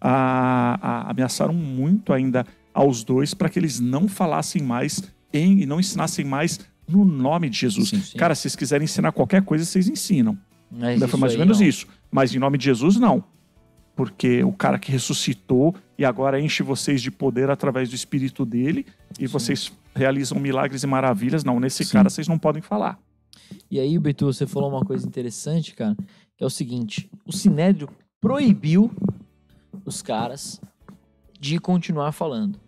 a, 0.00 0.78
a- 0.80 1.10
ameaçaram 1.10 1.54
muito 1.54 2.12
ainda 2.12 2.44
aos 2.74 3.04
dois 3.04 3.34
para 3.34 3.48
que 3.48 3.58
eles 3.58 3.78
não 3.80 4.08
falassem 4.08 4.62
mais 4.62 5.02
em, 5.32 5.60
e 5.62 5.66
não 5.66 5.78
ensinassem 5.80 6.24
mais 6.24 6.58
no 6.90 7.04
nome 7.04 7.48
de 7.48 7.58
Jesus. 7.58 7.90
Sim, 7.90 8.00
sim. 8.00 8.18
Cara, 8.18 8.34
se 8.34 8.42
vocês 8.42 8.56
quiserem 8.56 8.84
ensinar 8.84 9.12
qualquer 9.12 9.42
coisa, 9.42 9.64
vocês 9.64 9.88
ensinam. 9.88 10.38
Mas 10.70 10.90
Ainda 10.90 11.08
foi 11.08 11.18
mais 11.18 11.32
ou 11.32 11.38
menos 11.38 11.60
não. 11.60 11.66
isso. 11.66 11.86
Mas 12.10 12.34
em 12.34 12.38
nome 12.38 12.58
de 12.58 12.64
Jesus, 12.64 12.96
não. 12.96 13.24
Porque 13.96 14.42
o 14.44 14.52
cara 14.52 14.78
que 14.78 14.90
ressuscitou 14.90 15.74
e 15.98 16.04
agora 16.04 16.40
enche 16.40 16.62
vocês 16.62 17.02
de 17.02 17.10
poder 17.10 17.50
através 17.50 17.88
do 17.88 17.94
Espírito 17.94 18.46
dele 18.46 18.86
e 19.18 19.26
vocês 19.26 19.72
realizam 19.94 20.38
milagres 20.38 20.82
e 20.82 20.86
maravilhas. 20.86 21.44
Não, 21.44 21.58
nesse 21.60 21.84
Sim. 21.84 21.92
cara 21.92 22.08
vocês 22.08 22.28
não 22.28 22.38
podem 22.38 22.62
falar. 22.62 22.98
E 23.70 23.78
aí, 23.80 23.98
Betu, 23.98 24.26
você 24.26 24.46
falou 24.46 24.70
uma 24.70 24.84
coisa 24.84 25.06
interessante, 25.06 25.74
cara, 25.74 25.96
que 26.36 26.42
é 26.42 26.46
o 26.46 26.50
seguinte: 26.50 27.10
o 27.26 27.32
Sinédrio 27.32 27.88
proibiu 28.20 28.90
os 29.84 30.02
caras 30.02 30.60
de 31.38 31.58
continuar 31.58 32.12
falando. 32.12 32.60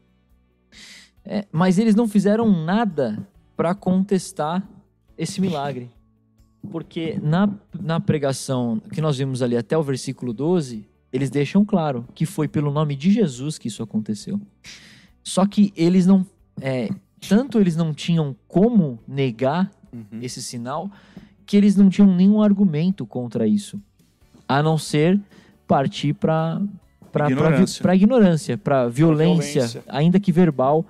É, 1.25 1.47
mas 1.53 1.79
eles 1.79 1.95
não 1.95 2.09
fizeram 2.09 2.51
nada 2.64 3.27
para 3.57 3.74
contestar 3.74 4.66
esse 5.16 5.40
milagre. 5.40 5.90
Porque 6.70 7.18
na, 7.22 7.48
na 7.80 7.98
pregação 8.00 8.80
que 8.92 9.00
nós 9.00 9.18
vimos 9.18 9.42
ali 9.42 9.57
até 9.57 9.76
o 9.76 9.82
versículo 9.82 10.32
12, 10.32 10.86
eles 11.12 11.28
deixam 11.30 11.64
claro 11.64 12.07
que 12.14 12.24
foi 12.24 12.46
pelo 12.48 12.70
nome 12.70 12.94
de 12.94 13.11
Jesus 13.11 13.59
que 13.59 13.68
isso 13.68 13.82
aconteceu. 13.82 14.40
Só 15.22 15.44
que 15.46 15.72
eles 15.76 16.07
não. 16.07 16.24
é, 16.61 16.88
tanto 17.28 17.61
eles 17.61 17.76
não 17.76 17.92
tinham 17.92 18.34
como 18.48 18.98
negar 19.07 19.70
Uhum. 19.92 20.20
esse 20.22 20.42
sinal 20.42 20.90
que 21.44 21.55
eles 21.55 21.76
não 21.76 21.90
tinham 21.90 22.16
nenhum 22.16 22.40
argumento 22.40 23.05
contra 23.05 23.46
isso, 23.46 23.78
a 24.48 24.62
não 24.62 24.78
ser 24.78 25.20
partir 25.66 26.14
para 26.14 26.62
para 27.12 27.30
Ignorância. 27.30 27.82
para 27.82 27.94
ignorância, 27.94 28.57
para 28.57 28.88
violência, 28.88 29.53
violência. 29.66 29.84
ainda 29.86 30.18
que 30.18 30.32
verbal, 30.32 30.82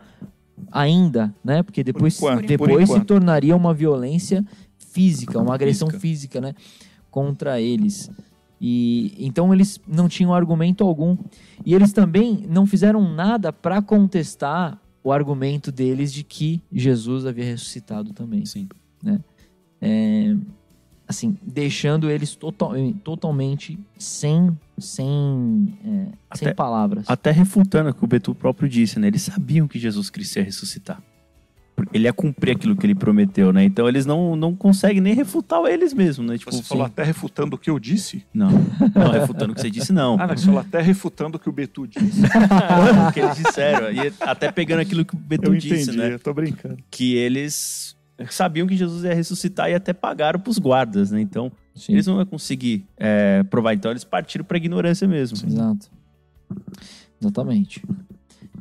ainda, 0.70 1.34
né? 1.44 1.62
Porque 1.62 1.82
depois 1.82 2.16
enquanto, 2.16 2.40
por 2.40 2.46
depois 2.46 2.90
se 2.90 3.00
tornaria 3.00 3.56
uma 3.56 3.74
violência 3.74 4.44
física, 4.78 5.38
uma 5.38 5.54
agressão 5.54 5.88
Física. 5.88 6.00
física, 6.00 6.40
né, 6.40 6.54
contra 7.10 7.60
eles. 7.60 8.10
E 8.60 9.14
então 9.18 9.52
eles 9.52 9.80
não 9.86 10.08
tinham 10.08 10.32
argumento 10.32 10.84
algum. 10.84 11.16
E 11.64 11.74
eles 11.74 11.92
também 11.92 12.46
não 12.48 12.66
fizeram 12.66 13.12
nada 13.12 13.52
para 13.52 13.82
contestar 13.82 14.80
o 15.02 15.10
argumento 15.10 15.72
deles 15.72 16.12
de 16.12 16.22
que 16.22 16.62
Jesus 16.72 17.26
havia 17.26 17.44
ressuscitado 17.44 18.12
também 18.12 18.44
Sim. 18.46 18.68
é, 19.80 20.36
assim, 21.08 21.36
deixando 21.42 22.08
eles 22.08 22.36
total, 22.36 22.72
totalmente 23.02 23.78
sem, 23.98 24.56
sem, 24.82 25.78
é, 25.84 26.36
sem 26.36 26.48
Até- 26.48 26.54
palavras. 26.54 27.04
Até 27.08 27.30
refutando 27.30 27.90
o 27.90 27.94
que 27.94 28.04
o 28.04 28.06
Betu 28.06 28.34
próprio 28.34 28.68
disse, 28.68 28.98
né? 28.98 29.06
Eles 29.06 29.22
sabiam 29.22 29.66
que 29.66 29.78
Jesus 29.78 30.10
Cristo 30.10 30.36
ia 30.36 30.44
ressuscitar. 30.44 31.00
Ele 31.92 32.04
ia 32.04 32.12
cumprir 32.12 32.52
aquilo 32.54 32.76
que 32.76 32.86
ele 32.86 32.94
prometeu, 32.94 33.52
né? 33.52 33.64
Então 33.64 33.88
eles 33.88 34.04
não, 34.06 34.36
não 34.36 34.54
conseguem 34.54 35.00
nem 35.00 35.14
refutar 35.14 35.64
eles 35.66 35.92
mesmos, 35.94 36.26
né? 36.28 36.38
Tipo, 36.38 36.52
Você 36.52 36.62
falou 36.62 36.84
até 36.84 37.02
refutando 37.02 37.56
o 37.56 37.58
que 37.58 37.70
eu 37.70 37.78
disse? 37.78 38.24
Não, 38.32 38.50
não, 38.94 39.10
refutando 39.10 39.52
o 39.52 39.54
que 39.54 39.60
você 39.62 39.70
disse, 39.70 39.92
não. 39.92 40.14
Ah, 40.20 40.26
não, 40.26 40.36
você 40.36 40.44
falou 40.44 40.60
até 40.60 40.80
refutando 40.80 41.38
o 41.38 41.40
que 41.40 41.48
o 41.48 41.52
Betu 41.52 41.86
disse. 41.86 42.20
o 43.08 43.12
que 43.12 43.20
eles 43.20 43.36
disseram. 43.36 43.90
E 43.90 44.12
até 44.20 44.52
pegando 44.52 44.80
aquilo 44.80 45.04
que 45.04 45.14
o 45.14 45.18
Betu 45.18 45.54
Eu 45.54 45.58
disse, 45.58 45.82
entendi, 45.90 45.96
né? 45.96 46.14
eu 46.14 46.18
tô 46.18 46.32
brincando. 46.32 46.76
Que 46.90 47.14
eles 47.16 47.96
sabiam 48.30 48.66
que 48.66 48.76
Jesus 48.76 49.04
ia 49.04 49.14
ressuscitar 49.14 49.70
e 49.70 49.74
até 49.74 49.92
pagaram 49.92 50.38
pros 50.38 50.58
guardas, 50.58 51.10
né? 51.10 51.20
Então, 51.20 51.50
Sim, 51.74 51.92
eles 51.92 52.06
não 52.06 52.16
iam 52.16 52.26
conseguir 52.26 52.84
é, 52.96 53.42
provar. 53.44 53.74
Então, 53.74 53.90
eles 53.90 54.04
partiram 54.04 54.44
pra 54.44 54.56
ignorância 54.56 55.06
mesmo. 55.08 55.36
exato. 55.46 55.90
Exatamente. 57.20 57.82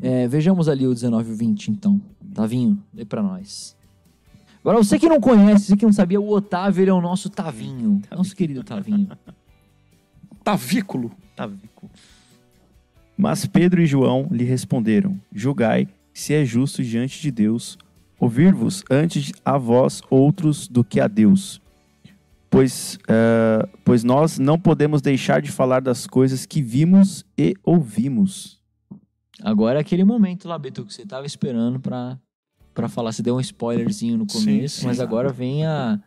É, 0.01 0.27
vejamos 0.27 0.69
ali 0.69 0.87
o 0.87 0.93
19 0.93 1.29
e 1.29 1.33
o 1.33 1.35
20, 1.35 1.71
então. 1.71 2.01
Tavinho, 2.33 2.81
lê 2.93 3.03
pra 3.03 3.21
nós. 3.21 3.75
Agora, 4.61 4.77
você 4.77 4.97
que 4.97 5.09
não 5.09 5.19
conhece, 5.19 5.65
você 5.65 5.77
que 5.77 5.85
não 5.85 5.93
sabia, 5.93 6.21
o 6.21 6.29
Otávio 6.29 6.83
ele 6.83 6.91
é 6.91 6.93
o 6.93 7.01
nosso 7.01 7.29
Tavinho. 7.29 8.01
Nosso 8.11 8.35
querido 8.35 8.63
Tavinho. 8.63 9.09
Tavículo. 10.43 11.11
Tavico. 11.35 11.89
Mas 13.17 13.45
Pedro 13.45 13.81
e 13.81 13.85
João 13.85 14.27
lhe 14.31 14.43
responderam: 14.43 15.19
Julgai 15.33 15.87
se 16.13 16.33
é 16.33 16.43
justo 16.43 16.83
diante 16.83 17.21
de 17.21 17.31
Deus 17.31 17.77
ouvir-vos 18.19 18.83
antes 18.89 19.31
a 19.43 19.57
vós 19.57 20.01
outros 20.09 20.67
do 20.67 20.83
que 20.83 20.99
a 20.99 21.07
Deus. 21.07 21.60
Pois, 22.51 22.99
eh, 23.07 23.65
pois 23.85 24.03
nós 24.03 24.37
não 24.37 24.59
podemos 24.59 25.01
deixar 25.01 25.41
de 25.41 25.49
falar 25.49 25.79
das 25.79 26.05
coisas 26.05 26.45
que 26.45 26.61
vimos 26.61 27.25
e 27.37 27.55
ouvimos. 27.63 28.59
Agora 29.41 29.79
é 29.79 29.81
aquele 29.81 30.03
momento 30.03 30.49
lá, 30.49 30.59
Beto, 30.59 30.85
que 30.85 30.93
você 30.93 31.05
tava 31.05 31.25
esperando 31.25 31.79
pra, 31.79 32.19
pra 32.73 32.89
falar. 32.89 33.13
Você 33.13 33.23
deu 33.23 33.37
um 33.37 33.39
spoilerzinho 33.39 34.17
no 34.17 34.29
Sim, 34.29 34.39
começo, 34.39 34.81
sim. 34.81 34.85
mas 34.85 34.99
agora 34.99 35.31
vem 35.31 35.65
a, 35.65 35.97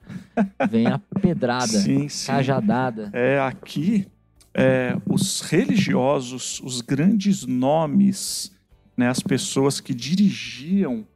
vem 0.69 0.87
a 0.87 0.99
pedrada, 0.99 1.67
Sim, 1.67 2.11
sim. 2.11 2.27
cajadada. 2.27 3.09
É, 3.15 3.41
aqui, 3.41 4.07
é, 4.53 4.99
os 5.09 5.41
religiosos, 5.41 6.61
os 6.61 6.83
grandes 6.83 7.47
nomes, 7.47 8.53
né, 8.95 9.09
as 9.09 9.21
pessoas 9.21 9.81
que 9.81 9.95
dirigiam 9.95 11.07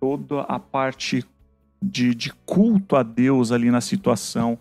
toda 0.00 0.42
a 0.42 0.60
parte 0.60 1.24
de, 1.82 2.14
de 2.14 2.32
culto 2.46 2.94
a 2.94 3.02
Deus 3.02 3.50
ali 3.50 3.70
na 3.72 3.80
situação, 3.80 4.56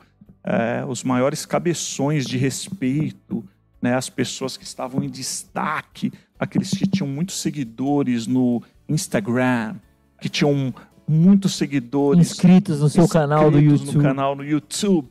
é, 0.47 0.85
os 0.87 1.03
maiores 1.03 1.45
cabeções 1.45 2.25
de 2.25 2.37
respeito, 2.37 3.43
né, 3.81 3.93
as 3.93 4.09
pessoas 4.09 4.55
que 4.55 4.63
estavam 4.63 5.03
em 5.03 5.09
destaque, 5.09 6.11
aqueles 6.39 6.69
que 6.69 6.87
tinham 6.87 7.07
muitos 7.07 7.41
seguidores 7.41 8.25
no 8.27 8.63
Instagram, 8.87 9.75
que 10.21 10.29
tinham 10.29 10.73
muitos 11.05 11.55
seguidores 11.55 12.31
Inscritos 12.31 12.79
no 12.79 12.87
seu 12.89 13.09
canal 13.09 13.51
do 13.51 13.59
inscritos 13.59 13.81
YouTube. 13.81 13.97
no 13.97 14.03
canal 14.03 14.35
no 14.37 14.43
YouTube. 14.43 15.09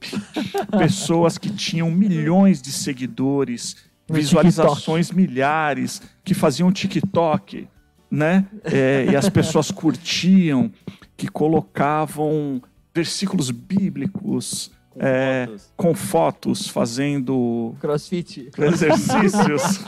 Pessoas 0.78 1.36
que 1.36 1.50
tinham 1.50 1.90
milhões 1.90 2.62
de 2.62 2.72
seguidores, 2.72 3.76
No 4.08 4.16
visualizações 4.16 5.10
milhares, 5.10 6.00
que 6.24 6.32
faziam 6.32 6.72
TikTok, 6.72 7.68
né? 8.10 8.46
É, 8.64 9.06
e 9.10 9.16
as 9.16 9.28
pessoas 9.28 9.70
curtiam, 9.70 10.70
que 11.14 11.28
colocavam 11.28 12.62
versículos 12.94 13.50
bíblicos 13.50 14.70
é, 14.98 15.48
com 15.76 15.94
fotos, 15.94 16.68
fazendo 16.68 17.74
Crossfit. 17.80 18.50
exercícios. 18.58 19.80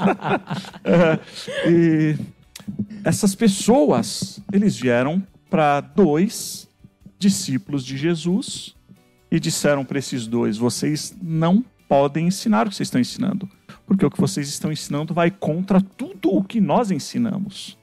É, 0.85 1.19
e 1.69 2.17
essas 3.05 3.35
pessoas, 3.35 4.41
eles 4.53 4.77
vieram 4.77 5.23
para 5.49 5.81
dois 5.81 6.69
discípulos 7.19 7.85
de 7.85 7.97
Jesus 7.97 8.75
e 9.31 9.41
disseram 9.41 9.85
para 9.85 9.99
esses 9.99 10.27
dois: 10.27 10.57
vocês 10.57 11.15
não 11.21 11.65
podem 11.89 12.27
ensinar 12.27 12.67
o 12.67 12.71
que 12.71 12.77
vocês 12.77 12.89
estão 12.89 13.01
ensinando, 13.01 13.49
porque 13.87 14.05
o 14.05 14.11
que 14.11 14.21
vocês 14.21 14.49
estão 14.49 14.71
ensinando 14.71 15.15
vai 15.15 15.31
contra 15.31 15.81
tudo 15.81 16.31
o 16.35 16.45
que 16.45 16.61
nós 16.61 16.91
ensinamos. 16.91 17.79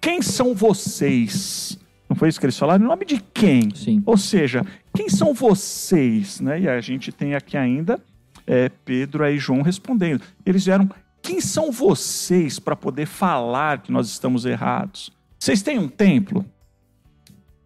Quem 0.00 0.20
são 0.20 0.54
vocês? 0.54 1.78
Não 2.08 2.16
foi 2.16 2.28
isso 2.28 2.40
que 2.40 2.46
eles 2.46 2.58
falaram? 2.58 2.84
Em 2.84 2.88
nome 2.88 3.04
de 3.04 3.22
quem? 3.32 3.74
Sim. 3.74 4.02
Ou 4.04 4.16
seja, 4.16 4.66
quem 4.94 5.08
são 5.08 5.32
vocês? 5.32 6.40
Né? 6.40 6.60
E 6.60 6.68
a 6.68 6.80
gente 6.80 7.10
tem 7.10 7.34
aqui 7.34 7.56
ainda 7.56 8.00
é 8.46 8.68
Pedro 8.68 9.24
e 9.26 9.38
João 9.38 9.62
respondendo. 9.62 10.22
Eles 10.44 10.64
vieram, 10.64 10.88
quem 11.20 11.40
são 11.40 11.70
vocês 11.70 12.58
para 12.58 12.76
poder 12.76 13.06
falar 13.06 13.82
que 13.82 13.92
nós 13.92 14.08
estamos 14.08 14.44
errados? 14.44 15.10
Vocês 15.38 15.62
têm 15.62 15.78
um 15.78 15.88
templo? 15.88 16.44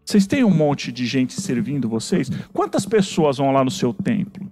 Vocês 0.05 0.27
têm 0.27 0.45
um 0.45 0.55
monte 0.55 0.93
de 0.93 1.05
gente 1.07 1.41
servindo 1.41 1.89
vocês? 1.89 2.31
Quantas 2.53 2.87
pessoas 2.87 3.39
vão 3.39 3.53
lá 3.53 3.65
no 3.65 3.71
seu 3.71 3.93
templo? 3.93 4.51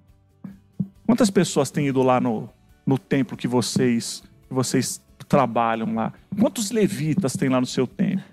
Quantas 1.07 1.31
pessoas 1.31 1.71
têm 1.71 1.89
ido 1.89 2.03
lá 2.03 2.21
no, 2.21 2.49
no 2.85 2.99
templo 2.99 3.37
que 3.37 3.47
vocês, 3.47 4.23
que 4.49 4.55
vocês 4.55 5.01
trabalham 5.29 5.95
lá? 5.95 6.13
Quantos 6.39 6.71
levitas 6.71 7.35
tem 7.35 7.49
lá 7.49 7.61
no 7.61 7.67
seu 7.67 7.87
templo? 7.87 8.25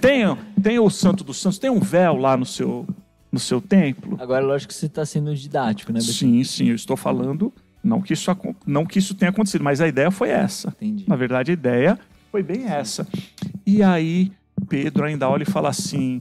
Tem, 0.00 0.24
tem 0.62 0.78
o 0.78 0.90
Santo 0.90 1.24
dos 1.24 1.40
Santos, 1.40 1.58
tem 1.58 1.70
um 1.70 1.80
véu 1.80 2.16
lá 2.16 2.36
no 2.36 2.44
seu, 2.44 2.86
no 3.30 3.38
seu 3.38 3.60
templo? 3.60 4.16
Agora, 4.20 4.44
lógico 4.44 4.72
que 4.72 4.78
você 4.78 4.86
está 4.86 5.04
sendo 5.04 5.34
didático, 5.34 5.92
né? 5.92 6.00
Sim, 6.00 6.42
sim, 6.44 6.68
eu 6.68 6.74
estou 6.74 6.96
falando, 6.96 7.52
não 7.82 8.00
que, 8.00 8.12
isso, 8.12 8.30
não 8.66 8.84
que 8.84 8.98
isso 8.98 9.14
tenha 9.14 9.30
acontecido, 9.30 9.64
mas 9.64 9.80
a 9.80 9.88
ideia 9.88 10.10
foi 10.10 10.30
essa. 10.30 10.68
Entendi. 10.68 11.04
Na 11.08 11.16
verdade, 11.16 11.50
a 11.50 11.54
ideia 11.54 11.98
foi 12.30 12.42
bem 12.42 12.64
essa. 12.64 13.06
E 13.66 13.82
aí, 13.82 14.32
Pedro 14.68 15.04
ainda 15.04 15.28
olha 15.28 15.42
e 15.42 15.50
fala 15.50 15.68
assim: 15.68 16.20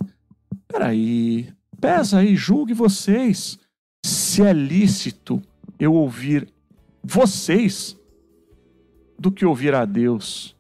peraí, 0.68 1.49
pesa 1.80 2.20
aí, 2.20 2.36
julgue 2.36 2.74
vocês 2.74 3.60
se 4.05 4.41
é 4.41 4.53
lícito 4.53 5.41
eu 5.80 5.93
ouvir 5.93 6.47
vocês 7.03 7.97
do 9.18 9.32
que 9.32 9.45
ouvir 9.45 9.74
a 9.74 9.86
Deus. 9.86 10.55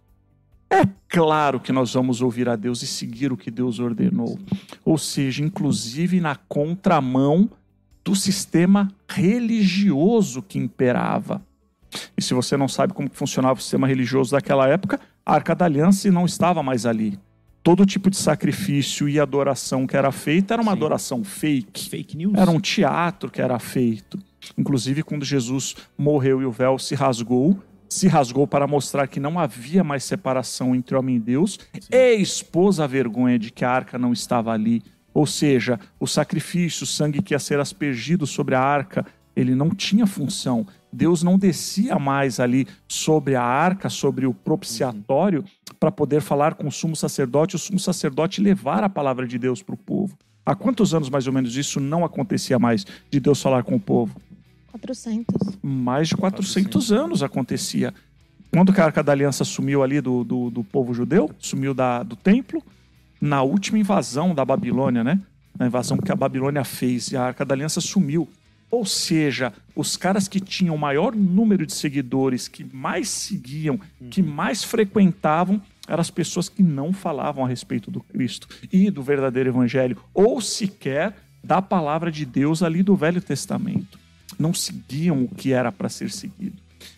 É 0.69 0.87
claro 1.07 1.59
que 1.59 1.71
nós 1.71 1.93
vamos 1.93 2.21
ouvir 2.21 2.47
a 2.47 2.55
Deus 2.55 2.83
e 2.83 2.87
seguir 2.87 3.31
o 3.31 3.37
que 3.37 3.49
Deus 3.49 3.79
ordenou. 3.79 4.37
Ou 4.85 4.97
seja, 4.97 5.43
inclusive 5.43 6.19
na 6.21 6.35
contramão 6.35 7.49
do 8.03 8.15
sistema 8.15 8.91
religioso 9.07 10.41
que 10.41 10.59
imperava. 10.59 11.41
E 12.15 12.21
se 12.21 12.33
você 12.33 12.55
não 12.55 12.67
sabe 12.67 12.93
como 12.93 13.09
funcionava 13.11 13.59
o 13.59 13.61
sistema 13.61 13.87
religioso 13.87 14.31
daquela 14.31 14.67
época, 14.67 14.99
a 15.25 15.33
Arca 15.33 15.55
da 15.55 15.65
Aliança 15.65 16.11
não 16.11 16.25
estava 16.25 16.61
mais 16.61 16.85
ali. 16.85 17.19
Todo 17.61 17.85
tipo 17.85 18.09
de 18.09 18.17
sacrifício 18.17 19.09
e 19.09 19.19
adoração 19.19 19.85
que 19.85 19.97
era 19.97 20.11
feita 20.11 20.53
era 20.53 20.61
uma 20.61 20.71
Sim. 20.71 20.77
adoração 20.77 21.23
fake. 21.23 21.89
Fake 21.89 22.15
news. 22.15 22.33
Era 22.35 22.49
um 22.49 22.59
teatro 22.59 23.29
que 23.29 23.41
era 23.41 23.59
feito. 23.59 24.17
Inclusive, 24.57 25.03
quando 25.03 25.25
Jesus 25.25 25.75
morreu 25.97 26.41
e 26.41 26.45
o 26.45 26.51
véu 26.51 26.79
se 26.79 26.95
rasgou, 26.95 27.59
se 27.89 28.07
rasgou 28.07 28.45
para 28.45 28.67
mostrar 28.67 29.07
que 29.07 29.19
não 29.19 29.39
havia 29.39 29.83
mais 29.83 30.03
separação 30.03 30.75
entre 30.75 30.95
homem 30.95 31.15
e 31.15 31.19
Deus, 31.19 31.59
e 31.91 32.13
expôs 32.15 32.79
a 32.79 32.85
vergonha 32.85 33.39
de 33.39 33.51
que 33.51 33.65
a 33.65 33.71
arca 33.71 33.97
não 33.97 34.13
estava 34.13 34.51
ali. 34.51 34.83
Ou 35.13 35.25
seja, 35.25 35.79
o 35.99 36.05
sacrifício, 36.05 36.83
o 36.83 36.87
sangue 36.87 37.21
que 37.21 37.33
ia 37.33 37.39
ser 37.39 37.59
aspergido 37.59 38.27
sobre 38.27 38.53
a 38.53 38.61
arca, 38.61 39.05
ele 39.35 39.55
não 39.55 39.71
tinha 39.71 40.05
função. 40.05 40.67
Deus 40.91 41.23
não 41.23 41.37
descia 41.37 41.97
mais 41.97 42.39
ali 42.39 42.67
sobre 42.87 43.35
a 43.35 43.43
arca, 43.43 43.89
sobre 43.89 44.25
o 44.25 44.33
propiciatório, 44.33 45.43
para 45.79 45.91
poder 45.91 46.21
falar 46.21 46.55
com 46.55 46.67
o 46.67 46.71
sumo 46.71 46.95
sacerdote, 46.95 47.55
o 47.55 47.59
sumo 47.59 47.79
sacerdote 47.79 48.41
levar 48.41 48.83
a 48.83 48.89
palavra 48.89 49.27
de 49.27 49.37
Deus 49.37 49.63
para 49.63 49.75
o 49.75 49.77
povo. 49.77 50.17
Há 50.45 50.55
quantos 50.55 50.93
anos 50.93 51.09
mais 51.09 51.27
ou 51.27 51.33
menos 51.33 51.55
isso 51.55 51.79
não 51.79 52.03
acontecia 52.03 52.57
mais 52.57 52.85
de 53.09 53.19
Deus 53.19 53.41
falar 53.41 53.63
com 53.63 53.75
o 53.75 53.79
povo? 53.79 54.19
400. 54.71 55.57
Mais 55.61 56.07
de 56.07 56.15
400 56.15 56.91
anos 56.91 57.23
acontecia. 57.23 57.93
Quando 58.51 58.73
que 58.73 58.81
a 58.81 58.85
Arca 58.85 59.03
da 59.03 59.11
Aliança 59.11 59.43
sumiu 59.43 59.83
ali 59.83 60.01
do, 60.01 60.23
do, 60.23 60.49
do 60.49 60.63
povo 60.63 60.93
judeu, 60.93 61.29
sumiu 61.37 61.73
da, 61.73 62.01
do 62.01 62.15
templo, 62.15 62.63
na 63.21 63.43
última 63.43 63.77
invasão 63.77 64.33
da 64.33 64.43
Babilônia, 64.43 65.03
né? 65.03 65.19
Na 65.57 65.67
invasão 65.67 65.97
que 65.97 66.11
a 66.11 66.15
Babilônia 66.15 66.63
fez, 66.63 67.11
e 67.11 67.17
a 67.17 67.23
Arca 67.23 67.45
da 67.45 67.53
Aliança 67.53 67.81
sumiu. 67.81 68.27
Ou 68.71 68.85
seja, 68.85 69.51
os 69.75 69.97
caras 69.97 70.27
que 70.27 70.39
tinham 70.39 70.75
o 70.75 70.79
maior 70.79 71.15
número 71.15 71.65
de 71.65 71.73
seguidores, 71.73 72.47
que 72.47 72.63
mais 72.63 73.09
seguiam, 73.09 73.79
que 74.09 74.21
mais 74.21 74.63
frequentavam, 74.63 75.61
eram 75.87 76.01
as 76.01 76.11
pessoas 76.11 76.47
que 76.47 76.61
não 76.61 76.93
falavam 76.93 77.43
a 77.43 77.47
respeito 77.47 77.89
do 77.89 77.99
Cristo 77.99 78.47
e 78.71 78.91
do 78.91 79.01
verdadeiro 79.01 79.49
evangelho, 79.49 79.97
ou 80.13 80.39
sequer 80.39 81.15
da 81.43 81.61
palavra 81.61 82.11
de 82.11 82.25
Deus 82.25 82.61
ali 82.61 82.83
do 82.83 82.95
Velho 82.95 83.21
Testamento. 83.21 83.99
Não 84.39 84.53
seguiam 84.53 85.25
o 85.25 85.27
que 85.27 85.51
era 85.51 85.71
para 85.71 85.89
ser 85.89 86.09
seguido. 86.09 86.55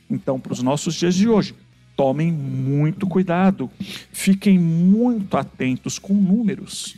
Então, 0.10 0.40
para 0.40 0.54
os 0.54 0.62
nossos 0.62 0.94
dias 0.94 1.16
de 1.16 1.28
hoje, 1.28 1.56
tomem 1.96 2.32
muito 2.32 3.08
cuidado, 3.08 3.70
fiquem 4.12 4.58
muito 4.58 5.36
atentos 5.38 6.00
com 6.00 6.14
números. 6.14 6.96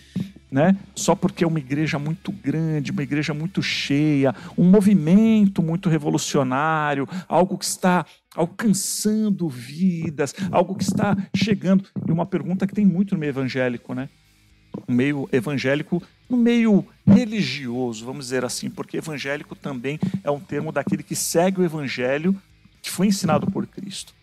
Né? 0.52 0.78
Só 0.94 1.16
porque 1.16 1.44
é 1.44 1.48
uma 1.48 1.58
igreja 1.58 1.98
muito 1.98 2.32
grande, 2.32 2.92
uma 2.92 3.02
igreja 3.02 3.34
muito 3.34 3.62
cheia, 3.64 4.36
um 4.56 4.70
movimento 4.70 5.64
muito 5.64 5.90
revolucionário, 5.90 7.10
algo 7.28 7.58
que 7.58 7.66
está 7.66 8.06
alcançando 8.36 9.50
vidas, 9.50 10.36
algo 10.52 10.76
que 10.76 10.84
está 10.84 11.18
chegando. 11.36 11.86
E 12.08 12.12
uma 12.12 12.26
pergunta 12.26 12.68
que 12.68 12.74
tem 12.74 12.86
muito 12.86 13.16
no 13.16 13.20
meio 13.20 13.32
evangélico, 13.32 13.96
né? 13.96 14.10
No 14.88 14.96
meio 14.96 15.30
evangélico, 15.32 16.02
no 16.30 16.38
meio 16.38 16.86
religioso, 17.06 18.06
vamos 18.06 18.26
dizer 18.26 18.44
assim, 18.44 18.70
porque 18.70 18.98
evangélico 18.98 19.56
também 19.56 20.00
é 20.24 20.32
um 20.32 20.40
termo 20.40 20.72
daquele 20.72 21.04
que 21.04 21.16
segue 21.16 21.62
o 21.62 21.64
evangelho 21.64 22.36
que 22.82 22.90
foi 22.90 23.08
ensinado 23.08 23.50
por 23.50 23.66
Cristo. 23.68 24.14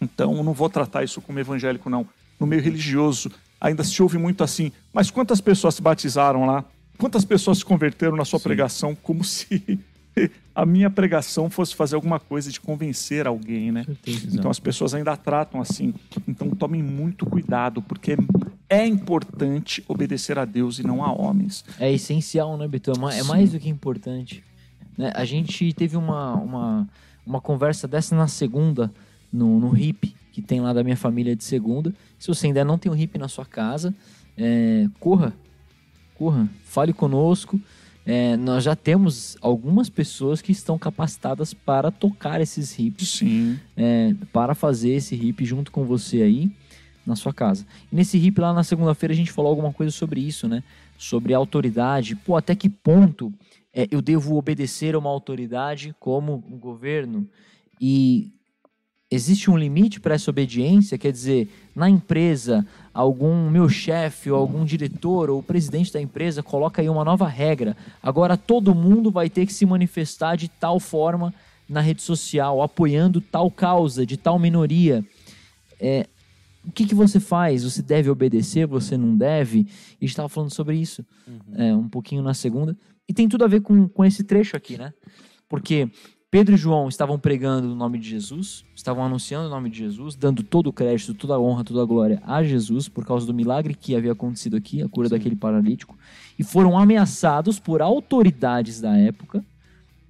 Então, 0.00 0.42
não 0.42 0.52
vou 0.52 0.68
tratar 0.68 1.02
isso 1.04 1.20
como 1.20 1.38
evangélico, 1.38 1.88
não. 1.88 2.06
No 2.38 2.46
meio 2.46 2.62
religioso, 2.62 3.30
ainda 3.60 3.82
se 3.82 4.02
ouve 4.02 4.18
muito 4.18 4.44
assim, 4.44 4.72
mas 4.92 5.10
quantas 5.10 5.40
pessoas 5.40 5.76
se 5.76 5.82
batizaram 5.82 6.44
lá? 6.44 6.64
Quantas 6.98 7.24
pessoas 7.24 7.58
se 7.58 7.64
converteram 7.64 8.16
na 8.16 8.24
sua 8.24 8.38
pregação? 8.38 8.94
Como 8.94 9.24
se 9.24 9.80
a 10.54 10.64
minha 10.64 10.88
pregação 10.90 11.50
fosse 11.50 11.74
fazer 11.74 11.96
alguma 11.96 12.20
coisa 12.20 12.50
de 12.50 12.60
convencer 12.60 13.26
alguém, 13.26 13.72
né? 13.72 13.84
Então 14.06 14.50
as 14.50 14.60
pessoas 14.60 14.94
ainda 14.94 15.16
tratam 15.16 15.60
assim. 15.60 15.92
Então 16.28 16.50
tomem 16.50 16.82
muito 16.82 17.26
cuidado, 17.26 17.82
porque 17.82 18.16
é 18.68 18.86
importante 18.86 19.84
obedecer 19.86 20.38
a 20.38 20.44
Deus 20.44 20.78
e 20.78 20.82
não 20.82 21.04
a 21.04 21.12
homens. 21.12 21.64
É 21.78 21.92
essencial, 21.92 22.56
né, 22.56 22.66
Beto? 22.66 22.90
É 22.90 22.94
É 23.18 23.22
Sim. 23.22 23.28
mais 23.28 23.52
do 23.52 23.60
que 23.60 23.68
importante. 23.68 24.42
Né? 24.96 25.12
A 25.14 25.24
gente 25.24 25.72
teve 25.72 25.96
uma, 25.96 26.34
uma, 26.34 26.88
uma 27.26 27.40
conversa 27.40 27.86
dessa 27.86 28.16
na 28.16 28.26
segunda, 28.26 28.92
no, 29.32 29.58
no 29.60 29.76
HIP, 29.76 30.14
que 30.32 30.40
tem 30.40 30.60
lá 30.60 30.72
da 30.72 30.82
minha 30.82 30.96
família 30.96 31.36
de 31.36 31.44
segunda. 31.44 31.92
Se 32.18 32.28
você 32.28 32.46
ainda 32.46 32.64
não 32.64 32.78
tem 32.78 32.90
um 32.90 32.94
HIP 32.94 33.18
na 33.18 33.28
sua 33.28 33.44
casa, 33.44 33.94
é, 34.36 34.88
corra, 34.98 35.32
corra, 36.14 36.48
fale 36.64 36.92
conosco. 36.92 37.60
É, 38.06 38.36
nós 38.36 38.62
já 38.64 38.76
temos 38.76 39.36
algumas 39.40 39.88
pessoas 39.88 40.42
que 40.42 40.52
estão 40.52 40.78
capacitadas 40.78 41.54
para 41.54 41.90
tocar 41.90 42.40
esses 42.40 42.78
hips 42.78 43.08
Sim. 43.08 43.58
é, 43.74 44.14
para 44.30 44.54
fazer 44.54 44.90
esse 44.90 45.14
hip 45.14 45.42
junto 45.44 45.72
com 45.72 45.84
você 45.84 46.20
aí 46.20 46.50
na 47.06 47.16
sua 47.16 47.32
casa. 47.32 47.66
E 47.92 47.96
nesse 47.96 48.18
hip 48.18 48.40
lá 48.40 48.52
na 48.52 48.64
segunda-feira 48.64 49.12
a 49.12 49.16
gente 49.16 49.32
falou 49.32 49.50
alguma 49.50 49.72
coisa 49.72 49.92
sobre 49.92 50.20
isso, 50.20 50.48
né? 50.48 50.62
Sobre 50.96 51.34
autoridade. 51.34 52.16
Pô, 52.16 52.36
até 52.36 52.54
que 52.54 52.68
ponto 52.68 53.32
é, 53.72 53.86
eu 53.90 54.00
devo 54.00 54.36
obedecer 54.36 54.94
a 54.94 54.98
uma 54.98 55.10
autoridade 55.10 55.94
como 55.98 56.44
um 56.50 56.56
governo? 56.56 57.28
E 57.80 58.32
existe 59.10 59.50
um 59.50 59.56
limite 59.56 60.00
para 60.00 60.14
essa 60.14 60.30
obediência? 60.30 60.98
Quer 60.98 61.12
dizer, 61.12 61.48
na 61.74 61.90
empresa, 61.90 62.66
algum 62.92 63.50
meu 63.50 63.68
chefe 63.68 64.30
ou 64.30 64.38
algum 64.38 64.64
diretor 64.64 65.30
ou 65.30 65.42
presidente 65.42 65.92
da 65.92 66.00
empresa 66.00 66.42
coloca 66.42 66.80
aí 66.80 66.88
uma 66.88 67.04
nova 67.04 67.28
regra. 67.28 67.76
Agora 68.02 68.36
todo 68.36 68.74
mundo 68.74 69.10
vai 69.10 69.28
ter 69.28 69.46
que 69.46 69.52
se 69.52 69.66
manifestar 69.66 70.36
de 70.36 70.48
tal 70.48 70.78
forma 70.80 71.34
na 71.68 71.80
rede 71.80 72.02
social, 72.02 72.62
apoiando 72.62 73.20
tal 73.20 73.50
causa, 73.50 74.04
de 74.04 74.16
tal 74.16 74.38
minoria. 74.38 75.04
É, 75.80 76.06
o 76.66 76.72
que, 76.72 76.86
que 76.86 76.94
você 76.94 77.20
faz? 77.20 77.64
Você 77.64 77.82
deve 77.82 78.10
obedecer? 78.10 78.66
Você 78.66 78.96
não 78.96 79.16
deve? 79.16 79.60
E 79.60 79.62
a 79.62 80.00
gente 80.00 80.10
estava 80.10 80.28
falando 80.28 80.52
sobre 80.52 80.76
isso 80.76 81.04
é, 81.54 81.74
um 81.74 81.88
pouquinho 81.88 82.22
na 82.22 82.34
segunda. 82.34 82.76
E 83.08 83.12
tem 83.12 83.28
tudo 83.28 83.44
a 83.44 83.48
ver 83.48 83.60
com, 83.60 83.88
com 83.88 84.04
esse 84.04 84.24
trecho 84.24 84.56
aqui, 84.56 84.78
né? 84.78 84.92
Porque 85.48 85.90
Pedro 86.30 86.54
e 86.54 86.58
João 86.58 86.88
estavam 86.88 87.16
pregando 87.18 87.70
o 87.70 87.76
nome 87.76 87.98
de 87.98 88.08
Jesus, 88.08 88.64
estavam 88.74 89.04
anunciando 89.04 89.46
o 89.46 89.50
nome 89.50 89.70
de 89.70 89.78
Jesus, 89.78 90.16
dando 90.16 90.42
todo 90.42 90.66
o 90.66 90.72
crédito, 90.72 91.14
toda 91.14 91.34
a 91.34 91.40
honra, 91.40 91.62
toda 91.62 91.80
a 91.82 91.84
glória 91.84 92.20
a 92.26 92.42
Jesus 92.42 92.88
por 92.88 93.06
causa 93.06 93.24
do 93.24 93.32
milagre 93.32 93.74
que 93.74 93.94
havia 93.94 94.10
acontecido 94.10 94.56
aqui, 94.56 94.82
a 94.82 94.88
cura 94.88 95.08
daquele 95.08 95.36
paralítico, 95.36 95.96
e 96.36 96.42
foram 96.42 96.76
ameaçados 96.76 97.60
por 97.60 97.80
autoridades 97.80 98.80
da 98.80 98.96
época, 98.96 99.44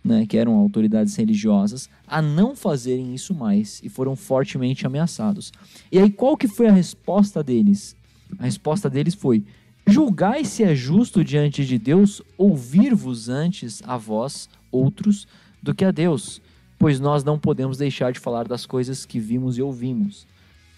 né, 0.05 0.27
que 0.27 0.37
eram 0.37 0.55
autoridades 0.55 1.17
religiosas, 1.17 1.89
a 2.07 2.21
não 2.21 2.55
fazerem 2.55 3.15
isso 3.15 3.35
mais 3.35 3.81
e 3.83 3.89
foram 3.89 4.15
fortemente 4.15 4.87
ameaçados. 4.87 5.51
E 5.91 5.99
aí 5.99 6.11
qual 6.11 6.37
que 6.37 6.47
foi 6.47 6.69
a 6.69 6.73
resposta 6.73 7.43
deles? 7.43 7.97
A 8.39 8.45
resposta 8.45 8.91
deles 8.91 9.15
foi: 9.15 9.43
Julgai 9.87 10.45
se 10.45 10.63
é 10.63 10.75
justo 10.75 11.25
diante 11.25 11.65
de 11.65 11.79
Deus 11.79 12.21
ouvir-vos 12.37 13.31
antes 13.31 13.83
a 13.87 13.97
vós, 13.97 14.49
outros, 14.71 15.27
do 15.63 15.75
que 15.75 15.85
a 15.85 15.91
Deus, 15.91 16.43
pois 16.79 17.01
nós 17.01 17.25
não 17.25 17.39
podemos 17.39 17.79
deixar 17.79 18.13
de 18.13 18.19
falar 18.19 18.47
das 18.47 18.67
coisas 18.67 19.07
que 19.07 19.19
vimos 19.19 19.57
e 19.57 19.63
ouvimos. 19.63 20.27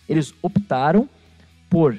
Eles 0.09 0.33
optaram 0.41 1.09
por 1.69 1.99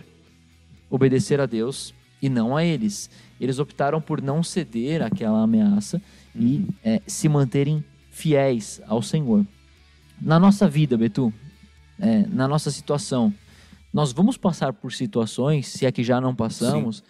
obedecer 0.89 1.41
a 1.41 1.45
Deus 1.45 1.93
e 2.21 2.29
não 2.29 2.55
a 2.55 2.63
eles. 2.63 3.09
Eles 3.39 3.59
optaram 3.59 3.99
por 3.99 4.21
não 4.21 4.41
ceder 4.41 5.01
àquela 5.01 5.41
ameaça 5.41 6.01
e 6.37 6.65
é, 6.83 7.01
se 7.07 7.27
manterem 7.27 7.83
fiéis 8.11 8.81
ao 8.87 9.01
Senhor. 9.01 9.45
Na 10.21 10.39
nossa 10.39 10.67
vida, 10.67 10.97
Betu, 10.97 11.33
é, 11.99 12.25
na 12.27 12.47
nossa 12.47 12.71
situação, 12.71 13.33
nós 13.93 14.11
vamos 14.11 14.37
passar 14.37 14.73
por 14.73 14.93
situações, 14.93 15.67
se 15.67 15.85
é 15.85 15.91
que 15.91 16.03
já 16.03 16.19
não 16.19 16.35
passamos, 16.35 17.03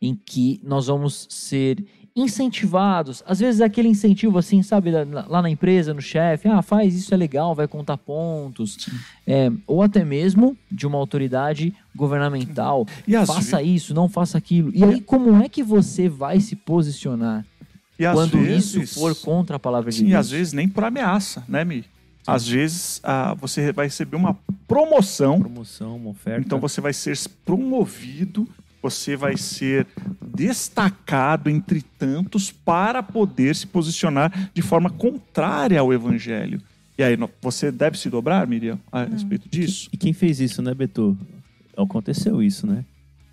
em 0.00 0.14
que 0.14 0.60
nós 0.62 0.86
vamos 0.86 1.26
ser 1.28 1.84
incentivados. 2.14 3.22
Às 3.26 3.40
vezes 3.40 3.60
é 3.60 3.64
aquele 3.64 3.88
incentivo 3.88 4.38
assim, 4.38 4.62
sabe, 4.62 4.90
lá 4.90 5.42
na 5.42 5.50
empresa, 5.50 5.94
no 5.94 6.00
chefe, 6.00 6.48
ah, 6.48 6.62
faz 6.62 6.94
isso 6.94 7.14
é 7.14 7.16
legal, 7.16 7.54
vai 7.54 7.68
contar 7.68 7.96
pontos. 7.96 8.88
É, 9.26 9.50
ou 9.66 9.82
até 9.82 10.04
mesmo 10.04 10.56
de 10.70 10.86
uma 10.86 10.98
autoridade 10.98 11.74
governamental. 11.94 12.86
Faça 13.26 13.62
isso, 13.62 13.94
não 13.94 14.08
faça 14.08 14.38
aquilo. 14.38 14.70
E 14.74 14.82
aí, 14.82 15.00
como 15.00 15.36
é 15.42 15.48
que 15.48 15.62
você 15.62 16.08
vai 16.08 16.40
se 16.40 16.56
posicionar 16.56 17.44
e 18.00 18.06
às 18.06 18.14
quando 18.14 18.38
vezes, 18.38 18.74
isso 18.74 18.98
for 18.98 19.14
contra 19.14 19.56
a 19.56 19.58
palavra 19.58 19.90
de 19.90 19.98
Sim, 19.98 20.06
Deus? 20.06 20.16
às 20.18 20.30
vezes 20.30 20.52
nem 20.52 20.68
por 20.68 20.82
ameaça, 20.84 21.44
né, 21.48 21.64
Mi? 21.64 21.84
Às 22.26 22.46
vezes 22.48 23.00
ah, 23.02 23.34
você 23.34 23.72
vai 23.72 23.86
receber 23.86 24.16
uma 24.16 24.36
promoção, 24.66 25.40
Promoção, 25.40 25.96
uma 25.96 26.10
oferta. 26.10 26.40
então 26.46 26.58
você 26.60 26.80
vai 26.80 26.92
ser 26.92 27.18
promovido, 27.44 28.48
você 28.82 29.16
vai 29.16 29.36
ser 29.36 29.86
destacado 30.34 31.50
entre 31.50 31.82
tantos 31.98 32.50
para 32.50 33.02
poder 33.02 33.54
se 33.54 33.66
posicionar 33.66 34.50
de 34.54 34.62
forma 34.62 34.90
contrária 34.90 35.78
ao 35.80 35.92
evangelho. 35.92 36.60
E 36.96 37.02
aí, 37.02 37.16
você 37.40 37.70
deve 37.72 37.98
se 37.98 38.10
dobrar, 38.10 38.46
Miriam, 38.46 38.78
a 38.92 39.04
respeito 39.04 39.48
disso? 39.48 39.88
E 39.92 39.96
quem 39.96 40.12
fez 40.12 40.38
isso, 40.40 40.60
né, 40.60 40.74
Beto? 40.74 41.16
Aconteceu 41.76 42.42
isso, 42.42 42.66
né? 42.66 42.84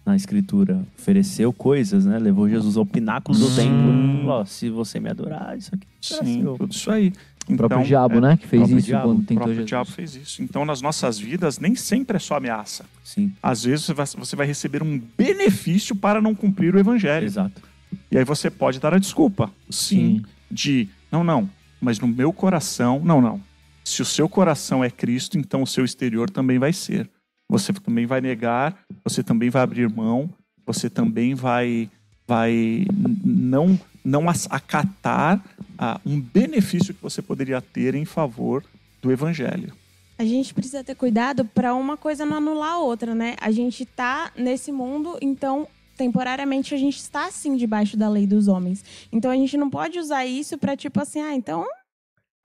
Na 0.08 0.16
escritura. 0.16 0.82
Ofereceu 0.98 1.52
coisas, 1.52 2.06
né? 2.06 2.18
Levou 2.18 2.48
Jesus 2.48 2.78
ao 2.78 2.86
pináculo 2.86 3.38
do 3.38 3.46
Sim. 3.48 3.64
templo. 3.64 4.28
Ó, 4.30 4.46
se 4.46 4.70
você 4.70 5.02
me 5.02 5.10
adorar, 5.10 5.58
isso 5.58 5.76
aqui 5.76 5.86
será 6.02 6.24
Sim, 6.24 6.42
seu. 6.42 6.58
tudo 6.58 6.72
isso 6.72 6.90
aí. 6.90 7.12
O 7.50 7.56
próprio 7.58 7.76
Então, 7.78 7.84
diabo, 7.84 8.16
é, 8.16 8.22
né? 8.22 8.38
Que 8.38 8.48
fez 8.48 8.70
isso 8.70 8.82
diabo, 8.88 9.08
quando 9.10 9.18
O 9.20 9.22
tentou 9.22 9.36
próprio 9.36 9.54
Jesus. 9.56 9.68
diabo 9.68 9.92
fez 9.92 10.16
isso. 10.16 10.42
Então, 10.42 10.64
nas 10.66 10.82
nossas 10.82 11.20
vidas, 11.20 11.60
nem 11.60 11.76
sempre 11.76 12.16
é 12.16 12.20
só 12.20 12.36
ameaça. 12.38 12.86
Sim, 13.04 13.34
Às 13.44 13.64
vezes 13.66 13.86
você 13.86 13.94
vai, 13.94 14.06
você 14.06 14.36
vai 14.36 14.48
receber 14.48 14.82
um 14.82 14.98
benefício 15.18 15.94
para 15.96 16.22
não 16.22 16.34
cumprir 16.34 16.74
o 16.74 16.80
evangelho. 16.80 17.26
exato. 17.26 17.62
E 18.10 18.18
aí 18.18 18.24
você 18.24 18.50
pode 18.50 18.80
dar 18.80 18.94
a 18.94 19.00
desculpa, 19.00 19.50
sim, 19.70 20.20
Sim. 20.20 20.24
de 20.52 20.88
não, 21.12 21.24
não, 21.24 21.50
mas 21.82 22.00
no 22.00 22.08
meu 22.08 22.32
coração, 22.34 23.02
não, 23.04 23.20
não. 23.22 23.42
Se 23.84 24.02
o 24.02 24.06
seu 24.06 24.28
coração 24.28 24.84
é 24.84 24.90
Cristo, 24.90 25.38
então 25.38 25.62
o 25.64 25.68
seu 25.68 25.86
exterior 25.86 26.30
também 26.30 26.60
vai 26.60 26.74
ser. 26.74 27.10
Você 27.50 27.72
também 27.74 28.06
vai 28.06 28.22
negar, 28.22 28.78
você 29.04 29.24
também 29.24 29.50
vai 29.50 29.62
abrir 29.62 29.90
mão, 29.90 30.30
você 30.66 30.90
também 30.90 31.34
vai, 31.34 31.90
vai 32.28 32.86
não, 33.24 33.80
não 34.04 34.26
acatar 34.30 35.42
ah, 35.78 36.00
um 36.06 36.20
benefício 36.20 36.94
que 36.94 37.02
você 37.02 37.22
poderia 37.22 37.62
ter 37.62 37.96
em 37.96 38.06
favor 38.06 38.64
do 39.02 39.12
evangelho. 39.12 39.74
A 40.20 40.26
gente 40.26 40.54
precisa 40.54 40.84
ter 40.84 40.96
cuidado 40.96 41.46
para 41.46 41.76
uma 41.76 41.96
coisa 41.96 42.26
não 42.26 42.38
anular 42.38 42.74
a 42.74 42.80
outra, 42.80 43.14
né? 43.14 43.36
A 43.40 43.52
gente 43.52 43.86
tá 43.86 44.32
nesse 44.36 44.72
mundo, 44.72 45.18
então 45.22 45.68
temporariamente 45.96 46.74
a 46.76 46.78
gente 46.78 46.98
está 46.98 47.26
assim 47.28 47.56
debaixo 47.56 47.96
da 47.96 48.10
lei 48.10 48.28
dos 48.28 48.48
homens. 48.48 48.84
Então 49.12 49.32
a 49.32 49.36
gente 49.36 49.56
não 49.58 49.70
pode 49.70 49.98
usar 50.00 50.26
isso 50.26 50.58
para 50.58 50.76
tipo 50.76 51.00
assim, 51.00 51.22
ah, 51.22 51.34
então 51.34 51.66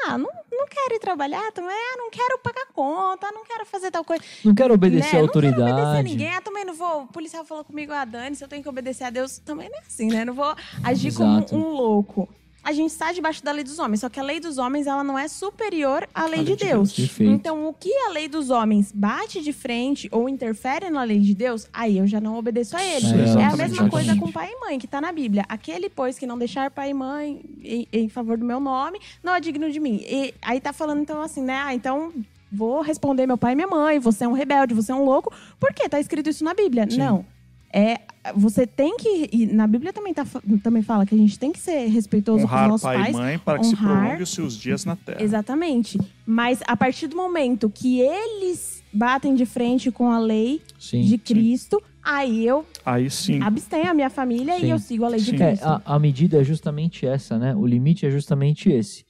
ah, 0.06 0.18
não, 0.18 0.28
não 0.50 0.66
quero 0.68 0.94
ir 0.94 0.98
trabalhar 0.98 1.50
também, 1.52 1.74
ah, 1.74 1.96
não 1.96 2.10
quero 2.10 2.38
pagar 2.38 2.66
conta, 2.72 3.30
não 3.32 3.44
quero 3.44 3.64
fazer 3.66 3.90
tal 3.90 4.04
coisa. 4.04 4.22
Não 4.44 4.54
quero 4.54 4.74
obedecer 4.74 5.14
né? 5.14 5.18
à 5.18 5.22
Não 5.22 5.28
quero 5.28 5.46
autoridade. 5.48 5.72
obedecer 5.72 5.98
a 5.98 6.02
ninguém, 6.02 6.34
ah, 6.34 6.40
também 6.40 6.64
não 6.64 6.74
vou. 6.74 7.02
O 7.02 7.06
policial 7.08 7.44
falou 7.44 7.64
comigo, 7.64 7.92
ah, 7.92 8.04
Dani, 8.04 8.34
se 8.36 8.44
eu 8.44 8.48
tenho 8.48 8.62
que 8.62 8.68
obedecer 8.68 9.04
a 9.04 9.10
Deus, 9.10 9.38
também 9.38 9.68
não 9.68 9.78
é 9.78 9.82
assim, 9.86 10.08
né? 10.08 10.24
Não 10.24 10.34
vou 10.34 10.54
agir 10.84 11.08
Exato. 11.08 11.46
como 11.50 11.66
um 11.66 11.70
louco. 11.72 12.28
A 12.64 12.72
gente 12.72 12.90
está 12.90 13.12
debaixo 13.12 13.42
da 13.44 13.50
lei 13.50 13.64
dos 13.64 13.78
homens, 13.78 14.00
só 14.00 14.08
que 14.08 14.20
a 14.20 14.22
lei 14.22 14.38
dos 14.38 14.56
homens 14.56 14.86
ela 14.86 15.02
não 15.02 15.18
é 15.18 15.26
superior 15.26 16.08
à 16.14 16.26
lei, 16.26 16.44
de, 16.44 16.54
Deus. 16.54 16.92
Perfeito. 16.92 17.32
Então, 17.32 17.66
o 17.68 17.72
que 17.74 17.92
a 18.06 18.10
lei 18.10 18.28
dos 18.28 18.50
homens 18.50 18.92
bate 18.92 19.42
de 19.42 19.52
frente 19.52 20.08
ou 20.12 20.28
interfere 20.28 20.88
na 20.88 21.02
lei 21.02 21.18
de 21.18 21.34
Deus, 21.34 21.66
aí 21.72 21.98
eu 21.98 22.06
já 22.06 22.20
não 22.20 22.36
obedeço 22.36 22.76
a 22.76 22.84
ele. 22.84 23.06
É, 23.06 23.40
É, 23.40 23.44
a 23.44 23.56
mesma 23.56 23.88
coisa 23.88 24.16
com 24.16 24.30
pai 24.30 24.50
e 24.52 24.60
mãe, 24.60 24.78
que 24.78 24.86
tá 24.86 25.00
na 25.00 25.10
Bíblia. 25.10 25.44
Aquele, 25.48 25.88
pois, 25.88 26.18
que 26.18 26.26
não 26.26 26.38
deixar 26.38 26.70
pai 26.70 26.90
e 26.90 26.94
mãe 26.94 27.40
em, 27.62 27.88
em 27.92 28.08
favor 28.08 28.38
do 28.38 28.44
meu 28.44 28.60
nome, 28.60 29.00
não 29.22 29.34
é 29.34 29.40
digno 29.40 29.70
de 29.70 29.80
mim. 29.80 30.00
E 30.08 30.32
aí 30.40 30.60
tá 30.60 30.72
falando, 30.72 31.00
então, 31.00 31.20
assim, 31.20 31.42
né? 31.42 31.60
Ah, 31.64 31.74
então 31.74 32.12
vou 32.50 32.82
responder 32.82 33.26
meu 33.26 33.38
pai 33.38 33.52
e 33.52 33.56
minha 33.56 33.66
mãe, 33.66 33.98
você 33.98 34.24
é 34.24 34.28
um 34.28 34.32
rebelde, 34.32 34.74
você 34.74 34.92
é 34.92 34.94
um 34.94 35.04
louco. 35.04 35.32
Por 35.58 35.72
quê? 35.72 35.88
Tá 35.88 35.98
escrito 35.98 36.28
isso 36.28 36.44
na 36.44 36.54
Bíblia. 36.54 36.86
Sim. 36.88 36.98
Não. 36.98 37.24
É, 37.72 38.00
você 38.36 38.66
tem 38.66 38.96
que. 38.96 39.28
E 39.32 39.46
na 39.46 39.66
Bíblia 39.66 39.92
também, 39.92 40.12
tá, 40.12 40.26
também 40.62 40.82
fala 40.82 41.06
que 41.06 41.14
a 41.14 41.18
gente 41.18 41.38
tem 41.38 41.50
que 41.52 41.58
ser 41.58 41.86
respeitoso 41.88 42.40
com 42.40 42.44
os 42.46 42.50
Honrar 42.52 42.68
nossos 42.68 42.82
pai 42.84 42.96
pais. 42.98 43.08
e 43.08 43.12
mãe 43.18 43.38
para 43.38 43.58
que 43.58 43.64
se 43.66 43.74
honrar- 43.74 44.00
prolongue 44.02 44.22
os 44.22 44.30
seus 44.30 44.54
dias 44.56 44.84
na 44.84 44.94
terra. 44.94 45.22
Exatamente. 45.22 45.98
Mas 46.26 46.60
a 46.66 46.76
partir 46.76 47.06
do 47.08 47.16
momento 47.16 47.70
que 47.70 48.00
eles 48.00 48.82
batem 48.92 49.34
de 49.34 49.46
frente 49.46 49.90
com 49.90 50.10
a 50.12 50.18
lei 50.18 50.60
Sim. 50.78 51.00
de 51.02 51.16
Cristo, 51.16 51.82
aí 52.04 52.46
eu 52.46 52.64
Aí 52.84 53.08
sim. 53.10 53.40
abstenho 53.42 53.88
a 53.90 53.94
minha 53.94 54.10
família 54.10 54.58
Sim. 54.58 54.66
e 54.66 54.70
eu 54.70 54.78
sigo 54.78 55.04
a 55.04 55.08
lei 55.08 55.18
de 55.20 55.30
Sim. 55.30 55.42
É, 55.42 55.48
Cristo. 55.48 55.64
a, 55.66 55.82
a 55.86 55.98
medida 55.98 56.40
é 56.40 56.44
justamente 56.44 57.06
essa, 57.06 57.38
né? 57.38 57.54
O 57.56 57.66
limite 57.66 58.04
é 58.04 58.10
justamente 58.10 58.70
esse. 58.70 59.04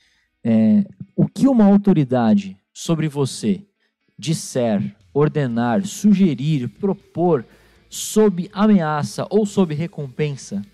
É, 0.44 0.84
o 1.16 1.26
que 1.26 1.48
uma 1.48 1.64
autoridade 1.66 2.56
sobre 2.72 3.08
você 3.08 3.60
disser, 4.18 4.94
ordenar, 5.12 5.84
sugerir, 5.84 6.68
propor, 6.68 7.44
sob 7.92 8.48
ameaça 8.54 9.26
ou 9.28 9.44
sob 9.44 9.74
recompensa, 9.74 10.64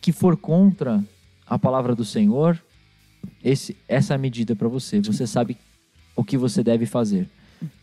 que 0.00 0.10
for 0.10 0.38
contra 0.38 1.04
a 1.46 1.58
palavra 1.58 1.94
do 1.94 2.02
Senhor, 2.02 2.58
esse, 3.44 3.76
essa 3.86 4.14
é 4.14 4.18
medida 4.18 4.56
para 4.56 4.66
você. 4.66 5.02
Você 5.02 5.26
sabe 5.26 5.58
o 6.16 6.24
que 6.24 6.38
você 6.38 6.64
deve 6.64 6.86
fazer. 6.86 7.28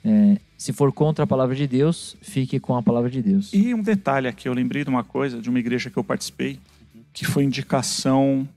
É, 0.04 0.40
se 0.58 0.74
for 0.74 0.92
contra 0.92 1.24
a 1.24 1.28
palavra 1.28 1.56
de 1.56 1.68
Deus, 1.68 2.18
fique 2.20 2.60
com 2.60 2.76
a 2.76 2.82
palavra 2.82 3.12
de 3.12 3.22
Deus. 3.22 3.54
E 3.54 3.76
um 3.76 3.84
detalhe 3.84 4.28
aqui, 4.28 4.50
eu 4.50 4.54
lembrei 4.54 4.84
de 4.84 4.90
uma 4.90 5.04
coisa, 5.04 5.40
de 5.40 5.52
uma 5.52 5.60
igreja 5.60 5.92
que 5.92 5.98
eu 5.98 6.04
participei, 6.04 6.60
que 7.14 7.26
foi 7.26 7.44
indicação, 7.44 8.50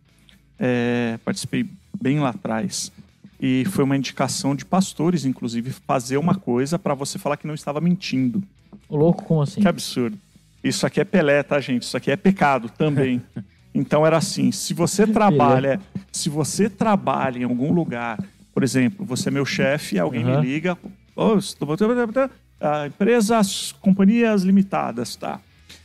é, 0.58 1.18
participei 1.22 1.68
bem 2.00 2.20
lá 2.20 2.30
atrás, 2.30 2.90
e 3.38 3.66
foi 3.66 3.84
uma 3.84 3.98
indicação 3.98 4.56
de 4.56 4.64
pastores, 4.64 5.26
inclusive, 5.26 5.70
fazer 5.70 6.16
uma 6.16 6.34
coisa 6.34 6.78
para 6.78 6.94
você 6.94 7.18
falar 7.18 7.36
que 7.36 7.46
não 7.46 7.54
estava 7.54 7.82
mentindo. 7.82 8.42
Louco, 8.90 9.24
como 9.24 9.42
assim? 9.42 9.60
Que 9.60 9.68
absurdo. 9.68 10.18
Isso 10.62 10.86
aqui 10.86 11.00
é 11.00 11.04
Pelé, 11.04 11.42
tá, 11.42 11.60
gente? 11.60 11.82
Isso 11.84 11.96
aqui 11.96 12.10
é 12.10 12.16
pecado 12.16 12.68
também. 12.70 13.22
Então 13.72 14.04
era 14.04 14.16
assim, 14.16 14.50
se 14.50 14.74
você 14.74 15.06
trabalha, 15.06 15.80
se 16.10 16.28
você 16.28 16.68
trabalha 16.68 17.38
em 17.38 17.44
algum 17.44 17.72
lugar, 17.72 18.18
por 18.52 18.64
exemplo, 18.64 19.06
você 19.06 19.28
é 19.28 19.30
meu 19.30 19.46
chefe, 19.46 19.96
alguém 19.96 20.24
Aham. 20.24 20.40
me 20.40 20.46
liga, 20.48 20.76
"Ô, 21.14 21.36
estou 21.36 21.68
botando- 21.68 22.30
ah, 22.60 22.88
empresas, 22.88 23.72
companhias 23.80 24.42
limitadas, 24.42 25.14
tá? 25.14 25.40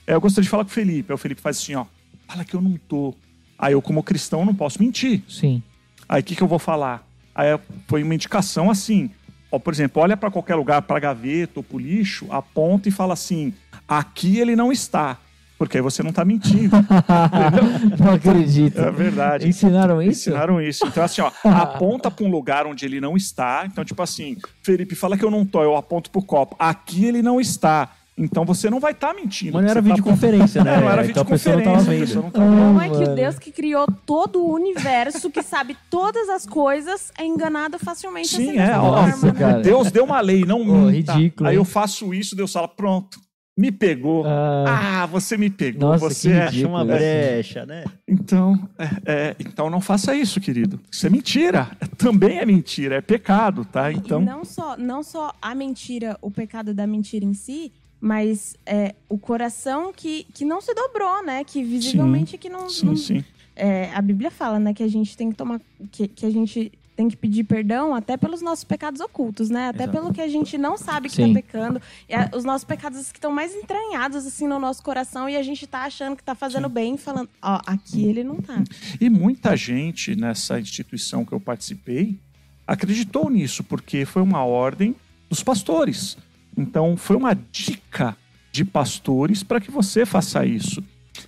É, 0.07 0.15
eu 0.15 0.19
gostaria 0.19 0.43
de 0.43 0.49
falar 0.49 0.63
com 0.63 0.71
o 0.71 0.73
Felipe. 0.73 1.11
Aí 1.11 1.13
o 1.13 1.17
Felipe 1.17 1.39
faz 1.41 1.57
assim, 1.57 1.75
ó, 1.75 1.85
fala 2.27 2.43
que 2.43 2.55
eu 2.55 2.61
não 2.61 2.75
tô. 2.87 3.13
Aí 3.57 3.73
eu, 3.73 3.81
como 3.83 4.01
cristão, 4.01 4.43
não 4.43 4.55
posso 4.55 4.81
mentir. 4.81 5.21
Sim. 5.29 5.61
Aí 6.09 6.21
o 6.21 6.23
que, 6.23 6.35
que 6.35 6.41
eu 6.41 6.47
vou 6.47 6.57
falar? 6.59 7.07
Aí 7.35 7.47
foi 7.87 8.01
uma 8.03 8.15
indicação 8.15 8.71
assim. 8.71 9.11
Ó, 9.55 9.59
por 9.59 9.73
exemplo, 9.73 10.01
olha 10.01 10.17
para 10.17 10.29
qualquer 10.29 10.55
lugar, 10.55 10.81
para 10.81 10.99
gaveta 10.99 11.53
ou 11.55 11.63
para 11.63 11.77
lixo, 11.77 12.27
aponta 12.29 12.89
e 12.89 12.91
fala 12.91 13.13
assim: 13.13 13.53
aqui 13.87 14.39
ele 14.39 14.55
não 14.55 14.71
está. 14.71 15.17
Porque 15.57 15.77
aí 15.77 15.81
você 15.81 16.03
não 16.03 16.09
está 16.09 16.25
mentindo. 16.25 16.75
Não 17.97 18.11
acredito. 18.13 18.81
É 18.81 18.91
verdade. 18.91 19.47
Ensinaram 19.47 20.01
isso? 20.01 20.29
Ensinaram 20.29 20.61
isso. 20.61 20.85
Então, 20.85 21.01
assim, 21.01 21.21
ó, 21.21 21.31
aponta 21.47 22.11
para 22.11 22.25
um 22.25 22.29
lugar 22.29 22.67
onde 22.67 22.85
ele 22.85 22.99
não 22.99 23.15
está. 23.15 23.63
Então, 23.65 23.85
tipo 23.85 24.03
assim, 24.03 24.35
Felipe, 24.61 24.95
fala 24.95 25.17
que 25.17 25.23
eu 25.23 25.31
não 25.31 25.45
tô, 25.45 25.63
eu 25.63 25.77
aponto 25.77 26.11
pro 26.11 26.21
copo. 26.21 26.57
Aqui 26.59 27.05
ele 27.05 27.21
não 27.21 27.39
está. 27.39 27.89
Então 28.17 28.45
você 28.45 28.69
não 28.69 28.79
vai 28.79 28.93
estar 28.93 29.13
mentindo. 29.13 29.53
Mas 29.53 29.63
não 29.63 29.71
era 29.71 29.81
tá 29.83 29.87
videoconferência, 29.89 30.63
né? 30.63 30.75
É, 30.75 30.79
não 30.81 30.89
era 30.89 31.05
Então 31.05 31.23
a 31.23 31.25
pessoa 31.25 31.55
não 31.57 31.63
tava 31.63 31.77
videoconferência, 31.79 31.91
a 31.91 31.93
vendo. 31.93 31.99
pessoa 32.07 32.23
não 32.23 32.31
tava 32.31 32.67
Como 32.67 32.81
é 32.81 32.89
que 32.89 32.95
mano. 32.99 33.11
o 33.11 33.15
Deus 33.15 33.39
que 33.39 33.51
criou 33.51 33.85
todo 34.05 34.41
o 34.41 34.53
universo, 34.53 35.29
que 35.29 35.43
sabe 35.43 35.75
todas 35.89 36.29
as 36.29 36.45
coisas, 36.45 37.11
é 37.17 37.25
enganado 37.25 37.77
facilmente 37.77 38.29
Sim, 38.29 38.49
assim 38.49 38.57
é, 38.59 38.65
dessa 38.67 38.77
nossa, 38.77 39.11
forma, 39.17 39.33
né? 39.33 39.39
cara. 39.39 39.61
Deus 39.61 39.91
deu 39.91 40.05
uma 40.05 40.21
lei, 40.21 40.45
não 40.45 40.63
minta. 40.63 41.13
ridículo, 41.13 41.49
Aí 41.49 41.55
eu 41.55 41.65
faço 41.65 42.13
isso, 42.13 42.35
Deus 42.37 42.53
fala, 42.53 42.69
pronto, 42.69 43.19
me 43.57 43.69
pegou. 43.71 44.25
Ah, 44.25 45.01
Ah, 45.03 45.05
você 45.07 45.37
me 45.37 45.49
pegou, 45.49 45.89
Nossa, 45.91 46.09
você 46.09 46.47
que 46.51 46.63
é... 46.63 46.67
uma 46.67 46.83
brecha, 46.85 47.65
né? 47.65 47.83
Então, 48.07 48.57
é, 48.77 48.89
é, 49.05 49.35
então 49.39 49.69
não 49.69 49.79
faça 49.81 50.15
isso, 50.15 50.39
querido. 50.41 50.79
Isso 50.91 51.05
é 51.05 51.09
mentira. 51.09 51.69
Também 51.97 52.39
é 52.39 52.45
mentira, 52.45 52.95
é 52.95 53.01
pecado, 53.01 53.65
tá? 53.65 53.91
E 53.91 53.95
Então, 53.95 54.19
não 54.21 54.43
só, 54.43 54.75
não 54.77 55.03
só 55.03 55.33
a 55.41 55.53
mentira, 55.53 56.17
o 56.21 56.31
pecado 56.31 56.73
da 56.73 56.85
mentira 56.87 57.23
em 57.25 57.33
si, 57.33 57.71
mas 57.99 58.55
é, 58.65 58.93
o 59.09 59.17
coração 59.17 59.91
que, 59.93 60.25
que 60.33 60.45
não 60.45 60.61
se 60.61 60.73
dobrou, 60.73 61.23
né? 61.25 61.43
Que 61.43 61.63
visivelmente 61.63 62.37
que 62.37 62.49
não. 62.49 62.69
sim, 62.69 62.85
não- 62.85 62.95
sim. 62.95 63.23
é, 63.55 63.91
a 63.93 64.01
Bíblia 64.01 64.29
fala, 64.29 64.59
né, 64.59 64.73
que 64.73 64.83
a 64.83 64.87
gente 64.87 65.15
tem 65.17 65.29
que 65.29 65.35
tomar. 65.35 65.59
Que, 65.91 66.07
que 66.07 66.25
a 66.25 66.29
gente 66.29 66.71
tem 66.95 67.09
que 67.09 67.17
pedir 67.17 67.43
perdão 67.43 67.93
até 67.93 68.15
pelos 68.15 68.41
nossos 68.41 68.63
pecados 68.63 69.01
ocultos, 69.01 69.49
né? 69.49 69.67
Até 69.67 69.83
Exato. 69.83 69.97
pelo 69.97 70.13
que 70.13 70.21
a 70.21 70.29
gente 70.29 70.57
não 70.57 70.77
sabe 70.77 71.09
que 71.09 71.15
Sim. 71.15 71.33
tá 71.33 71.41
pecando. 71.41 71.81
E 72.07 72.13
a- 72.15 72.29
os 72.33 72.45
nossos 72.45 72.63
pecados 72.63 73.11
que 73.11 73.17
estão 73.17 73.31
mais 73.33 73.53
entranhados, 73.53 74.25
assim, 74.25 74.47
no 74.47 74.57
nosso 74.59 74.81
coração. 74.81 75.27
E 75.27 75.35
a 75.35 75.43
gente 75.43 75.67
tá 75.67 75.79
achando 75.83 76.15
que 76.15 76.23
tá 76.23 76.33
fazendo 76.33 76.69
bem, 76.69 76.95
falando, 76.97 77.29
ó, 77.41 77.59
aqui 77.65 78.05
ele 78.05 78.23
não 78.23 78.37
tá. 78.37 78.63
E 79.01 79.09
muita 79.09 79.57
gente 79.57 80.15
nessa 80.15 80.57
instituição 80.59 81.25
que 81.25 81.33
eu 81.33 81.39
participei 81.39 82.17
acreditou 82.65 83.29
nisso, 83.29 83.61
porque 83.63 84.05
foi 84.05 84.21
uma 84.21 84.45
ordem 84.45 84.95
dos 85.29 85.43
pastores. 85.43 86.17
Então, 86.57 86.95
foi 86.95 87.15
uma 87.15 87.33
dica 87.33 88.15
de 88.51 88.63
pastores 88.63 89.43
para 89.43 89.59
que 89.59 89.69
você 89.69 90.05
faça 90.05 90.45
isso. 90.45 90.83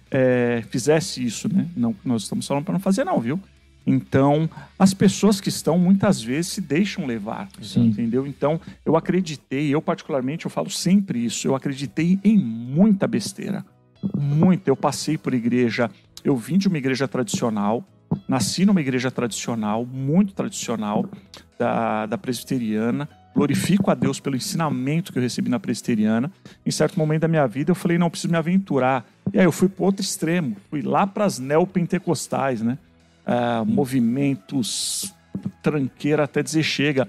É, 0.10 0.64
fizesse 0.70 1.24
isso, 1.24 1.54
né? 1.54 1.68
Não, 1.76 1.96
nós 2.04 2.24
estamos 2.24 2.48
falando 2.48 2.64
para 2.64 2.74
não 2.74 2.80
fazer, 2.80 3.04
não, 3.04 3.20
viu? 3.20 3.40
Então, 3.86 4.50
as 4.78 4.94
pessoas 4.94 5.40
que 5.40 5.48
estão 5.48 5.80
muitas 5.80 6.22
vezes 6.22 6.52
se 6.52 6.62
deixam 6.62 7.06
levar, 7.06 7.48
Sim. 7.62 7.88
entendeu? 7.88 8.28
Então, 8.28 8.60
eu 8.86 8.98
acreditei, 8.98 9.74
eu 9.74 9.82
particularmente, 9.82 10.46
eu 10.46 10.52
falo 10.52 10.70
sempre 10.70 11.24
isso, 11.24 11.48
eu 11.48 11.56
acreditei 11.56 12.20
em 12.22 12.38
muita 12.38 13.08
besteira. 13.08 13.66
Muita. 14.14 14.70
Eu 14.70 14.76
passei 14.76 15.18
por 15.18 15.34
igreja, 15.34 15.90
eu 16.22 16.36
vim 16.36 16.58
de 16.58 16.68
uma 16.68 16.78
igreja 16.78 17.08
tradicional, 17.08 17.84
nasci 18.28 18.66
numa 18.66 18.82
igreja 18.82 19.10
tradicional, 19.10 19.86
muito 19.86 20.34
tradicional, 20.34 21.10
da, 21.58 22.06
da 22.06 22.18
presbiteriana. 22.18 23.08
Glorifico 23.38 23.92
a 23.92 23.94
Deus 23.94 24.20
pelo 24.20 24.36
ensinamento 24.36 25.14
que 25.14 25.20
eu 25.20 25.22
recebi 25.22 25.48
na 25.48 25.60
presbiteriana. 25.60 26.32
Em 26.66 26.72
certo 26.72 26.98
momento 26.98 27.22
da 27.22 27.28
minha 27.28 27.46
vida, 27.46 27.70
eu 27.70 27.76
falei, 27.76 27.96
não, 27.96 28.08
eu 28.08 28.10
preciso 28.10 28.32
me 28.32 28.38
aventurar. 28.38 29.06
E 29.32 29.38
aí 29.38 29.46
eu 29.46 29.52
fui 29.52 29.70
para 29.70 29.86
outro 29.86 30.02
extremo, 30.02 30.58
fui 30.72 30.82
lá 30.82 31.06
para 31.06 31.24
as 31.24 31.38
neopentecostais, 31.38 32.64
né? 32.64 32.80
Ah, 33.24 33.64
movimentos, 33.64 35.14
tranqueira 35.62 36.24
até 36.24 36.42
dizer 36.42 36.64
chega. 36.64 37.08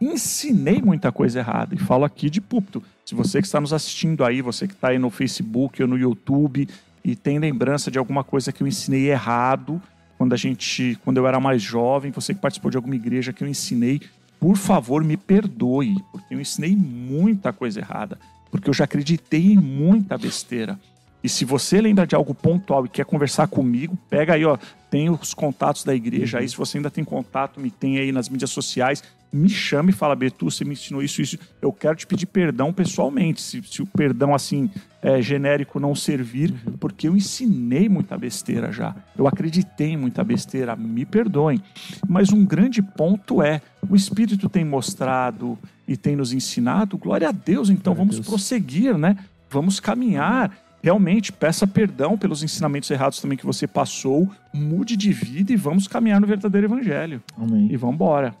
Ensinei 0.00 0.82
muita 0.82 1.12
coisa 1.12 1.38
errada 1.38 1.76
e 1.76 1.78
falo 1.78 2.04
aqui 2.04 2.28
de 2.28 2.40
púlpito. 2.40 2.82
Se 3.04 3.14
você 3.14 3.40
que 3.40 3.46
está 3.46 3.60
nos 3.60 3.72
assistindo 3.72 4.24
aí, 4.24 4.42
você 4.42 4.66
que 4.66 4.74
está 4.74 4.88
aí 4.88 4.98
no 4.98 5.10
Facebook 5.10 5.80
ou 5.80 5.86
no 5.86 5.96
YouTube 5.96 6.68
e 7.04 7.14
tem 7.14 7.38
lembrança 7.38 7.88
de 7.88 8.00
alguma 8.00 8.24
coisa 8.24 8.50
que 8.50 8.64
eu 8.64 8.66
ensinei 8.66 9.12
errado 9.12 9.80
quando 10.18 10.32
a 10.32 10.36
gente, 10.36 10.98
quando 11.04 11.18
eu 11.18 11.26
era 11.28 11.38
mais 11.38 11.62
jovem, 11.62 12.10
você 12.10 12.34
que 12.34 12.40
participou 12.40 12.68
de 12.68 12.76
alguma 12.76 12.96
igreja 12.96 13.32
que 13.32 13.44
eu 13.44 13.48
ensinei, 13.48 14.00
por 14.42 14.56
favor, 14.56 15.04
me 15.04 15.16
perdoe, 15.16 15.94
porque 16.10 16.34
eu 16.34 16.40
ensinei 16.40 16.74
muita 16.74 17.52
coisa 17.52 17.78
errada, 17.78 18.18
porque 18.50 18.68
eu 18.68 18.74
já 18.74 18.82
acreditei 18.82 19.52
em 19.52 19.56
muita 19.56 20.18
besteira. 20.18 20.80
E 21.22 21.28
se 21.28 21.44
você 21.44 21.80
lembra 21.80 22.04
de 22.04 22.16
algo 22.16 22.34
pontual 22.34 22.84
e 22.84 22.88
quer 22.88 23.04
conversar 23.04 23.46
comigo, 23.46 23.96
pega 24.10 24.34
aí, 24.34 24.44
ó, 24.44 24.58
tem 24.90 25.08
os 25.08 25.32
contatos 25.32 25.84
da 25.84 25.94
igreja 25.94 26.40
aí, 26.40 26.48
se 26.48 26.56
você 26.56 26.78
ainda 26.78 26.90
tem 26.90 27.04
contato, 27.04 27.60
me 27.60 27.70
tem 27.70 27.98
aí 27.98 28.10
nas 28.10 28.28
mídias 28.28 28.50
sociais, 28.50 29.04
me 29.32 29.48
chama 29.48 29.90
e 29.90 29.92
fala, 29.92 30.14
Betu, 30.14 30.50
você 30.50 30.64
me 30.64 30.72
ensinou 30.72 31.02
isso, 31.02 31.22
isso, 31.22 31.38
eu 31.60 31.72
quero 31.72 31.96
te 31.96 32.06
pedir 32.06 32.26
perdão 32.26 32.72
pessoalmente, 32.72 33.40
se, 33.40 33.62
se 33.62 33.80
o 33.80 33.86
perdão, 33.86 34.34
assim, 34.34 34.68
é, 35.00 35.22
genérico 35.22 35.80
não 35.80 35.94
servir, 35.94 36.52
porque 36.78 37.08
eu 37.08 37.16
ensinei 37.16 37.88
muita 37.88 38.16
besteira 38.18 38.70
já, 38.70 38.94
eu 39.16 39.26
acreditei 39.26 39.88
em 39.88 39.96
muita 39.96 40.22
besteira, 40.22 40.76
me 40.76 41.04
perdoem. 41.04 41.62
Mas 42.06 42.30
um 42.30 42.44
grande 42.44 42.82
ponto 42.82 43.42
é, 43.42 43.60
o 43.88 43.96
Espírito 43.96 44.48
tem 44.48 44.64
mostrado 44.64 45.58
e 45.88 45.96
tem 45.96 46.14
nos 46.14 46.32
ensinado, 46.32 46.98
glória 46.98 47.28
a 47.28 47.32
Deus, 47.32 47.70
então 47.70 47.94
Glória 47.94 47.98
vamos 47.98 48.16
Deus. 48.16 48.26
prosseguir, 48.26 48.96
né? 48.98 49.16
Vamos 49.50 49.80
caminhar. 49.80 50.50
Realmente, 50.82 51.32
peça 51.32 51.64
perdão 51.64 52.18
pelos 52.18 52.42
ensinamentos 52.42 52.90
errados 52.90 53.20
também 53.20 53.38
que 53.38 53.46
você 53.46 53.68
passou, 53.68 54.28
mude 54.52 54.96
de 54.96 55.12
vida 55.12 55.52
e 55.52 55.56
vamos 55.56 55.86
caminhar 55.86 56.20
no 56.20 56.26
verdadeiro 56.26 56.66
evangelho. 56.66 57.22
Amém. 57.38 57.68
E 57.70 57.76
vamos 57.76 57.94
embora. 57.94 58.34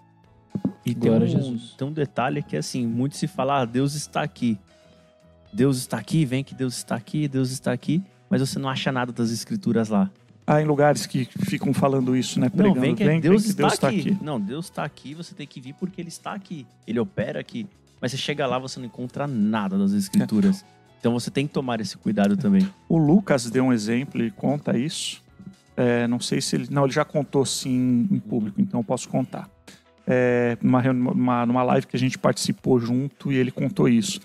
E 0.84 0.94
tem 0.94 1.10
Glória 1.10 1.38
um, 1.38 1.58
tem 1.58 1.88
um 1.88 1.92
detalhe 1.92 2.42
que 2.42 2.56
é 2.56 2.58
assim, 2.58 2.86
muito 2.86 3.16
se 3.16 3.26
fala, 3.26 3.60
ah, 3.60 3.64
Deus 3.64 3.94
está 3.94 4.22
aqui. 4.22 4.58
Deus 5.52 5.78
está 5.78 5.98
aqui, 5.98 6.24
vem 6.24 6.42
que 6.42 6.54
Deus 6.54 6.76
está 6.76 6.96
aqui, 6.96 7.28
Deus 7.28 7.50
está 7.50 7.72
aqui, 7.72 8.02
mas 8.28 8.40
você 8.40 8.58
não 8.58 8.68
acha 8.68 8.90
nada 8.90 9.12
das 9.12 9.30
escrituras 9.30 9.88
lá. 9.88 10.10
Há 10.46 10.60
em 10.60 10.64
lugares 10.64 11.06
que 11.06 11.24
ficam 11.24 11.72
falando 11.72 12.16
isso, 12.16 12.40
né? 12.40 12.48
Pregando, 12.48 12.74
não, 12.74 12.80
vem 12.80 12.94
que 12.94 13.04
vem, 13.04 13.20
Deus, 13.20 13.42
vem 13.42 13.42
que 13.42 13.48
está, 13.50 13.62
Deus 13.62 13.72
está 13.74 13.88
aqui. 13.88 14.00
aqui. 14.00 14.18
Não, 14.24 14.40
Deus 14.40 14.64
está 14.66 14.84
aqui, 14.84 15.14
você 15.14 15.34
tem 15.34 15.46
que 15.46 15.60
vir 15.60 15.74
porque 15.74 16.00
ele 16.00 16.08
está 16.08 16.32
aqui. 16.32 16.66
Ele 16.86 16.98
opera 16.98 17.38
aqui. 17.38 17.66
Mas 18.00 18.10
você 18.10 18.16
chega 18.16 18.46
lá, 18.46 18.58
você 18.58 18.80
não 18.80 18.86
encontra 18.86 19.26
nada 19.26 19.78
das 19.78 19.92
escrituras. 19.92 20.64
Então 20.98 21.12
você 21.12 21.30
tem 21.30 21.46
que 21.46 21.52
tomar 21.52 21.80
esse 21.80 21.96
cuidado 21.96 22.36
também. 22.36 22.68
O 22.88 22.96
Lucas 22.96 23.48
deu 23.50 23.64
um 23.64 23.72
exemplo, 23.72 24.20
ele 24.20 24.30
conta 24.30 24.76
isso. 24.76 25.22
É, 25.76 26.06
não 26.06 26.18
sei 26.18 26.40
se 26.40 26.56
ele. 26.56 26.68
Não, 26.70 26.84
ele 26.84 26.92
já 26.92 27.04
contou 27.04 27.44
sim 27.46 28.08
em 28.10 28.18
público, 28.18 28.60
então 28.60 28.80
eu 28.80 28.84
posso 28.84 29.08
contar. 29.08 29.48
É, 30.06 30.56
numa, 30.60 30.82
numa, 30.92 31.46
numa 31.46 31.62
live 31.62 31.86
que 31.86 31.96
a 31.96 31.98
gente 31.98 32.18
participou 32.18 32.80
junto 32.80 33.30
e 33.30 33.36
ele 33.36 33.50
contou 33.50 33.88
isso. 33.88 34.20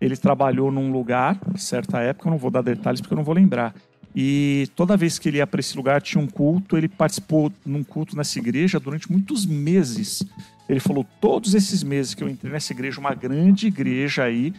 Ele 0.00 0.16
trabalhou 0.16 0.72
num 0.72 0.90
lugar, 0.90 1.38
certa 1.56 2.00
época, 2.00 2.28
eu 2.28 2.32
não 2.32 2.38
vou 2.38 2.50
dar 2.50 2.62
detalhes 2.62 3.00
porque 3.00 3.14
eu 3.14 3.16
não 3.16 3.24
vou 3.24 3.34
lembrar. 3.34 3.72
E 4.14 4.68
toda 4.76 4.96
vez 4.96 5.18
que 5.18 5.28
ele 5.28 5.38
ia 5.38 5.46
para 5.46 5.60
esse 5.60 5.76
lugar 5.76 6.02
tinha 6.02 6.22
um 6.22 6.26
culto, 6.26 6.76
ele 6.76 6.88
participou 6.88 7.52
num 7.64 7.82
culto 7.82 8.16
nessa 8.16 8.38
igreja 8.38 8.78
durante 8.78 9.10
muitos 9.10 9.46
meses. 9.46 10.22
Ele 10.68 10.80
falou: 10.80 11.06
todos 11.20 11.54
esses 11.54 11.82
meses 11.82 12.14
que 12.14 12.22
eu 12.22 12.28
entrei 12.28 12.52
nessa 12.52 12.72
igreja, 12.72 13.00
uma 13.00 13.14
grande 13.14 13.68
igreja 13.68 14.24
aí, 14.24 14.52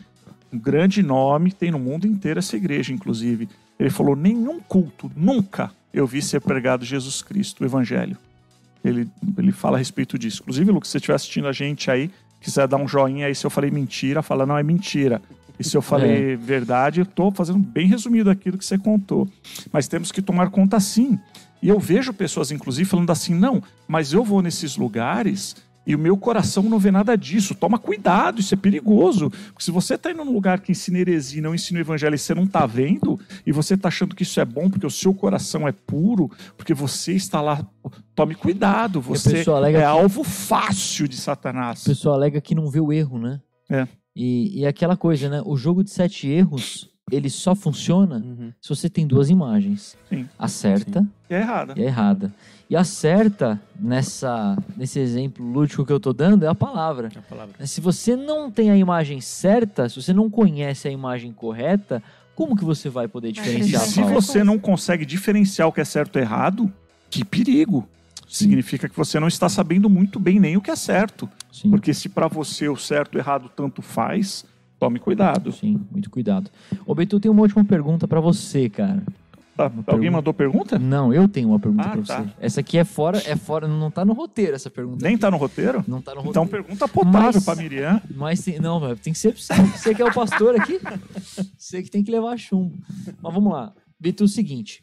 um 0.52 0.58
grande 0.58 1.04
nome, 1.04 1.52
tem 1.52 1.72
no 1.72 1.80
mundo 1.80 2.08
inteiro 2.08 2.40
essa 2.40 2.56
igreja, 2.56 2.94
inclusive. 2.94 3.48
Ele 3.80 3.90
falou: 3.90 4.16
nenhum 4.16 4.60
culto, 4.60 5.12
nunca 5.16 5.72
eu 5.94 6.08
vi 6.08 6.22
ser 6.22 6.42
pregado 6.42 6.84
Jesus 6.84 7.22
Cristo, 7.22 7.62
o 7.62 7.66
Evangelho. 7.66 8.18
Ele, 8.84 9.10
ele 9.38 9.52
fala 9.52 9.78
a 9.78 9.80
respeito 9.80 10.18
disso. 10.18 10.42
Inclusive, 10.42 10.72
Lucas, 10.72 10.90
se 10.90 10.92
você 10.94 10.98
estiver 10.98 11.16
assistindo 11.16 11.48
a 11.48 11.54
gente 11.54 11.90
aí, 11.90 12.12
quiser 12.40 12.68
dar 12.68 12.78
um 12.78 12.88
joinha 12.88 13.28
aí, 13.28 13.36
se 13.36 13.46
eu 13.46 13.50
falei 13.50 13.72
mentira, 13.72 14.22
fala, 14.22 14.46
não, 14.46 14.58
é 14.58 14.64
mentira. 14.64 15.22
E 15.60 15.64
se 15.64 15.78
eu 15.78 15.82
falei 15.82 16.36
verdade, 16.36 17.00
eu 17.00 17.04
estou 17.04 17.32
fazendo 17.32 17.60
bem 17.60 17.88
resumido 17.88 18.30
aquilo 18.30 18.58
que 18.58 18.66
você 18.66 18.78
contou. 18.78 19.28
Mas 19.72 19.88
temos 19.88 20.12
que 20.12 20.22
tomar 20.22 20.50
conta 20.50 20.80
sim. 20.80 21.18
E 21.62 21.70
eu 21.70 21.80
vejo 21.80 22.14
pessoas, 22.14 22.52
inclusive, 22.52 22.90
falando 22.90 23.10
assim, 23.12 23.34
não, 23.34 23.64
mas 23.88 24.12
eu 24.12 24.24
vou 24.24 24.42
nesses 24.42 24.76
lugares 24.76 25.56
e 25.86 25.96
o 25.96 26.00
meu 26.00 26.16
coração 26.18 26.64
não 26.64 26.80
vê 26.80 26.92
nada 26.92 27.16
disso. 27.18 27.54
Toma 27.56 27.78
cuidado, 27.78 28.40
isso 28.40 28.54
é 28.54 28.58
perigoso. 28.58 29.30
Porque 29.30 29.64
se 29.64 29.72
você 29.72 29.96
está 29.96 30.12
indo 30.12 30.24
num 30.24 30.32
lugar 30.34 30.60
que 30.62 30.72
ensina 30.72 31.00
heresia, 31.00 31.42
não 31.42 31.54
ensina 31.54 31.80
o 31.80 31.82
evangelho 31.82 32.16
e 32.16 32.18
você 32.20 32.34
não 32.34 32.44
está 32.46 32.66
vendo, 32.66 33.20
e 33.46 33.52
você 33.52 33.74
está 33.74 33.90
achando 33.90 34.16
que 34.16 34.24
isso 34.24 34.40
é 34.40 34.46
bom 34.46 34.70
porque 34.70 34.86
o 34.88 34.92
seu 34.92 35.14
coração 35.14 35.68
é 35.68 35.72
puro, 35.72 36.32
porque 36.58 36.74
você 36.74 37.14
está 37.14 37.42
lá, 37.42 37.66
tome 38.16 38.36
cuidado. 38.36 39.02
Você 39.02 39.40
é 39.40 39.44
que- 39.44 39.84
alvo 39.84 40.24
fácil 40.24 41.08
de 41.08 41.18
Satanás. 41.18 41.82
O 41.82 41.86
pessoal 41.86 42.16
alega 42.16 42.40
que 42.40 42.56
não 42.56 42.70
vê 42.70 42.80
o 42.80 42.94
erro, 42.94 43.20
né? 43.20 43.42
É. 43.70 43.88
E, 44.16 44.60
e 44.62 44.66
aquela 44.66 44.96
coisa, 44.96 45.28
né? 45.30 45.42
O 45.46 45.58
jogo 45.58 45.84
de 45.84 45.90
sete 45.90 46.28
erros, 46.28 46.90
ele 47.14 47.30
só 47.30 47.54
funciona 47.56 48.16
Uhum. 48.18 48.52
se 48.62 48.70
você 48.70 48.90
tem 48.90 49.06
duas 49.08 49.30
imagens. 49.30 49.96
Sim. 50.10 50.28
A 50.38 50.48
certa 50.48 51.06
E 51.30 51.34
é 51.34 51.40
errada. 51.42 51.74
e 51.78 51.82
a 51.82 51.86
errada. 51.86 52.34
E 52.70 52.76
a 52.76 52.84
certa, 52.84 53.62
nessa, 53.80 54.58
nesse 54.76 54.98
exemplo 55.00 55.46
lúdico 55.46 55.86
que 55.86 55.92
eu 55.94 56.00
tô 56.00 56.12
dando, 56.14 56.44
é 56.44 56.48
a 56.48 56.56
palavra. 56.56 57.10
A 57.16 57.22
palavra. 57.22 57.68
Se 57.68 57.80
você 57.82 58.16
não 58.16 58.50
tem 58.50 58.72
a 58.72 58.78
imagem 58.78 59.22
certa, 59.22 59.88
se 59.90 60.02
você 60.02 60.14
não 60.14 60.30
conhece 60.30 60.88
a 60.88 60.92
imagem 60.92 61.32
correta, 61.32 62.02
como 62.34 62.56
que 62.56 62.64
você 62.66 62.90
vai 62.90 63.08
poder 63.08 63.30
E 63.30 63.32
diferenciar 63.34 63.82
a 63.82 63.86
se 63.86 64.00
falsa? 64.02 64.14
você 64.16 64.44
não 64.44 64.58
consegue 64.58 65.06
diferenciar 65.06 65.68
o 65.68 65.72
que 65.72 65.82
é 65.82 65.86
certo 65.86 66.18
e 66.18 66.22
errado, 66.22 66.72
que 67.10 67.24
perigo. 67.24 67.88
Significa 68.28 68.90
que 68.90 68.98
você 68.98 69.20
não 69.20 69.28
está 69.28 69.48
sabendo 69.48 69.88
muito 69.88 70.20
bem 70.20 70.40
nem 70.40 70.58
o 70.58 70.62
que 70.62 70.72
é 70.72 70.76
certo. 70.76 71.30
Sim, 71.52 71.70
Porque 71.70 71.94
se 71.94 72.10
para 72.10 72.28
você 72.28 72.68
o 72.68 72.76
certo 72.76 73.14
e 73.14 73.18
o 73.18 73.20
errado 73.22 73.52
tanto 73.56 73.84
faz, 73.84 74.44
tome 74.84 75.00
cuidado. 75.00 75.52
sim, 75.52 75.80
muito 75.92 76.10
cuidado. 76.10 76.50
Ô, 76.86 76.94
Beto, 76.96 77.16
eu 77.16 77.20
tenho 77.20 77.34
uma 77.34 77.42
última 77.42 77.64
pergunta 77.64 78.08
pra 78.08 78.20
você, 78.20 78.70
cara. 78.70 79.04
Tá, 79.56 79.66
alguém 79.66 79.84
pergunta. 79.86 80.12
mandou 80.12 80.34
pergunta? 80.34 80.80
Não, 80.80 81.14
eu 81.14 81.28
tenho 81.28 81.50
uma 81.50 81.60
pergunta 81.60 81.84
Ah, 81.88 81.92
pra 81.92 82.02
tá. 82.02 82.22
você. 82.24 82.30
Essa 82.40 82.60
aqui 82.62 82.76
é 82.76 82.84
fora, 82.84 83.20
é 83.24 83.36
fora, 83.36 83.68
não 83.68 83.92
tá 83.92 84.04
no 84.04 84.14
roteiro 84.14 84.56
essa 84.56 84.68
pergunta. 84.70 85.04
Nem 85.06 85.14
aqui. 85.14 85.22
tá 85.22 85.30
no 85.30 85.38
roteiro? 85.38 85.84
Não 85.88 86.02
tá 86.02 86.12
no 86.16 86.22
roteiro. 86.22 86.30
Então 86.32 86.48
pergunta 86.48 86.88
potável 86.88 87.32
Mas- 87.36 87.46
pra 87.46 87.56
Miriam. 87.56 88.02
Mas 88.16 88.42
tem, 88.44 88.60
não, 88.60 88.80
velho, 88.80 88.96
tem 88.98 89.14
que 89.14 89.20
ser 89.20 89.38
você, 89.38 89.54
você 89.54 89.94
que 89.94 90.02
é 90.02 90.06
o 90.06 90.12
pastor 90.14 90.56
aqui. 90.60 90.80
Você 91.56 91.84
que 91.84 91.92
tem 91.92 92.04
que 92.04 92.10
levar 92.10 92.36
chumbo. 92.38 92.76
Mas 93.22 93.34
vamos 93.34 93.54
lá. 93.54 93.72
Vitor, 94.00 94.26
é 94.26 94.28
o 94.28 94.28
seguinte. 94.28 94.82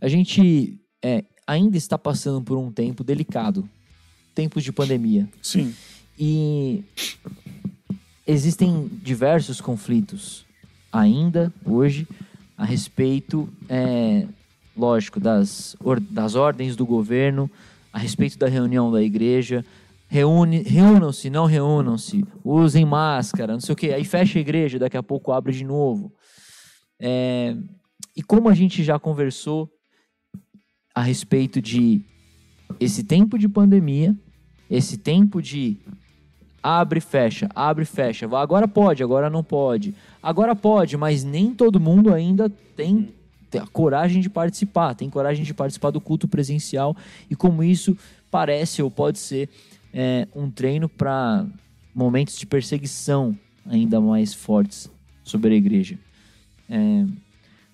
A 0.00 0.06
gente 0.06 0.78
é, 1.04 1.24
ainda 1.44 1.76
está 1.76 1.98
passando 1.98 2.40
por 2.42 2.56
um 2.56 2.70
tempo 2.70 3.02
delicado. 3.02 3.68
Tempos 4.36 4.62
de 4.62 4.70
pandemia. 4.72 5.28
Sim. 5.42 5.74
E 6.16 6.84
existem 8.26 8.88
diversos 9.02 9.60
conflitos 9.60 10.44
ainda 10.92 11.52
hoje 11.64 12.06
a 12.56 12.64
respeito, 12.64 13.48
é, 13.68 14.26
lógico, 14.76 15.18
das, 15.18 15.76
or- 15.80 16.00
das 16.00 16.34
ordens 16.34 16.76
do 16.76 16.86
governo, 16.86 17.50
a 17.92 17.98
respeito 17.98 18.38
da 18.38 18.48
reunião 18.48 18.90
da 18.92 19.02
igreja. 19.02 19.64
Reúnam-se, 20.08 21.30
não 21.30 21.46
reúnam-se, 21.46 22.24
usem 22.44 22.84
máscara, 22.84 23.54
não 23.54 23.60
sei 23.60 23.72
o 23.72 23.76
quê. 23.76 23.92
Aí 23.92 24.04
fecha 24.04 24.38
a 24.38 24.42
igreja, 24.42 24.78
daqui 24.78 24.96
a 24.96 25.02
pouco 25.02 25.32
abre 25.32 25.52
de 25.52 25.64
novo. 25.64 26.12
É, 27.00 27.56
e 28.14 28.22
como 28.22 28.48
a 28.48 28.54
gente 28.54 28.84
já 28.84 28.98
conversou 28.98 29.70
a 30.94 31.02
respeito 31.02 31.60
de 31.62 32.02
esse 32.78 33.02
tempo 33.02 33.38
de 33.38 33.48
pandemia, 33.48 34.14
esse 34.70 34.98
tempo 34.98 35.40
de 35.40 35.78
abre 36.62 37.00
fecha, 37.00 37.48
abre 37.54 37.84
fecha. 37.84 38.26
Agora 38.36 38.68
pode, 38.68 39.02
agora 39.02 39.28
não 39.28 39.42
pode. 39.42 39.94
Agora 40.22 40.54
pode, 40.54 40.96
mas 40.96 41.24
nem 41.24 41.52
todo 41.52 41.80
mundo 41.80 42.14
ainda 42.14 42.48
tem, 42.76 43.12
tem 43.50 43.60
a 43.60 43.66
coragem 43.66 44.22
de 44.22 44.30
participar, 44.30 44.94
tem 44.94 45.10
coragem 45.10 45.44
de 45.44 45.52
participar 45.52 45.90
do 45.90 46.00
culto 46.00 46.28
presencial 46.28 46.96
e 47.28 47.34
como 47.34 47.64
isso 47.64 47.96
parece 48.30 48.82
ou 48.82 48.90
pode 48.90 49.18
ser 49.18 49.48
é, 49.92 50.28
um 50.34 50.50
treino 50.50 50.88
para 50.88 51.44
momentos 51.94 52.38
de 52.38 52.46
perseguição 52.46 53.36
ainda 53.66 54.00
mais 54.00 54.32
fortes 54.32 54.90
sobre 55.24 55.54
a 55.54 55.56
igreja. 55.56 55.98
É, 56.70 57.04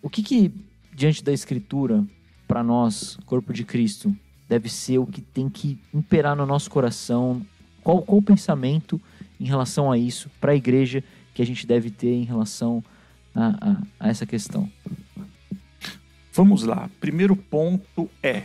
o 0.03 0.09
que, 0.09 0.23
que 0.23 0.53
diante 0.95 1.23
da 1.23 1.33
escritura 1.33 2.05
para 2.47 2.63
nós, 2.63 3.19
corpo 3.27 3.53
de 3.53 3.65
Cristo, 3.65 4.15
deve 4.49 4.69
ser 4.69 4.99
o 4.99 5.07
que 5.07 5.21
tem 5.21 5.49
que 5.49 5.79
imperar 5.93 6.35
no 6.35 6.47
nosso 6.47 6.71
coração? 6.71 7.43
Qual, 7.89 8.03
qual 8.03 8.19
o 8.19 8.23
pensamento 8.23 9.01
em 9.41 9.47
relação 9.47 9.91
a 9.91 9.97
isso 9.97 10.31
para 10.39 10.53
a 10.53 10.55
igreja 10.55 11.03
que 11.33 11.41
a 11.41 11.47
gente 11.47 11.67
deve 11.67 11.89
ter 11.91 12.13
em 12.13 12.23
relação 12.23 12.85
a, 13.35 13.47
a, 13.49 13.83
a 13.99 14.09
essa 14.11 14.27
questão? 14.27 14.71
Vamos 16.31 16.65
lá. 16.65 16.91
Primeiro 17.01 17.35
ponto 17.35 18.11
é: 18.23 18.43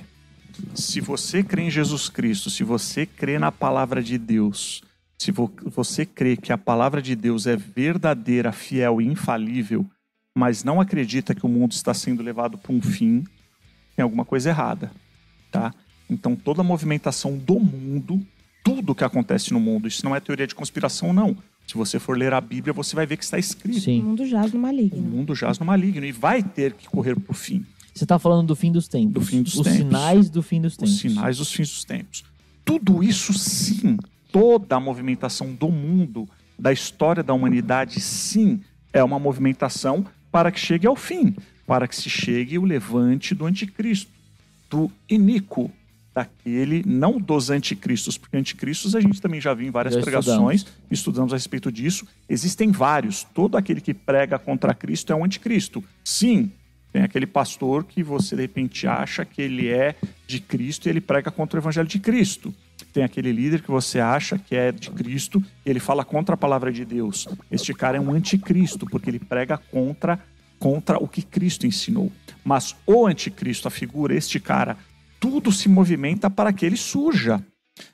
se 0.73 1.01
você 1.01 1.43
crê 1.43 1.63
em 1.63 1.69
Jesus 1.69 2.07
Cristo, 2.07 2.49
se 2.49 2.63
você 2.63 3.05
crê 3.05 3.37
na 3.37 3.51
palavra 3.51 4.01
de 4.01 4.17
Deus, 4.17 4.81
se 5.19 5.29
vo 5.29 5.51
você 5.65 6.05
crê 6.05 6.37
que 6.37 6.53
a 6.53 6.57
palavra 6.57 7.01
de 7.01 7.13
Deus 7.13 7.45
é 7.45 7.57
verdadeira, 7.57 8.53
fiel 8.53 9.01
e 9.01 9.05
infalível, 9.05 9.85
mas 10.33 10.63
não 10.63 10.79
acredita 10.79 11.35
que 11.35 11.45
o 11.45 11.49
mundo 11.49 11.73
está 11.73 11.93
sendo 11.93 12.23
levado 12.23 12.57
para 12.57 12.71
um 12.71 12.81
fim, 12.81 13.25
tem 13.93 14.03
alguma 14.03 14.23
coisa 14.23 14.51
errada, 14.51 14.89
tá? 15.51 15.73
Então 16.09 16.33
toda 16.33 16.61
a 16.61 16.63
movimentação 16.63 17.37
do 17.37 17.59
mundo, 17.59 18.25
tudo 18.64 18.95
que 18.95 19.03
acontece 19.03 19.51
no 19.51 19.59
mundo, 19.59 19.88
isso 19.88 20.03
não 20.05 20.16
é 20.16 20.20
teoria 20.20 20.47
de 20.47 20.55
conspiração 20.55 21.11
não. 21.14 21.36
Se 21.68 21.76
você 21.76 21.99
for 21.99 22.18
ler 22.18 22.34
a 22.34 22.41
Bíblia, 22.41 22.74
você 22.74 22.95
vai 22.95 23.05
ver 23.05 23.18
que 23.18 23.24
está 23.24 23.38
escrito. 23.38 23.78
O 23.78 23.82
Sim. 23.82 24.01
mundo 24.01 24.26
jaz 24.26 24.51
no 24.51 24.59
O 24.59 24.61
maligno. 24.61 25.01
mundo 25.01 25.34
jaz 25.36 25.59
no 25.59 25.66
maligno 25.66 26.05
e 26.05 26.11
vai 26.11 26.41
ter 26.43 26.74
que 26.74 26.88
correr 26.88 27.18
para 27.20 27.32
o 27.32 27.36
fim. 27.36 27.66
Você 27.93 28.03
está 28.05 28.18
falando 28.20 28.47
do 28.47 28.55
fim 28.55 28.72
dos 28.72 28.88
tempos. 28.88 29.14
Do 29.14 29.22
fim 29.22 29.41
dos 29.43 29.55
Os 29.55 29.61
tempos. 29.64 29.78
sinais 29.80 30.30
do 30.30 30.41
fim 30.41 30.59
dos 30.61 30.76
tempos. 30.76 30.93
Os 30.95 30.99
sinais 30.99 31.38
dos 31.38 31.51
fins 31.51 31.70
dos 31.70 31.84
tempos. 31.86 32.24
Tudo 32.66 33.03
isso, 33.03 33.34
sim, 33.34 33.97
toda 34.32 34.76
a 34.76 34.80
movimentação 34.80 35.53
do 35.53 35.70
mundo, 35.70 36.28
da 36.57 36.72
história 36.74 37.22
da 37.24 37.34
humanidade, 37.34 37.99
sim, 37.99 38.61
é 38.91 39.03
uma 39.03 39.20
movimentação 39.20 40.05
para 40.32 40.51
que 40.51 40.59
chegue 40.59 40.88
ao 40.88 40.95
fim, 40.95 41.36
para 41.68 41.88
que 41.88 41.95
se 41.95 42.09
chegue 42.09 42.57
o 42.57 42.64
levante 42.66 43.36
do 43.36 43.45
anticristo, 43.45 44.11
do 44.70 44.89
iníquo, 45.09 45.70
daquele, 46.14 46.84
não 46.86 47.20
dos 47.20 47.49
anticristos, 47.49 48.18
porque 48.18 48.38
anticristos 48.38 48.95
a 48.95 49.01
gente 49.01 49.22
também 49.22 49.41
já 49.41 49.53
viu 49.53 49.68
em 49.68 49.72
várias 49.72 49.95
Já 49.95 50.01
pregações, 50.01 50.66
estudamos 50.91 51.34
a 51.34 51.36
respeito 51.36 51.72
disso. 51.72 52.07
Existem 52.30 52.72
vários. 52.72 53.24
Todo 53.24 53.57
aquele 53.57 53.82
que 53.82 53.93
prega 53.93 54.38
contra 54.38 54.74
Cristo 54.74 55.11
é 55.11 55.16
um 55.16 55.26
anticristo. 55.26 55.84
Sim, 56.03 56.51
tem 56.91 57.01
aquele 57.01 57.26
pastor 57.26 57.84
que 57.84 58.03
você 58.03 58.36
de 58.36 58.43
repente 58.43 58.86
acha 58.86 59.26
que 59.26 59.41
ele 59.41 59.70
é 59.70 59.95
de 60.28 60.39
Cristo 60.39 60.88
e 60.88 60.89
ele 60.89 61.01
prega 61.01 61.32
contra 61.32 61.59
o 61.59 61.61
evangelho 61.61 61.88
de 61.88 61.97
Cristo. 61.97 62.53
Tem 62.93 63.03
aquele 63.03 63.32
líder 63.32 63.64
que 63.64 63.72
você 63.72 63.99
acha 63.99 64.38
que 64.38 64.55
é 64.55 64.72
de 64.72 64.91
Cristo 64.91 65.43
e 65.66 65.70
ele 65.70 65.80
fala 65.80 66.05
contra 66.05 66.36
a 66.36 66.38
palavra 66.38 66.72
de 66.72 66.86
Deus. 66.86 67.28
Este 67.49 67.74
cara 67.74 67.97
é 67.97 67.99
um 67.99 68.11
anticristo, 68.11 68.86
porque 68.86 69.09
ele 69.09 69.20
prega 69.20 69.57
contra 69.57 70.20
contra 70.59 70.97
o 70.97 71.09
que 71.09 71.22
Cristo 71.22 71.68
ensinou. 71.68 72.09
Mas 72.41 72.74
o 72.88 73.05
anticristo, 73.05 73.68
a 73.68 73.72
figura, 73.72 74.16
este 74.16 74.39
cara, 74.39 74.78
tudo 75.24 75.53
se 75.53 75.69
movimenta 75.69 76.30
para 76.30 76.51
que 76.51 76.65
ele 76.65 76.76
surja. 76.76 77.41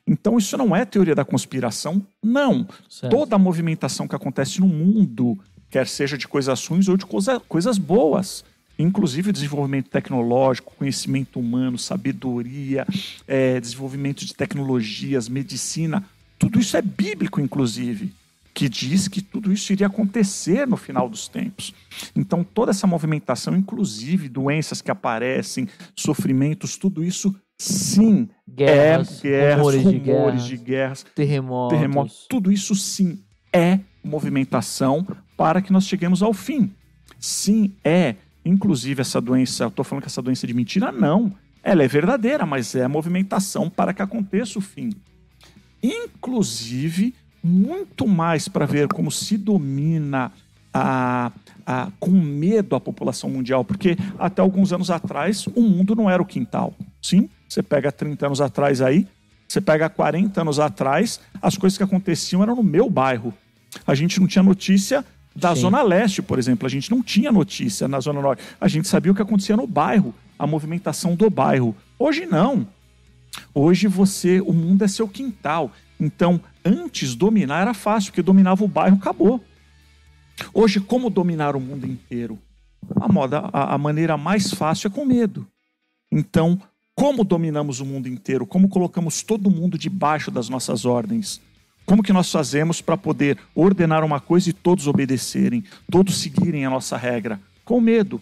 Então 0.08 0.40
isso 0.40 0.58
não 0.58 0.76
é 0.76 0.84
teoria 0.84 1.14
da 1.14 1.24
conspiração, 1.24 2.04
não. 2.24 2.68
Certo. 2.90 3.16
Toda 3.16 3.36
a 3.36 3.40
movimentação 3.40 4.08
que 4.08 4.16
acontece 4.16 4.60
no 4.60 4.68
mundo, 4.68 5.38
quer 5.70 5.86
seja 5.86 6.18
de 6.18 6.28
coisas 6.28 6.66
ruins 6.66 6.88
ou 6.88 6.98
de 6.98 7.06
coisa, 7.06 7.40
coisas 7.40 7.78
boas, 7.78 8.44
inclusive 8.80 9.32
desenvolvimento 9.32 9.92
tecnológico, 9.92 10.74
conhecimento 10.76 11.40
humano, 11.40 11.78
sabedoria, 11.78 12.88
eh, 13.28 13.60
desenvolvimento 13.60 14.26
de 14.26 14.34
tecnologias, 14.34 15.30
medicina, 15.30 16.04
tudo 16.40 16.60
isso 16.60 16.76
é 16.78 16.82
bíblico, 16.82 17.40
inclusive, 17.40 18.12
que 18.60 18.68
diz 18.68 19.07
que 19.07 19.22
tudo 19.22 19.53
isso 19.53 19.72
iria 19.72 19.88
acontecer 19.88 20.68
no 20.68 20.76
final 20.76 21.07
dos 21.07 21.30
tempos. 21.30 21.74
Então, 22.14 22.43
toda 22.43 22.72
essa 22.72 22.86
movimentação, 22.86 23.55
inclusive 23.55 24.28
doenças 24.28 24.82
que 24.82 24.91
aparecem, 24.91 25.66
sofrimentos, 25.95 26.76
tudo 26.76 27.01
isso, 27.01 27.34
sim, 27.57 28.28
Guerras, 28.45 29.24
é 29.24 29.30
guerras, 29.30 29.57
rumores, 29.60 29.82
rumores, 29.84 29.93
de 29.93 29.99
guerras, 30.01 30.45
de 30.45 30.57
guerras, 30.57 31.05
terremotos. 31.16 31.78
terremoto, 31.78 32.14
tudo 32.28 32.51
isso 32.51 32.76
sim 32.76 33.24
é 33.53 33.80
movimentação 34.03 35.07
para 35.38 35.62
que 35.62 35.72
nós 35.72 35.88
cheguemos 35.88 36.22
ao 36.22 36.34
fim. 36.34 36.70
Sim, 37.18 37.74
é. 37.82 38.16
Inclusive, 38.43 38.99
essa 38.99 39.22
doença, 39.22 39.64
eu 39.64 39.68
estou 39.70 39.86
falando 39.86 40.01
que 40.01 40.10
essa 40.10 40.22
doença 40.22 40.45
é 40.45 40.47
de 40.47 40.53
mentira? 40.53 40.91
Não. 40.91 41.34
Ela 41.64 41.84
é 41.84 41.88
verdadeira, 41.88 42.45
mas 42.45 42.76
é 42.76 42.86
movimentação 42.89 43.70
para 43.70 43.93
que 43.93 44.01
aconteça 44.01 44.60
o 44.60 44.62
fim. 44.62 44.89
Inclusive, 45.82 47.16
muito 47.44 48.08
mais 48.08 48.48
para 48.48 48.66
ver 48.66 48.88
como 48.88 49.12
se 49.12 49.38
domina 49.38 50.32
a, 50.74 51.32
a, 51.66 51.92
com 52.00 52.12
medo 52.12 52.76
a 52.76 52.80
população 52.80 53.30
mundial, 53.30 53.64
porque 53.64 53.98
até 54.18 54.42
alguns 54.42 54.72
anos 54.74 54.90
atrás 54.92 55.48
o 55.48 55.62
mundo 55.62 55.96
não 55.96 56.10
era 56.10 56.22
o 56.22 56.26
quintal. 56.26 56.74
Sim, 57.02 57.30
você 57.48 57.64
pega 57.64 57.92
30 57.92 58.26
anos 58.26 58.42
atrás 58.42 58.82
aí, 58.82 59.08
você 59.48 59.60
pega 59.60 59.90
40 59.90 60.42
anos 60.42 60.60
atrás, 60.60 61.20
as 61.42 61.58
coisas 61.58 61.78
que 61.78 61.84
aconteciam 61.84 62.44
eram 62.44 62.56
no 62.56 62.64
meu 62.64 62.90
bairro. 62.90 63.34
A 63.86 63.96
gente 63.96 64.20
não 64.20 64.28
tinha 64.28 64.44
notícia 64.44 65.04
da 65.36 65.56
Sim. 65.56 65.62
Zona 65.62 65.82
Leste, 65.82 66.22
por 66.22 66.38
exemplo. 66.38 66.68
A 66.68 66.70
gente 66.70 66.92
não 66.92 67.02
tinha 67.02 67.32
notícia 67.32 67.88
na 67.88 68.00
Zona 68.00 68.22
Norte. 68.22 68.44
A 68.60 68.68
gente 68.68 68.88
sabia 68.88 69.12
o 69.12 69.16
que 69.16 69.22
acontecia 69.22 69.58
no 69.58 69.66
bairro, 69.66 70.14
a 70.38 70.46
movimentação 70.46 71.16
do 71.16 71.30
bairro. 71.30 71.76
Hoje 71.98 72.26
não. 72.26 72.68
Hoje 73.54 73.88
você, 73.88 74.42
o 74.42 74.54
mundo 74.54 74.84
é 74.84 74.88
seu 74.88 75.08
quintal. 75.08 75.72
Então, 76.00 76.40
antes 76.64 77.16
dominar 77.16 77.62
era 77.62 77.74
fácil, 77.74 78.12
porque 78.12 78.22
dominava 78.22 78.64
o 78.64 78.68
bairro, 78.68 78.97
acabou. 78.97 79.43
Hoje, 80.53 80.80
como 80.80 81.10
dominar 81.10 81.55
o 81.55 81.60
mundo 81.60 81.86
inteiro? 81.86 82.39
A, 82.95 83.12
moda, 83.12 83.39
a, 83.51 83.76
a 83.76 83.78
maneira 83.78 84.18
mais 84.18 84.53
fácil 84.53 84.88
é 84.88 84.91
com 84.91 85.05
medo. 85.05 85.45
Então, 86.12 86.60
como 86.95 87.24
dominamos 87.24 87.80
o 87.80 87.86
mundo 87.86 88.07
inteiro? 88.07 88.45
Como 88.45 88.68
colocamos 88.70 89.22
todo 89.24 89.49
mundo 89.49 89.78
debaixo 89.78 90.32
das 90.32 90.49
nossas 90.49 90.86
ordens? 90.86 91.41
Como 91.86 92.03
que 92.03 92.14
nós 92.14 92.32
fazemos 92.32 92.82
para 92.82 92.97
poder 92.97 93.38
ordenar 93.55 94.03
uma 94.03 94.20
coisa 94.20 94.49
e 94.49 94.53
todos 94.53 94.86
obedecerem, 94.86 95.64
todos 95.89 96.18
seguirem 96.18 96.66
a 96.66 96.70
nossa 96.70 96.97
regra? 96.97 97.39
Com 97.66 97.82
medo. 97.82 98.22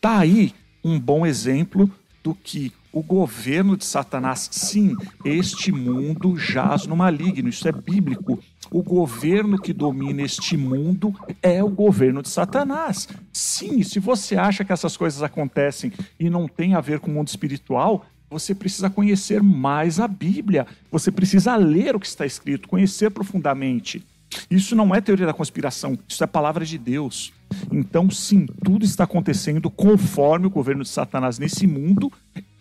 Tá 0.00 0.18
aí 0.18 0.54
um 0.84 0.98
bom 0.98 1.26
exemplo 1.26 1.90
do 2.22 2.34
que 2.34 2.72
o 2.92 3.02
governo 3.02 3.76
de 3.76 3.84
Satanás, 3.84 4.48
sim, 4.50 4.94
este 5.24 5.70
mundo 5.70 6.36
jaz 6.36 6.86
no 6.86 6.96
maligno, 6.96 7.48
isso 7.48 7.68
é 7.68 7.72
bíblico. 7.72 8.38
O 8.70 8.82
governo 8.82 9.60
que 9.60 9.72
domina 9.72 10.22
este 10.22 10.56
mundo 10.56 11.14
é 11.42 11.62
o 11.62 11.68
governo 11.68 12.22
de 12.22 12.28
Satanás. 12.28 13.08
Sim, 13.32 13.82
se 13.82 13.98
você 13.98 14.36
acha 14.36 14.64
que 14.64 14.72
essas 14.72 14.96
coisas 14.96 15.22
acontecem 15.22 15.92
e 16.18 16.28
não 16.28 16.48
tem 16.48 16.74
a 16.74 16.80
ver 16.80 17.00
com 17.00 17.10
o 17.10 17.14
mundo 17.14 17.28
espiritual, 17.28 18.04
você 18.30 18.54
precisa 18.54 18.90
conhecer 18.90 19.42
mais 19.42 20.00
a 20.00 20.08
Bíblia. 20.08 20.66
Você 20.90 21.10
precisa 21.10 21.56
ler 21.56 21.96
o 21.96 22.00
que 22.00 22.06
está 22.06 22.26
escrito, 22.26 22.68
conhecer 22.68 23.10
profundamente. 23.10 24.04
Isso 24.50 24.76
não 24.76 24.94
é 24.94 25.00
teoria 25.00 25.26
da 25.26 25.32
conspiração, 25.32 25.98
isso 26.06 26.22
é 26.22 26.26
palavra 26.26 26.64
de 26.64 26.76
Deus. 26.76 27.32
Então, 27.72 28.10
sim, 28.10 28.46
tudo 28.62 28.84
está 28.84 29.04
acontecendo 29.04 29.70
conforme 29.70 30.46
o 30.46 30.50
governo 30.50 30.82
de 30.82 30.88
Satanás 30.90 31.38
nesse 31.38 31.66
mundo 31.66 32.12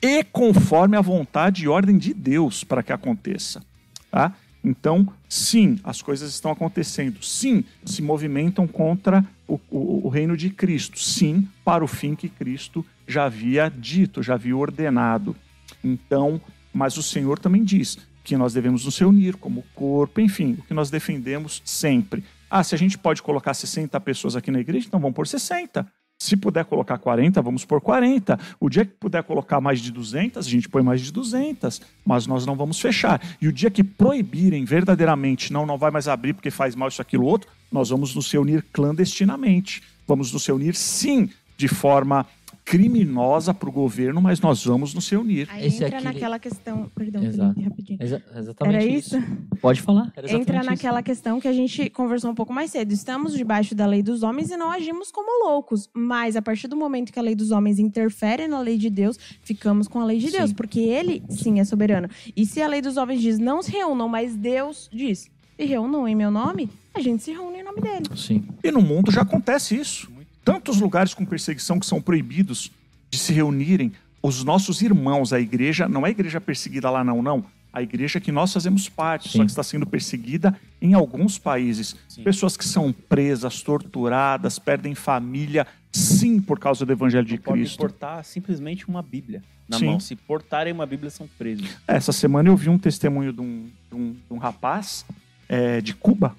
e 0.02 0.24
conforme 0.24 0.96
a 0.98 1.02
vontade 1.02 1.64
e 1.64 1.68
ordem 1.68 1.98
de 1.98 2.14
Deus 2.14 2.64
para 2.64 2.84
que 2.84 2.94
aconteça. 2.94 3.64
Tá? 4.12 4.34
Então, 4.64 5.08
sim, 5.30 5.80
as 5.84 6.02
coisas 6.02 6.30
estão 6.32 6.52
acontecendo. 6.52 7.24
Sim, 7.24 7.64
se 7.86 8.02
movimentam 8.02 8.68
contra 8.68 9.26
o, 9.48 9.60
o- 9.70 10.06
o 10.08 10.10
reino 10.10 10.36
de 10.36 10.50
Cristo. 10.50 11.00
Sim, 11.00 11.48
para 11.64 11.84
o 11.84 11.88
fim 11.88 12.16
que 12.16 12.28
Cristo 12.30 12.86
já 13.08 13.26
havia 13.26 13.70
dito, 13.70 14.22
já 14.22 14.34
havia 14.34 14.56
ordenado. 14.58 15.36
Então, 15.84 16.42
mas 16.74 16.98
o 16.98 17.04
Senhor 17.04 17.40
também 17.40 17.64
diz 17.64 17.98
que 18.24 18.36
nós 18.36 18.54
devemos 18.54 18.84
nos 18.84 18.98
reunir 19.00 19.38
como 19.38 19.64
corpo, 19.74 20.20
enfim, 20.20 20.58
o 20.60 20.64
que 20.64 20.74
nós 20.74 20.90
defendemos 20.90 21.62
sempre. 21.64 22.24
Ah, 22.50 22.62
se 22.64 22.76
a 22.76 22.78
gente 22.78 22.98
pode 22.98 23.22
colocar 23.24 23.54
60 23.54 23.98
pessoas 24.02 24.36
aqui 24.36 24.52
na 24.52 24.60
igreja, 24.60 24.86
então 24.88 25.00
vamos 25.00 25.16
por 25.16 25.26
60. 25.28 25.88
Se 26.20 26.36
puder 26.36 26.66
colocar 26.66 26.98
40, 26.98 27.42
vamos 27.42 27.64
por 27.64 27.80
40. 27.80 28.40
O 28.60 28.70
dia 28.70 28.84
que 28.84 28.94
puder 28.94 29.24
colocar 29.24 29.62
mais 29.62 29.80
de 29.80 29.92
200, 29.92 30.46
a 30.46 30.50
gente 30.50 30.68
põe 30.68 30.82
mais 30.82 31.02
de 31.02 31.12
200. 31.12 31.82
Mas 32.04 32.26
nós 32.26 32.46
não 32.46 32.56
vamos 32.56 32.80
fechar. 32.80 33.22
E 33.40 33.48
o 33.48 33.54
dia 33.54 33.70
que 33.70 33.84
proibirem 33.84 34.66
verdadeiramente, 34.66 35.54
não, 35.54 35.66
não 35.66 35.78
vai 35.78 35.92
mais 35.92 36.08
abrir 36.08 36.34
porque 36.34 36.50
faz 36.50 36.76
mal 36.76 36.88
isso, 36.88 37.02
aquilo, 37.02 37.26
outro, 37.26 37.50
nós 37.72 37.90
vamos 37.90 38.16
nos 38.16 38.32
reunir 38.32 38.64
clandestinamente. 38.74 39.84
Vamos 40.08 40.32
nos 40.34 40.46
reunir, 40.48 40.74
sim, 40.74 41.30
de 41.56 41.68
forma 41.68 42.26
criminosa 42.72 43.54
para 43.54 43.70
o 43.70 43.72
governo, 43.72 44.22
mas 44.22 44.42
nós 44.42 44.64
vamos 44.66 44.94
nos 44.94 45.10
reunir. 45.10 45.48
Aí 45.50 45.68
Esse 45.68 45.84
é 45.84 45.88
entra 45.88 46.00
aquele- 46.00 46.14
naquela 46.14 46.38
questão. 46.38 46.92
Perdão, 46.94 47.22
rapidinho. 47.64 47.98
Exa- 48.02 48.22
exatamente 48.36 48.76
Era 48.76 48.86
isso? 48.86 49.16
Pode 49.62 49.82
falar. 49.82 50.12
Entra 50.30 50.58
isso. 50.58 50.66
naquela 50.70 51.02
questão 51.02 51.40
que 51.40 51.48
a 51.48 51.54
gente 51.54 51.90
conversou 51.90 52.30
um 52.30 52.36
pouco 52.36 52.52
mais 52.52 52.70
cedo. 52.72 52.92
Estamos 52.92 53.34
debaixo 53.38 53.74
da 53.74 53.86
lei 53.86 54.04
dos 54.04 54.22
homens 54.22 54.52
e 54.52 54.58
não 54.58 54.70
agimos 54.70 55.10
como 55.12 55.48
loucos. 55.50 55.90
Mas 55.94 56.36
a 56.36 56.42
partir 56.42 56.68
do 56.68 56.76
momento 56.76 57.14
que 57.14 57.18
a 57.20 57.22
lei 57.22 57.36
dos 57.36 57.52
homens 57.52 57.80
interfere 57.80 58.48
na 58.50 58.60
lei 58.60 58.78
de 58.78 58.90
Deus, 58.90 59.18
ficamos 59.42 59.88
com 59.88 60.02
a 60.02 60.06
lei 60.06 60.20
de 60.20 60.30
Deus. 60.30 60.50
Sim. 60.50 60.56
Porque 60.56 60.82
ele, 60.82 61.24
sim, 61.30 61.62
é 61.62 61.64
soberano. 61.64 62.10
E 62.36 62.46
se 62.46 62.62
a 62.62 62.68
lei 62.68 62.82
dos 62.82 62.98
homens 62.98 63.22
diz 63.22 63.40
não 63.40 63.62
se 63.64 63.72
reúnam, 63.72 64.10
mas 64.10 64.36
Deus 64.36 64.90
diz 64.92 65.32
se 65.58 65.66
reúnam 65.66 66.08
em 66.08 66.14
meu 66.16 66.30
nome, 66.30 66.70
a 66.94 67.00
gente 67.00 67.24
se 67.24 67.32
reúne 67.32 67.60
em 67.60 67.64
nome 67.64 67.82
dele. 67.82 68.06
Sim. 68.16 68.44
E 68.64 68.70
no 68.72 68.82
mundo 68.82 69.10
já 69.12 69.22
acontece 69.22 69.76
isso. 69.76 70.12
Tantos 70.48 70.80
lugares 70.80 71.14
com 71.14 71.26
perseguição 71.26 71.78
que 71.78 71.86
são 71.86 72.02
proibidos 72.02 72.72
de 73.12 73.18
se 73.18 73.34
reunirem. 73.34 73.92
Os 74.24 74.46
nossos 74.46 74.82
irmãos, 74.82 75.34
a 75.34 75.40
igreja, 75.42 75.90
não 75.90 76.06
é 76.06 76.08
a 76.08 76.12
igreja 76.12 76.40
perseguida 76.40 76.90
lá, 76.90 77.04
não, 77.04 77.22
não. 77.22 77.44
A 77.74 77.82
igreja 77.82 78.20
que 78.22 78.32
nós 78.32 78.54
fazemos 78.54 78.88
parte, 78.88 79.28
Sim. 79.30 79.40
só 79.40 79.44
que 79.44 79.52
está 79.52 79.62
sendo 79.62 79.86
perseguida 79.86 80.58
em 80.82 80.94
alguns 80.94 81.38
países. 81.38 81.98
Sim. 82.08 82.24
Pessoas 82.24 82.56
que 82.56 82.64
são 82.64 82.94
presas, 82.94 83.62
torturadas, 83.62 84.58
perdem 84.58 84.96
família, 84.96 85.68
sim, 85.92 86.40
por 86.40 86.58
causa 86.58 86.86
do 86.86 86.94
evangelho 86.94 87.26
de 87.26 87.36
Não 87.36 87.42
pode 87.44 87.60
Cristo. 87.60 87.78
portar 87.78 88.24
simplesmente 88.24 88.88
uma 88.88 89.04
Bíblia 89.04 89.44
na 89.68 89.78
Sim. 89.78 89.86
mão. 89.88 90.00
Se 90.00 90.16
portarem 90.16 90.72
uma 90.72 90.86
Bíblia, 90.86 91.10
são 91.12 91.28
presos. 91.38 91.68
Essa 91.86 92.14
semana 92.14 92.48
eu 92.48 92.56
vi 92.56 92.70
um 92.70 92.78
testemunho 92.78 93.34
de 93.34 93.42
um, 93.42 93.70
de 93.90 93.96
um- 93.96 94.12
de 94.14 94.34
um 94.34 94.38
rapaz 94.38 95.06
é, 95.50 95.82
de 95.82 95.94
Cuba. 95.94 96.34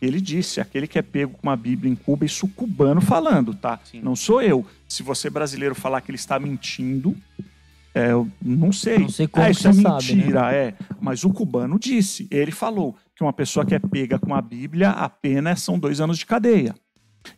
Ele 0.00 0.20
disse: 0.20 0.60
aquele 0.60 0.86
que 0.86 0.98
é 0.98 1.02
pego 1.02 1.34
com 1.34 1.48
uma 1.48 1.56
Bíblia 1.56 1.92
em 1.92 1.94
Cuba, 1.94 2.24
isso 2.24 2.48
cubano 2.48 3.00
falando, 3.00 3.54
tá? 3.54 3.78
Sim. 3.84 4.00
Não 4.00 4.16
sou 4.16 4.40
eu. 4.40 4.64
Se 4.88 5.02
você 5.02 5.28
brasileiro 5.28 5.74
falar 5.74 6.00
que 6.00 6.10
ele 6.10 6.16
está 6.16 6.38
mentindo, 6.38 7.16
é, 7.94 8.12
eu 8.12 8.28
não 8.40 8.72
sei. 8.72 8.98
Não 8.98 9.08
sei 9.08 9.26
como 9.26 9.44
ah, 9.44 9.50
isso 9.50 9.68
é 9.68 9.72
sabe, 9.72 10.14
né? 10.14 10.14
mentira, 10.14 10.52
é. 10.52 10.74
Mas 11.00 11.24
o 11.24 11.30
cubano 11.30 11.78
disse, 11.78 12.26
ele 12.30 12.50
falou 12.50 12.96
que 13.14 13.22
uma 13.22 13.32
pessoa 13.32 13.66
que 13.66 13.74
é 13.74 13.78
pega 13.78 14.18
com 14.18 14.34
a 14.34 14.40
Bíblia, 14.40 14.90
a 14.90 15.08
pena 15.08 15.54
são 15.56 15.78
dois 15.78 16.00
anos 16.00 16.18
de 16.18 16.24
cadeia. 16.24 16.74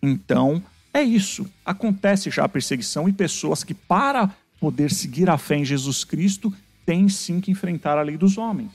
Então, 0.03 0.63
é 0.95 1.03
isso. 1.03 1.51
Acontece 1.65 2.31
já 2.31 2.45
a 2.45 2.49
perseguição 2.49 3.09
e 3.09 3.13
pessoas 3.13 3.65
que, 3.65 3.75
para 3.75 4.31
poder 4.61 4.93
seguir 4.93 5.29
a 5.29 5.39
fé 5.39 5.57
em 5.57 5.65
Jesus 5.65 6.05
Cristo, 6.05 6.53
têm 6.87 7.09
sim 7.09 7.41
que 7.41 7.51
enfrentar 7.51 7.99
a 7.99 8.03
lei 8.03 8.17
dos 8.17 8.39
homens. 8.39 8.71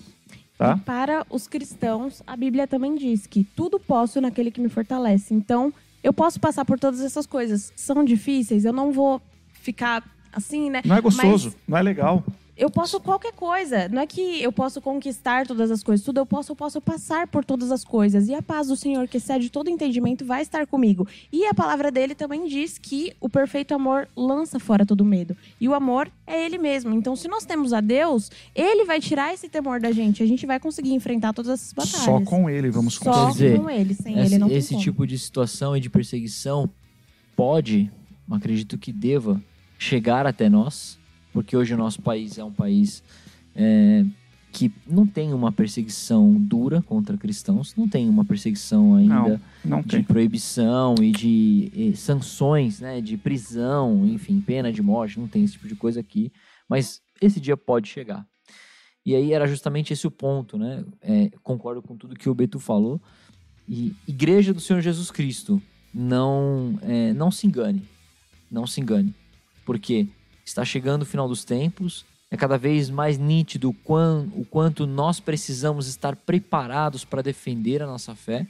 Tá? 0.57 0.75
E 0.75 0.79
para 0.81 1.25
os 1.29 1.47
cristãos, 1.47 2.23
a 2.25 2.35
Bíblia 2.35 2.67
também 2.67 2.95
diz 2.95 3.27
que 3.27 3.43
tudo 3.43 3.79
posso 3.79 4.19
naquele 4.19 4.49
que 4.49 4.59
me 4.59 4.69
fortalece. 4.69 5.33
Então, 5.33 5.71
eu 6.03 6.11
posso 6.11 6.39
passar 6.39 6.65
por 6.65 6.79
todas 6.79 7.01
essas 7.01 7.25
coisas. 7.25 7.71
São 7.75 8.03
difíceis, 8.03 8.65
eu 8.65 8.73
não 8.73 8.91
vou 8.91 9.21
ficar 9.53 10.03
assim, 10.31 10.69
né? 10.69 10.81
Não 10.83 10.95
é 10.95 11.01
gostoso, 11.01 11.55
não 11.67 11.77
é 11.77 11.81
legal. 11.81 12.23
Eu 12.57 12.71
posso 12.71 12.99
qualquer 12.99 13.33
coisa. 13.33 13.87
Não 13.87 14.01
é 14.01 14.07
que 14.07 14.41
eu 14.41 14.51
posso 14.51 14.81
conquistar 14.81 15.45
todas 15.45 15.69
as 15.69 15.83
coisas, 15.83 16.03
tudo 16.03 16.19
eu 16.19 16.25
posso, 16.25 16.51
eu 16.51 16.55
posso 16.55 16.81
passar 16.81 17.27
por 17.27 17.45
todas 17.45 17.71
as 17.71 17.83
coisas. 17.83 18.27
E 18.27 18.33
a 18.33 18.41
paz 18.41 18.67
do 18.67 18.75
Senhor, 18.75 19.07
que 19.07 19.17
excede 19.17 19.49
todo 19.49 19.69
entendimento, 19.69 20.25
vai 20.25 20.41
estar 20.41 20.65
comigo. 20.65 21.07
E 21.31 21.45
a 21.45 21.53
palavra 21.53 21.91
dele 21.91 22.15
também 22.15 22.47
diz 22.47 22.77
que 22.79 23.13
o 23.21 23.29
perfeito 23.29 23.75
amor 23.75 24.07
lança 24.15 24.59
fora 24.59 24.85
todo 24.85 25.05
medo. 25.05 25.37
E 25.61 25.69
o 25.69 25.73
amor 25.75 26.11
é 26.25 26.45
ele 26.45 26.57
mesmo. 26.57 26.95
Então, 26.95 27.15
se 27.15 27.27
nós 27.27 27.45
temos 27.45 27.73
a 27.73 27.79
Deus, 27.79 28.31
ele 28.55 28.85
vai 28.85 28.99
tirar 28.99 29.33
esse 29.33 29.47
temor 29.47 29.79
da 29.79 29.91
gente. 29.91 30.23
A 30.23 30.25
gente 30.25 30.45
vai 30.47 30.59
conseguir 30.59 30.93
enfrentar 30.93 31.33
todas 31.33 31.51
essas 31.51 31.73
batalhas. 31.73 32.05
Só 32.05 32.19
com 32.21 32.49
ele 32.49 32.71
vamos 32.71 32.95
Só 32.95 33.11
conseguir. 33.11 33.33
Dizer, 33.33 33.59
com 33.59 33.69
ele, 33.69 33.93
sem 33.93 34.17
esse, 34.17 34.33
ele 34.33 34.39
não 34.39 34.47
tem 34.47 34.57
esse 34.57 34.69
como. 34.69 34.83
tipo 34.83 35.05
de 35.05 35.19
situação 35.19 35.77
e 35.77 35.79
de 35.79 35.89
perseguição 35.89 36.67
pode, 37.35 37.91
acredito 38.31 38.79
que 38.79 38.91
deva, 38.91 39.39
chegar 39.77 40.25
até 40.25 40.49
nós, 40.49 40.97
porque 41.33 41.55
hoje 41.55 41.73
o 41.73 41.77
nosso 41.77 42.01
país 42.01 42.37
é 42.37 42.43
um 42.43 42.51
país 42.51 43.03
é, 43.55 44.05
que 44.51 44.71
não 44.87 45.05
tem 45.05 45.33
uma 45.33 45.51
perseguição 45.51 46.33
dura 46.33 46.81
contra 46.81 47.17
cristãos, 47.17 47.75
não 47.75 47.87
tem 47.87 48.09
uma 48.09 48.25
perseguição 48.25 48.95
ainda 48.95 49.39
Não 49.63 49.81
de 49.81 49.87
tem. 49.87 50.03
proibição 50.03 50.95
e 51.01 51.11
de 51.11 51.71
eh, 51.75 51.95
sanções, 51.95 52.79
né, 52.79 52.99
de 53.01 53.17
prisão, 53.17 54.05
enfim, 54.07 54.41
pena 54.41 54.71
de 54.71 54.81
morte, 54.81 55.19
não 55.19 55.27
tem 55.27 55.43
esse 55.43 55.53
tipo 55.53 55.67
de 55.67 55.75
coisa 55.75 55.99
aqui, 55.99 56.31
mas 56.67 57.01
esse 57.21 57.39
dia 57.39 57.55
pode 57.55 57.87
chegar. 57.87 58.25
E 59.05 59.15
aí 59.15 59.31
era 59.31 59.47
justamente 59.47 59.93
esse 59.93 60.05
o 60.07 60.11
ponto, 60.11 60.57
né? 60.57 60.83
É, 61.01 61.29
concordo 61.41 61.81
com 61.81 61.95
tudo 61.95 62.15
que 62.15 62.29
o 62.29 62.35
Beto 62.35 62.59
falou. 62.59 63.01
E 63.69 63.93
Igreja 64.07 64.53
do 64.53 64.59
Senhor 64.59 64.81
Jesus 64.81 65.11
Cristo, 65.11 65.61
não, 65.93 66.77
é, 66.81 67.13
não 67.13 67.31
se 67.31 67.47
engane, 67.47 67.83
não 68.51 68.65
se 68.67 68.81
engane, 68.81 69.13
porque 69.65 70.07
está 70.49 70.63
chegando 70.65 71.01
o 71.03 71.05
final 71.05 71.27
dos 71.27 71.43
tempos. 71.43 72.05
É 72.29 72.35
cada 72.35 72.57
vez 72.57 72.89
mais 72.89 73.17
nítido 73.17 73.69
o, 73.69 73.73
quan- 73.73 74.27
o 74.35 74.43
quanto 74.43 74.85
nós 74.85 75.19
precisamos 75.19 75.87
estar 75.87 76.15
preparados 76.15 77.05
para 77.05 77.21
defender 77.23 77.81
a 77.81 77.85
nossa 77.87 78.13
fé, 78.15 78.45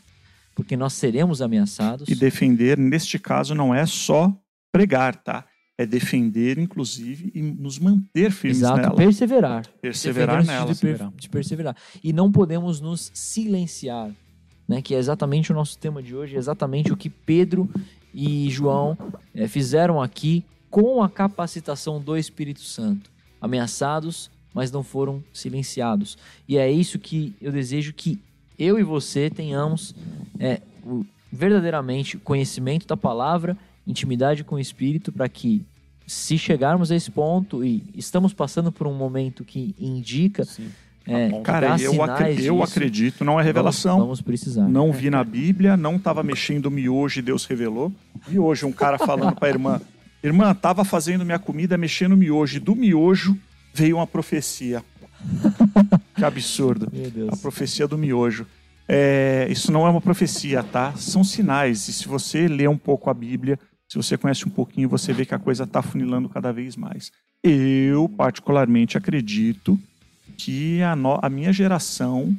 porque 0.56 0.76
nós 0.76 0.94
seremos 0.94 1.42
ameaçados. 1.44 2.10
E 2.10 2.16
defender, 2.16 2.78
neste 2.78 3.20
caso, 3.20 3.54
não 3.54 3.74
é 3.76 3.86
só 3.86 4.36
pregar, 4.72 5.16
tá? 5.16 5.46
É 5.78 5.86
defender, 5.86 6.58
inclusive, 6.58 7.32
e 7.36 7.42
nos 7.44 7.78
manter 7.78 8.32
firmes 8.32 8.58
Exato, 8.60 8.82
nela. 8.82 8.96
perseverar. 8.96 9.68
Perseverar 9.80 10.44
nela. 10.44 10.74
de, 10.74 10.80
per- 10.82 11.10
de 11.16 11.30
perseverar. 11.30 11.76
E 12.04 12.12
não 12.12 12.32
podemos 12.32 12.82
nos 12.82 13.12
silenciar, 13.14 14.10
né? 14.68 14.82
Que 14.82 14.96
é 14.96 14.98
exatamente 14.98 15.52
o 15.52 15.56
nosso 15.56 15.78
tema 15.78 16.02
de 16.02 16.16
hoje, 16.16 16.36
é 16.36 16.40
exatamente 16.40 16.92
o 16.92 16.98
que 16.98 17.12
Pedro 17.12 17.70
e 18.12 18.50
João 18.50 18.98
eh, 19.36 19.48
fizeram 19.48 20.02
aqui 20.02 20.44
com 20.70 21.02
a 21.02 21.10
capacitação 21.10 22.00
do 22.02 22.18
Espírito 22.18 22.62
Santo. 22.62 23.10
Ameaçados, 23.40 24.30
mas 24.54 24.72
não 24.72 24.84
foram 24.84 25.24
silenciados. 25.34 26.18
E 26.48 26.58
é 26.58 26.70
isso 26.72 26.98
que 27.00 27.34
eu 27.42 27.52
desejo 27.52 27.94
que 27.94 28.20
eu 28.58 28.80
e 28.80 28.84
você 28.84 29.30
tenhamos 29.30 29.94
é, 30.40 30.62
o- 30.86 31.06
verdadeiramente 31.32 32.18
conhecimento 32.18 32.88
da 32.88 32.98
palavra, 32.98 33.56
intimidade 33.86 34.44
com 34.44 34.56
o 34.56 34.60
Espírito, 34.60 35.12
para 35.12 35.30
que 35.30 35.64
se 36.06 36.38
chegarmos 36.38 36.92
a 36.92 36.96
esse 36.96 37.12
ponto 37.12 37.64
e 37.64 37.84
estamos 37.96 38.34
passando 38.34 38.72
por 38.72 38.88
um 38.88 38.94
momento 38.94 39.44
que 39.44 39.76
indica 39.80 40.44
Sim. 40.46 40.70
é, 41.06 41.30
bom. 41.30 41.42
Cara, 41.44 41.72
eu, 41.80 41.92
sinais 41.92 42.10
acre- 42.10 42.32
eu 42.46 42.56
disso, 42.58 42.64
acredito, 42.64 43.24
não 43.26 43.40
é 43.40 43.44
revelação. 43.44 43.92
Vamos, 44.00 44.06
vamos 44.08 44.22
precisar. 44.22 44.68
Não 44.68 44.92
vi 44.92 45.10
na 45.10 45.24
Bíblia, 45.24 45.78
não 45.78 45.98
estava 45.98 46.24
mexendo 46.24 46.72
miojo 46.72 47.20
e 47.20 47.22
Deus 47.22 47.46
revelou. 47.46 47.92
E 48.30 48.40
hoje 48.40 48.66
um 48.66 48.72
cara 48.72 48.98
falando 48.98 49.36
para 49.36 49.48
a 49.48 49.52
irmã: 49.52 49.82
Irmã, 50.24 50.52
estava 50.52 50.84
fazendo 50.84 51.24
minha 51.26 51.40
comida, 51.40 51.78
mexendo 51.78 52.18
miojo, 52.18 52.58
e 52.58 52.60
do 52.60 52.76
miojo 52.76 53.38
veio 53.74 53.98
uma 53.98 54.08
profecia. 54.08 54.84
Que 56.16 56.26
absurdo. 56.26 56.92
Meu 56.92 57.30
A 57.32 57.38
profecia 57.38 57.88
do 57.88 57.96
miojo. 57.98 58.48
É, 58.88 59.48
isso 59.52 59.72
não 59.72 59.86
é 59.86 59.90
uma 59.90 60.02
profecia, 60.02 60.64
tá? 60.64 60.94
São 60.96 61.24
sinais. 61.24 61.88
E 61.88 61.94
se 61.94 62.08
você 62.08 62.48
lê 62.48 62.68
um 62.68 62.78
pouco 62.78 63.10
a 63.10 63.14
Bíblia, 63.14 63.60
se 63.88 63.98
você 63.98 64.18
conhece 64.18 64.48
um 64.48 64.50
pouquinho, 64.50 64.90
você 64.90 65.14
vê 65.14 65.26
que 65.28 65.36
a 65.36 65.40
coisa 65.40 65.64
está 65.66 65.82
funilando 65.84 66.28
cada 66.28 66.52
vez 66.52 66.76
mais. 66.76 67.12
Eu, 67.44 68.10
particularmente, 68.10 68.98
acredito 68.98 69.80
que 70.38 70.82
a, 70.82 70.96
no- 70.96 71.20
a 71.22 71.30
minha 71.30 71.54
geração 71.54 72.36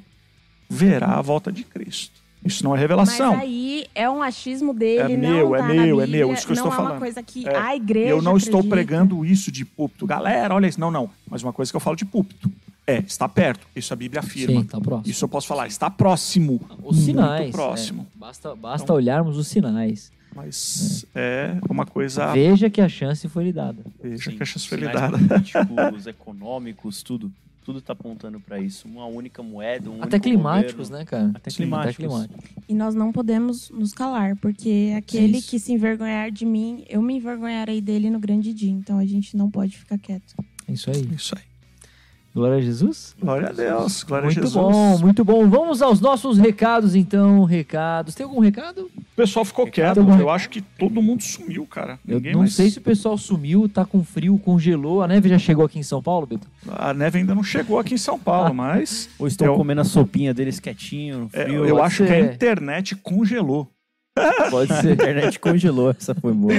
verá 0.69 1.15
a 1.19 1.23
volta 1.23 1.53
de 1.53 1.63
Cristo. 1.63 2.21
Isso 2.45 2.65
não 2.65 2.75
é 2.75 2.79
revelação. 2.79 3.33
Mas 3.35 3.43
aí 3.43 3.87
é 3.95 4.09
um 4.09 4.23
achismo 4.23 4.73
dele, 4.73 5.13
É 5.15 5.17
não 5.17 5.29
meu, 5.31 5.55
é 5.57 5.59
tá 5.59 5.67
na 5.69 5.75
meu, 5.75 6.01
é 6.01 6.05
Bíblia, 6.07 6.27
meu, 6.27 6.35
isso 6.35 6.47
que 6.47 6.53
eu 6.53 6.57
não 6.57 6.63
estou 6.65 6.73
é 6.73 6.77
falando. 6.77 6.93
uma 6.93 6.99
coisa 7.01 7.23
que 7.23 7.47
É, 7.49 7.57
a 7.57 7.77
igreja 7.77 8.09
eu 8.11 8.23
não 8.23 8.37
estou 8.37 8.61
acredita. 8.61 8.75
pregando 8.77 9.25
isso 9.25 9.51
de 9.53 9.65
púlpito. 9.65 10.07
Galera, 10.07 10.55
olha 10.55 10.67
isso. 10.67 10.81
Não, 10.81 10.91
não. 10.91 11.11
Mas 11.29 11.43
uma 11.43 11.53
coisa 11.53 11.71
que 11.73 11.77
eu 11.77 11.81
falo 11.81 11.97
de 11.97 12.05
púlpito. 12.05 12.51
É, 12.87 12.99
está 13.01 13.29
perto. 13.29 13.67
Isso 13.77 13.93
a 13.93 13.97
Bíblia 13.97 14.21
afirma. 14.21 14.61
Sim, 14.63 14.67
tá 14.67 14.81
próximo. 14.81 15.11
Isso 15.11 15.25
eu 15.25 15.29
posso 15.29 15.47
falar. 15.47 15.67
Está 15.67 15.91
próximo. 15.91 16.61
Os 16.83 16.97
sinais. 17.01 17.41
Muito 17.43 17.53
próximo. 17.55 18.07
é. 18.15 18.19
basta 18.19 18.55
basta 18.57 18.93
olharmos 18.95 19.37
os 19.37 19.47
sinais. 19.49 20.11
Mas 20.35 21.05
é 21.15 21.57
uma 21.69 21.85
coisa. 21.85 22.33
Veja 22.33 22.71
que 22.71 22.81
a 22.81 22.89
chance 22.89 23.29
foi 23.29 23.45
lhe 23.45 23.53
dada. 23.53 23.83
Veja 24.03 24.31
Sim, 24.31 24.37
que 24.37 24.43
a 24.43 24.47
chance 24.47 24.67
foi 24.69 24.79
lhe 24.79 24.89
dada. 24.89 25.19
políticos, 25.19 26.07
econômicos, 26.09 27.03
tudo. 27.03 27.31
Tudo 27.69 27.83
tá 27.83 27.93
apontando 27.93 28.41
para 28.41 28.59
isso. 28.59 28.89
Uma 28.89 29.05
única 29.05 29.43
moeda, 29.43 29.91
um 29.91 29.97
Até 30.03 30.17
único 30.17 30.21
climáticos, 30.23 30.89
governo. 30.89 30.99
né, 30.99 31.05
cara? 31.05 31.33
Até 31.35 31.51
Sim, 31.51 31.57
climáticos. 31.57 32.07
Até 32.07 32.25
climáticos. 32.25 32.65
E 32.67 32.75
nós 32.75 32.95
não 32.95 33.13
podemos 33.13 33.69
nos 33.69 33.93
calar, 33.93 34.37
porque 34.37 34.95
aquele 34.97 35.37
Isso. 35.37 35.51
que 35.51 35.59
se 35.59 35.75
envergonhar 35.75 36.31
de 36.31 36.47
mim, 36.47 36.83
eu 36.89 37.03
me 37.03 37.17
envergonharei 37.17 37.83
dele 37.83 38.09
no 38.09 38.19
grande 38.19 38.55
dia. 38.55 38.71
Então 38.71 38.99
a 38.99 39.05
gente 39.05 39.37
não 39.37 39.51
pode 39.51 39.77
ficar 39.77 39.99
quieto. 39.99 40.35
É 40.67 40.73
isso 40.73 40.91
aí. 40.91 41.11
Isso 41.15 41.35
aí. 41.37 41.43
Glória 42.39 42.59
a 42.59 42.61
Jesus. 42.61 43.17
Glória 43.21 43.49
a 43.49 43.53
Deus. 43.53 44.05
Glória 44.05 44.27
muito 44.27 44.39
a 44.39 44.43
Jesus. 44.43 44.55
bom, 44.63 44.99
muito 44.99 45.25
bom. 45.25 45.49
Vamos 45.49 45.83
aos 45.83 46.01
nossos 46.01 46.39
recados, 46.39 46.95
então. 46.95 47.43
Recados. 47.43 48.15
Tem 48.15 48.25
algum 48.25 48.39
recado? 48.41 48.83
O 48.97 49.17
pessoal 49.17 49.45
ficou 49.45 49.65
Recado, 49.65 50.05
quieto. 50.07 50.21
Eu 50.21 50.31
acho 50.31 50.49
que 50.49 50.61
todo 50.61 51.03
mundo 51.03 51.21
sumiu, 51.23 51.67
cara. 51.67 51.99
Eu 52.07 52.17
Ninguém 52.19 52.33
não 52.35 52.41
mais- 52.41 52.55
sei 52.55 52.71
se 52.71 52.79
o 52.79 52.81
pessoal 52.81 53.19
sumiu, 53.19 53.69
tá 53.69 53.85
com 53.85 54.05
frio, 54.05 54.39
congelou. 54.39 55.03
A 55.03 55.09
neve 55.09 55.29
já 55.29 55.39
chegou 55.39 55.65
aqui 55.65 55.81
em 55.81 55.83
São 55.83 56.01
Paulo, 56.01 56.27
Beto? 56.27 56.47
A 56.69 56.95
neve 56.95 57.19
ainda 57.19 57.35
não 57.35 57.43
chegou 57.43 57.79
aqui 57.81 57.95
em 57.95 57.99
São 57.99 58.19
Paulo, 58.19 58.55
mas. 58.55 59.09
Ou 59.19 59.27
estão 59.27 59.49
Eu- 59.49 59.57
comendo 59.57 59.81
a 59.81 59.85
sopinha 59.85 60.33
deles 60.33 60.61
quietinho, 60.61 61.19
no 61.19 61.31
é, 61.33 61.45
frio. 61.45 61.65
eu 61.67 61.75
pode 61.77 61.87
acho 61.87 62.03
que 62.05 62.09
ser. 62.09 62.15
a 62.15 62.21
internet 62.21 62.95
congelou. 62.97 63.69
A 64.17 64.51
Pode 64.51 64.73
ser. 64.81 64.93
internet 64.95 65.39
congelou, 65.41 65.91
essa 65.91 66.15
foi 66.15 66.33
boa. 66.33 66.53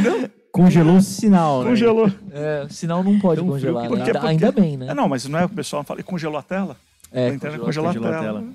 Congelou 0.52 0.98
o 0.98 1.02
sinal, 1.02 1.64
né? 1.64 1.70
Congelou. 1.70 2.12
É, 2.32 2.68
sinal 2.70 3.04
não 3.04 3.20
pode 3.20 3.40
Tão 3.42 3.50
congelar, 3.50 3.86
frio 3.86 3.98
né? 3.98 4.04
que- 4.04 4.10
Ainda, 4.10 4.20
porque- 4.20 4.28
ainda 4.46 4.52
bem, 4.52 4.78
né? 4.78 4.88
É, 4.90 4.94
não, 4.94 5.08
mas 5.08 5.26
não 5.26 5.38
é 5.40 5.46
o 5.46 5.50
pessoal 5.50 5.84
fala, 5.84 6.00
e 6.00 6.04
congelou 6.04 6.38
a 6.38 6.44
tela? 6.44 6.76
É, 7.12 7.30
internet 7.30 7.60
congelou. 7.60 7.66
congelou, 7.66 7.90
a 7.90 7.94
congelou 7.94 8.18
a 8.18 8.22
tela. 8.44 8.54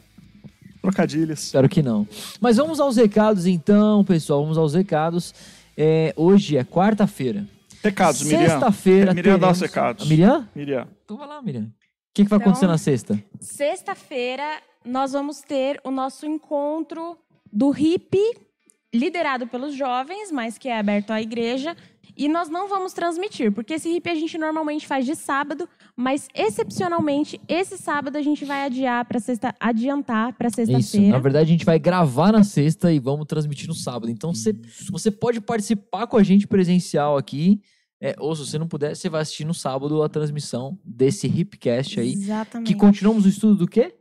Trocadilhas. 0.83 1.45
Espero 1.45 1.69
que 1.69 1.83
não. 1.83 2.07
Mas 2.41 2.57
vamos 2.57 2.79
aos 2.81 2.97
recados 2.97 3.47
então, 3.47 4.05
pessoal. 4.05 4.43
Vamos 4.43 4.59
aos 4.59 4.75
recados. 4.75 5.35
É, 5.77 6.13
hoje 6.17 6.57
é 6.57 6.65
quarta-feira. 6.65 7.47
Recados, 7.83 8.23
Miriam. 8.23 8.49
Sexta-feira. 8.49 9.15
Miriam, 9.15 9.39
dá 9.39 9.51
os 9.51 9.59
teremos- 9.59 9.75
recados. 9.75 10.07
A 10.07 10.09
Miriam? 10.09 10.49
Miriam. 10.55 10.87
Então 11.05 11.17
vai 11.17 11.27
lá, 11.29 11.41
Miriam. 11.41 11.63
O 11.65 11.67
que, 12.13 12.23
que 12.25 12.29
vai 12.31 12.37
Então- 12.37 12.51
acontecer 12.51 12.67
na 12.67 12.79
sexta? 12.79 13.19
Sexta-feira, 13.41 14.45
nós 14.85 15.13
vamos 15.13 15.41
ter 15.41 15.81
o 15.83 15.91
nosso 15.91 16.27
encontro 16.27 17.17
do 17.53 17.71
HIP, 17.71 18.19
liderado 18.95 19.47
pelos 19.47 19.75
jovens, 19.75 20.31
mas 20.31 20.57
que 20.57 20.69
é 20.69 20.79
aberto 20.79 21.11
à 21.11 21.21
igreja. 21.21 21.77
E 22.17 22.29
nós 22.29 22.49
não 22.49 22.69
vamos 22.69 22.93
transmitir, 22.93 23.51
porque 23.51 23.75
esse 23.75 23.89
HIP 23.89 24.09
a 24.09 24.15
gente 24.15 24.39
normalmente 24.39 24.87
faz 24.87 25.05
de 25.05 25.17
sábado, 25.17 25.69
mas 25.97 26.29
excepcionalmente, 26.33 27.41
esse 27.49 27.77
sábado 27.77 28.17
a 28.17 28.23
gente 28.23 28.45
vai 28.45 28.65
adiar 28.65 29.05
para 29.05 29.19
sexta, 29.19 29.53
adiantar 29.59 30.33
para 30.35 30.47
Isso. 30.47 30.61
Na 30.61 30.81
sexta-feira. 30.81 31.19
verdade, 31.19 31.51
a 31.51 31.53
gente 31.53 31.65
vai 31.65 31.77
gravar 31.77 32.31
na 32.31 32.45
sexta 32.45 32.93
e 32.93 33.01
vamos 33.01 33.27
transmitir 33.27 33.67
no 33.67 33.75
sábado. 33.75 34.13
Então, 34.13 34.33
você, 34.33 34.55
você 34.93 35.11
pode 35.11 35.41
participar 35.41 36.07
com 36.07 36.17
a 36.17 36.23
gente 36.23 36.47
presencial 36.47 37.17
aqui. 37.17 37.61
é, 38.01 38.15
ou 38.21 38.37
se 38.37 38.47
você 38.47 38.59
não 38.59 38.69
puder, 38.69 38.95
você 38.95 39.09
vai 39.09 39.23
assistir 39.23 39.45
no 39.45 39.55
sábado 39.55 40.01
a 40.01 40.09
transmissão 40.09 40.79
desse 40.85 41.27
Hipcast 41.27 41.99
aí. 41.99 42.13
Exatamente. 42.13 42.69
Que 42.69 42.79
continuamos 42.79 43.25
o 43.25 43.29
estudo 43.29 43.57
do 43.57 43.67
quê, 43.67 43.93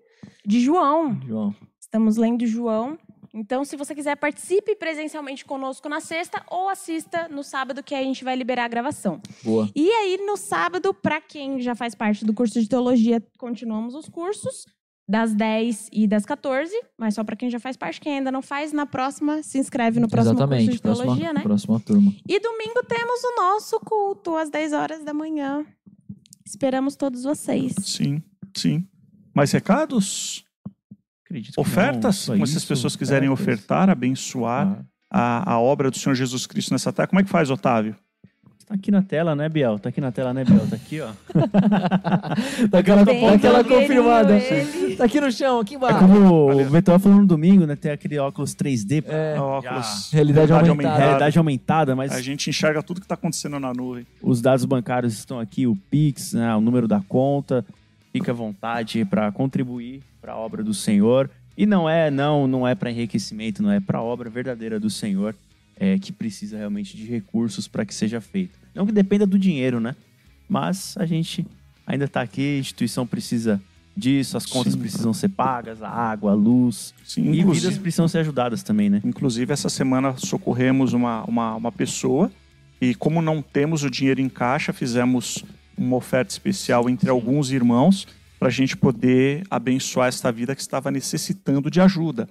De 0.46 0.60
João. 0.60 1.20
João? 1.26 1.56
Estamos 1.80 2.18
lendo 2.18 2.46
João. 2.46 2.96
Então, 3.34 3.66
se 3.66 3.76
você 3.76 3.96
quiser, 3.96 4.16
participe 4.16 4.76
presencialmente 4.76 5.44
conosco 5.44 5.90
na 5.90 6.00
sexta 6.00 6.44
ou 6.52 6.70
assista 6.70 7.28
no 7.28 7.44
sábado, 7.44 7.82
que 7.82 7.96
aí 7.96 8.04
a 8.04 8.08
gente 8.08 8.24
vai 8.24 8.36
liberar 8.36 8.66
a 8.66 8.68
gravação. 8.68 9.20
Boa. 9.44 9.68
E 9.76 9.90
aí, 9.90 10.18
no 10.24 10.38
sábado, 10.38 10.94
para 10.94 11.20
quem 11.20 11.60
já 11.60 11.74
faz 11.74 11.96
parte 11.96 12.24
do 12.24 12.34
curso 12.34 12.62
de 12.62 12.70
teologia, 12.70 13.24
continuamos 13.40 13.96
os 13.96 14.08
cursos 14.08 14.68
das 15.10 15.34
10 15.34 15.90
e 15.92 16.08
das 16.08 16.26
14, 16.26 16.72
mas 16.98 17.16
só 17.16 17.24
para 17.24 17.36
quem 17.36 17.50
já 17.50 17.60
faz 17.60 17.76
parte, 17.76 18.00
quem 18.00 18.18
ainda 18.18 18.32
não 18.32 18.42
faz, 18.42 18.72
na 18.72 18.86
próxima 18.86 19.42
se 19.42 19.58
inscreve 19.58 20.00
no 20.00 20.08
próximo 20.08 20.36
Exatamente. 20.36 20.66
curso 20.66 20.78
de 20.78 20.82
teologia, 20.82 21.06
próxima, 21.06 21.34
né? 21.34 21.42
próxima 21.42 21.80
turma. 21.80 22.16
E 22.28 22.40
domingo 22.40 22.84
temos 22.88 23.24
o 23.24 23.36
nosso 23.36 23.80
culto 23.80 24.36
às 24.36 24.50
10 24.50 24.74
horas 24.74 25.04
da 25.04 25.14
manhã. 25.14 25.66
Esperamos 26.46 26.96
todos 26.96 27.24
vocês. 27.24 27.74
Sim, 27.82 28.22
sim. 28.56 28.88
Mais 29.34 29.52
recados? 29.52 30.46
Acredito 31.34 31.54
que 31.56 31.58
não, 31.60 31.62
Ofertas? 31.62 32.16
só 32.18 32.34
Como 32.34 32.46
se 32.46 32.58
as 32.58 32.66
pessoas 32.66 32.96
quiserem 32.96 33.30
ofertas. 33.30 33.56
ofertar, 33.66 33.90
abençoar 33.90 34.80
Ah, 35.12 35.44
a, 35.50 35.54
a 35.54 35.60
obra 35.60 35.90
do 35.90 35.98
Senhor 35.98 36.14
Jesus 36.16 36.46
Cristo 36.46 36.72
nessa 36.72 36.92
terra. 36.94 37.08
Como 37.08 37.20
é 37.20 37.24
que 37.24 37.30
faz, 37.30 37.50
Otávio? 37.50 37.96
Tá 38.66 38.76
aqui 38.76 38.90
na 38.92 39.02
tela, 39.02 39.36
né, 39.36 39.50
Biel? 39.50 39.78
Tá 39.78 39.90
aqui 39.90 40.00
na 40.00 40.12
tela, 40.12 40.34
né, 40.34 40.46
Biel? 40.46 40.66
Tá 40.70 40.76
aqui, 40.78 41.02
ó. 41.02 41.10
Daquela, 42.70 43.04
Bem 43.04 43.22
daquela 43.22 43.62
blogueirinho 43.64 44.04
confirmada. 44.04 44.38
ele. 44.38 44.96
Tá 44.96 45.06
aqui 45.06 45.20
no 45.20 45.32
chão, 45.32 45.60
aqui 45.60 45.74
É 45.74 45.78
embaixo. 45.78 46.00
como 46.00 46.48
Valeu. 46.48 46.68
o 46.68 46.70
Betão 46.70 46.98
falou 47.00 47.20
no 47.20 47.26
domingo, 47.28 47.66
né? 47.66 47.76
Tem 47.76 47.92
aquele 47.92 48.18
óculos 48.20 48.56
3D, 48.56 49.04
É, 49.08 49.36
Óculos. 49.40 50.10
realidade 50.14 50.52
aumentada. 50.52 50.98
realidade 50.98 51.38
aumentada, 51.38 51.96
mas 51.96 52.12
A 52.14 52.22
gente 52.22 52.50
enxerga 52.50 52.82
tudo 52.82 53.00
que 53.02 53.06
está 53.06 53.16
acontecendo 53.16 53.60
na 53.60 53.74
nuvem. 53.74 54.06
os 54.22 54.42
dados 54.42 54.66
bancários 54.66 55.14
estão 55.14 55.40
aqui, 55.40 55.68
o 55.68 55.76
Pix, 55.92 56.34
né, 56.34 56.56
o 56.56 56.62
número 56.62 56.88
da 56.88 57.02
conta. 57.02 57.66
Fique 58.12 58.30
à 58.30 58.34
vontade 58.34 59.04
para 59.06 59.32
contribuir 59.32 60.02
para 60.24 60.32
a 60.32 60.38
obra 60.38 60.64
do 60.64 60.74
Senhor. 60.74 61.30
E 61.58 61.66
não 61.66 61.88
é, 61.88 62.10
não, 62.10 62.48
não 62.48 62.66
é 62.66 62.74
para 62.74 62.90
enriquecimento, 62.90 63.62
não 63.62 63.70
é 63.70 63.82
para 63.82 64.00
a 64.00 64.02
obra 64.02 64.30
verdadeira 64.30 64.80
do 64.80 64.90
Senhor, 64.90 65.36
é, 65.76 66.00
que 66.00 66.14
precisa 66.14 66.58
realmente 66.58 66.96
de 66.96 67.06
recursos 67.06 67.68
para 67.68 67.86
que 67.86 67.94
seja 67.94 68.22
feito. 68.22 68.58
Não 68.74 68.86
que 68.86 68.94
dependa 68.94 69.26
do 69.28 69.38
dinheiro, 69.38 69.82
né? 69.82 69.94
Mas 70.48 70.96
a 70.98 71.06
gente 71.06 71.46
ainda 71.86 72.06
está 72.06 72.22
aqui, 72.22 72.56
a 72.56 72.60
instituição 72.60 73.06
precisa 73.06 73.62
disso, 73.96 74.38
as 74.38 74.46
contas 74.46 74.74
Sim. 74.74 74.80
precisam 74.80 75.14
ser 75.14 75.28
pagas, 75.28 75.84
a 75.84 75.90
água, 75.90 76.32
a 76.32 76.36
luz. 76.36 76.94
Sim, 77.04 77.32
E 77.32 77.44
vidas 77.44 77.78
precisam 77.78 78.08
ser 78.08 78.20
ajudadas 78.20 78.64
também, 78.64 78.90
né? 78.90 79.02
inclusive, 79.04 79.52
essa 79.52 79.70
semana 79.70 80.16
socorremos 80.18 80.94
uma, 80.94 81.24
uma, 81.26 81.56
uma 81.56 81.72
pessoa 81.72 82.32
e, 82.82 82.96
como 82.96 83.22
não 83.22 83.42
temos 83.42 83.84
o 83.84 83.90
dinheiro 83.90 84.22
em 84.22 84.30
caixa, 84.30 84.72
fizemos 84.72 85.44
uma 85.78 85.98
oferta 85.98 86.32
especial 86.32 86.90
entre 86.90 87.10
alguns 87.10 87.52
irmãos 87.52 88.08
para 88.44 88.50
a 88.50 88.52
gente 88.52 88.76
poder 88.76 89.48
abençoar 89.50 90.10
esta 90.10 90.30
vida 90.30 90.54
que 90.54 90.60
estava 90.60 90.92
necessitando 90.92 91.72
de 91.72 91.80
ajuda. 91.80 92.28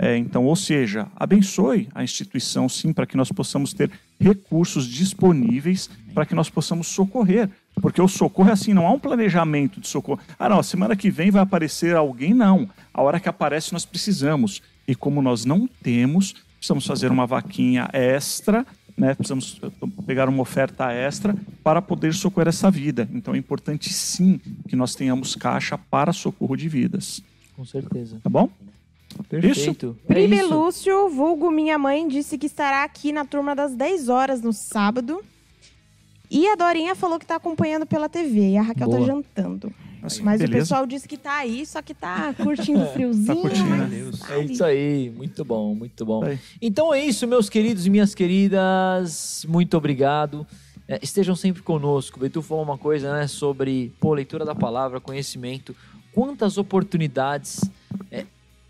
É, 0.00 0.16
então, 0.16 0.44
ou 0.44 0.54
seja, 0.54 1.08
abençoe 1.16 1.88
a 1.92 2.04
instituição, 2.04 2.68
sim, 2.68 2.92
para 2.92 3.04
que 3.04 3.16
nós 3.16 3.32
possamos 3.32 3.72
ter 3.72 3.90
recursos 4.20 4.86
disponíveis 4.86 5.90
para 6.14 6.24
que 6.24 6.36
nós 6.36 6.48
possamos 6.48 6.86
socorrer. 6.86 7.50
Porque 7.82 8.00
o 8.00 8.06
socorro 8.06 8.48
é 8.48 8.52
assim, 8.52 8.72
não 8.72 8.86
há 8.86 8.92
um 8.92 8.98
planejamento 9.00 9.80
de 9.80 9.88
socorro. 9.88 10.20
Ah, 10.38 10.48
não, 10.48 10.62
semana 10.62 10.94
que 10.94 11.10
vem 11.10 11.32
vai 11.32 11.42
aparecer 11.42 11.96
alguém, 11.96 12.32
não. 12.32 12.70
A 12.94 13.02
hora 13.02 13.18
que 13.18 13.28
aparece, 13.28 13.72
nós 13.72 13.84
precisamos. 13.84 14.62
E 14.86 14.94
como 14.94 15.20
nós 15.20 15.44
não 15.44 15.68
temos, 15.82 16.32
precisamos 16.58 16.86
fazer 16.86 17.10
uma 17.10 17.26
vaquinha 17.26 17.88
extra, 17.92 18.64
né? 18.96 19.14
Precisamos 19.14 19.60
pegar 20.06 20.28
uma 20.28 20.40
oferta 20.42 20.90
extra 20.92 21.36
para 21.62 21.82
poder 21.82 22.14
socorrer 22.14 22.48
essa 22.48 22.70
vida. 22.70 23.08
Então 23.12 23.34
é 23.34 23.38
importante 23.38 23.92
sim 23.92 24.40
que 24.68 24.74
nós 24.74 24.94
tenhamos 24.94 25.34
caixa 25.34 25.76
para 25.76 26.12
socorro 26.12 26.56
de 26.56 26.68
vidas. 26.68 27.22
Com 27.54 27.64
certeza. 27.64 28.18
Tá 28.22 28.30
bom? 28.30 28.48
Perfeito. 29.28 29.96
É 30.08 30.20
isso. 30.20 30.48
Lúcio, 30.48 31.08
vulgo 31.08 31.50
minha 31.50 31.78
mãe, 31.78 32.06
disse 32.06 32.36
que 32.36 32.46
estará 32.46 32.84
aqui 32.84 33.12
na 33.12 33.24
turma 33.24 33.54
das 33.54 33.74
10 33.74 34.08
horas 34.08 34.40
no 34.42 34.52
sábado. 34.52 35.22
E 36.30 36.46
a 36.48 36.56
Dorinha 36.56 36.94
falou 36.94 37.18
que 37.18 37.26
tá 37.26 37.36
acompanhando 37.36 37.86
pela 37.86 38.08
TV. 38.08 38.50
E 38.50 38.56
a 38.58 38.62
Raquel 38.62 38.88
Boa. 38.88 38.98
tá 38.98 39.06
jantando. 39.06 39.72
Assim, 40.06 40.22
Mas 40.22 40.40
o 40.40 40.44
beleza? 40.44 40.60
pessoal 40.60 40.86
disse 40.86 41.08
que 41.08 41.16
tá 41.16 41.34
aí, 41.38 41.66
só 41.66 41.82
que 41.82 41.92
tá 41.92 42.32
curtindo 42.34 42.80
o 42.82 42.86
friozinho. 42.94 43.40
curtindo, 43.42 43.68
mas 43.68 43.78
né? 43.80 43.86
Deus. 43.90 44.18
tá 44.20 44.34
É 44.34 44.44
isso 44.44 44.64
aí, 44.64 45.10
muito 45.10 45.44
bom, 45.44 45.74
muito 45.74 46.04
bom. 46.06 46.24
Aí. 46.24 46.38
Então 46.62 46.94
é 46.94 47.04
isso, 47.04 47.26
meus 47.26 47.48
queridos 47.50 47.86
e 47.86 47.90
minhas 47.90 48.14
queridas. 48.14 49.44
Muito 49.48 49.76
obrigado. 49.76 50.46
É, 50.88 51.00
estejam 51.02 51.34
sempre 51.34 51.62
conosco. 51.62 52.18
O 52.18 52.20
Betu 52.20 52.40
falou 52.40 52.62
uma 52.62 52.78
coisa 52.78 53.12
né, 53.12 53.26
sobre 53.26 53.92
pô, 53.98 54.14
leitura 54.14 54.44
da 54.44 54.54
palavra, 54.54 55.00
conhecimento. 55.00 55.74
Quantas 56.12 56.56
oportunidades 56.56 57.60
é, 58.10 58.24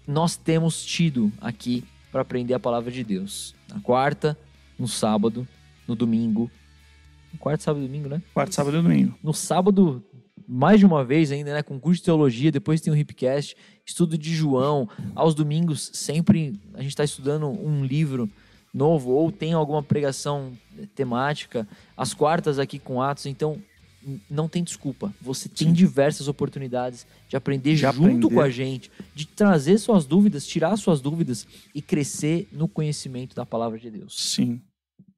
nós 0.06 0.36
temos 0.36 0.84
tido 0.84 1.30
aqui 1.40 1.84
para 2.10 2.22
aprender 2.22 2.54
a 2.54 2.58
palavra 2.58 2.90
de 2.90 3.04
Deus? 3.04 3.54
Na 3.68 3.78
quarta, 3.80 4.36
no 4.78 4.88
sábado, 4.88 5.46
no 5.86 5.94
domingo. 5.94 6.50
Quarta, 7.38 7.64
sábado 7.64 7.84
e 7.84 7.86
domingo, 7.86 8.08
né? 8.08 8.22
Quarto, 8.32 8.54
sábado 8.54 8.78
e 8.78 8.82
domingo. 8.82 9.14
no 9.22 9.34
sábado, 9.34 10.02
mais 10.46 10.78
de 10.78 10.86
uma 10.86 11.04
vez 11.04 11.32
ainda, 11.32 11.52
né? 11.52 11.62
Com 11.62 11.78
curso 11.80 12.00
de 12.00 12.04
teologia, 12.04 12.52
depois 12.52 12.80
tem 12.80 12.92
o 12.92 12.96
Hipcast, 12.96 13.56
estudo 13.84 14.16
de 14.16 14.34
João. 14.34 14.88
Aos 15.14 15.34
domingos, 15.34 15.90
sempre 15.94 16.58
a 16.74 16.80
gente 16.80 16.90
está 16.90 17.04
estudando 17.04 17.48
um 17.48 17.84
livro 17.84 18.30
novo, 18.72 19.10
ou 19.10 19.32
tem 19.32 19.52
alguma 19.52 19.82
pregação 19.82 20.52
temática. 20.94 21.66
Às 21.96 22.12
quartas 22.12 22.58
aqui 22.58 22.78
com 22.78 23.00
Atos, 23.00 23.26
então 23.26 23.60
não 24.30 24.48
tem 24.48 24.62
desculpa. 24.62 25.12
Você 25.20 25.48
tem 25.48 25.68
Sim. 25.68 25.72
diversas 25.74 26.28
oportunidades 26.28 27.06
de 27.28 27.36
aprender 27.36 27.70
De 27.74 27.78
junto 27.78 27.98
aprender. 27.98 28.34
com 28.34 28.40
a 28.40 28.50
gente, 28.50 28.90
de 29.14 29.26
trazer 29.26 29.78
suas 29.78 30.06
dúvidas, 30.06 30.46
tirar 30.46 30.76
suas 30.76 31.00
dúvidas 31.00 31.46
e 31.74 31.82
crescer 31.82 32.48
no 32.52 32.68
conhecimento 32.68 33.34
da 33.34 33.44
palavra 33.44 33.78
de 33.78 33.90
Deus. 33.90 34.14
Sim. 34.16 34.60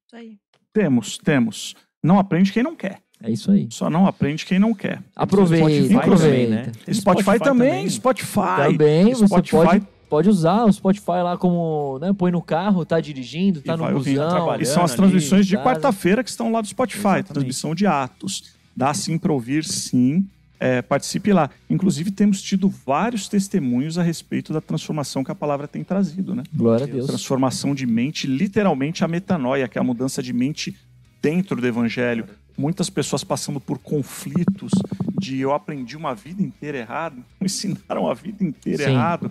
Isso 0.06 0.16
aí. 0.16 0.38
Temos, 0.72 1.18
temos. 1.18 1.74
Não 2.02 2.18
aprende 2.18 2.52
quem 2.52 2.62
não 2.62 2.76
quer. 2.76 3.02
É 3.22 3.30
isso 3.30 3.50
aí. 3.50 3.66
Só 3.70 3.90
não 3.90 4.06
aprende 4.06 4.46
quem 4.46 4.58
não 4.58 4.72
quer. 4.72 5.02
Aproveita, 5.14 5.68
Spotify 5.68 5.96
aproveita. 5.96 6.26
também, 6.26 6.48
né? 6.48 6.72
Spotify, 6.92 6.94
Spotify 6.94 7.38
também, 7.38 7.70
também. 7.70 7.90
Spotify. 7.90 8.72
Também 8.72 9.14
você 9.14 9.26
Spotify 9.26 9.50
pode, 9.56 9.86
pode 10.08 10.28
usar 10.28 10.64
o 10.64 10.72
Spotify 10.72 11.22
lá 11.24 11.36
como, 11.36 11.98
né, 12.00 12.12
põe 12.16 12.30
no 12.30 12.40
carro, 12.40 12.84
tá 12.84 13.00
dirigindo, 13.00 13.60
tá 13.60 13.74
E 13.74 13.76
no 13.76 13.90
busão. 13.98 14.60
E 14.60 14.64
são 14.64 14.84
as 14.84 14.92
ali, 14.92 14.98
transmissões 14.98 15.46
de 15.46 15.56
casa. 15.56 15.68
quarta-feira 15.68 16.22
que 16.22 16.30
estão 16.30 16.52
lá 16.52 16.60
do 16.60 16.68
Spotify, 16.68 16.98
Exatamente. 17.00 17.32
transmissão 17.32 17.74
de 17.74 17.86
Atos. 17.86 18.56
Dá 18.76 18.94
sim 18.94 19.18
para 19.18 19.32
ouvir, 19.32 19.64
sim. 19.64 20.24
É, 20.60 20.82
participe 20.82 21.32
lá. 21.32 21.50
Inclusive, 21.70 22.10
temos 22.10 22.42
tido 22.42 22.68
vários 22.68 23.28
testemunhos 23.28 23.96
a 23.96 24.02
respeito 24.02 24.52
da 24.52 24.60
transformação 24.60 25.22
que 25.22 25.30
a 25.30 25.34
palavra 25.34 25.68
tem 25.68 25.84
trazido, 25.84 26.34
né? 26.34 26.42
Glória 26.52 26.84
a 26.84 26.88
Deus. 26.88 27.06
Transformação 27.06 27.74
de 27.74 27.86
mente, 27.86 28.26
literalmente 28.26 29.04
a 29.04 29.08
metanoia, 29.08 29.68
que 29.68 29.78
é 29.78 29.80
a 29.80 29.84
mudança 29.84 30.20
de 30.20 30.32
mente 30.32 30.76
dentro 31.22 31.60
do 31.60 31.66
evangelho. 31.66 32.26
Muitas 32.58 32.90
pessoas 32.90 33.22
passando 33.22 33.60
por 33.60 33.78
conflitos 33.78 34.72
de 35.18 35.38
eu 35.38 35.52
aprendi 35.54 35.96
uma 35.96 36.14
vida 36.14 36.42
inteira 36.42 36.78
errado, 36.78 37.16
me 37.40 37.46
ensinaram 37.46 38.08
a 38.10 38.14
vida 38.14 38.42
inteira 38.44 38.84
Sim. 38.84 38.90
errado. 38.90 39.30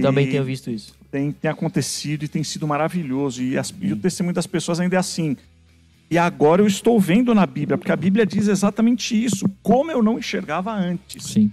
Também 0.00 0.30
tenho 0.30 0.42
visto 0.42 0.70
isso. 0.70 0.94
tem, 1.10 1.30
tem 1.32 1.50
acontecido 1.50 2.24
e 2.24 2.28
tem 2.28 2.42
sido 2.42 2.66
maravilhoso. 2.66 3.42
E, 3.42 3.58
as- 3.58 3.74
e 3.78 3.92
o 3.92 3.96
testemunho 3.96 4.34
das 4.34 4.46
pessoas 4.46 4.80
ainda 4.80 4.96
é 4.96 4.98
assim. 4.98 5.36
E 6.10 6.16
agora 6.16 6.62
eu 6.62 6.66
estou 6.66 6.98
vendo 6.98 7.34
na 7.34 7.46
Bíblia, 7.46 7.76
porque 7.76 7.92
a 7.92 7.96
Bíblia 7.96 8.24
diz 8.24 8.48
exatamente 8.48 9.22
isso, 9.22 9.46
como 9.62 9.90
eu 9.90 10.02
não 10.02 10.18
enxergava 10.18 10.72
antes. 10.72 11.24
Sim. 11.26 11.52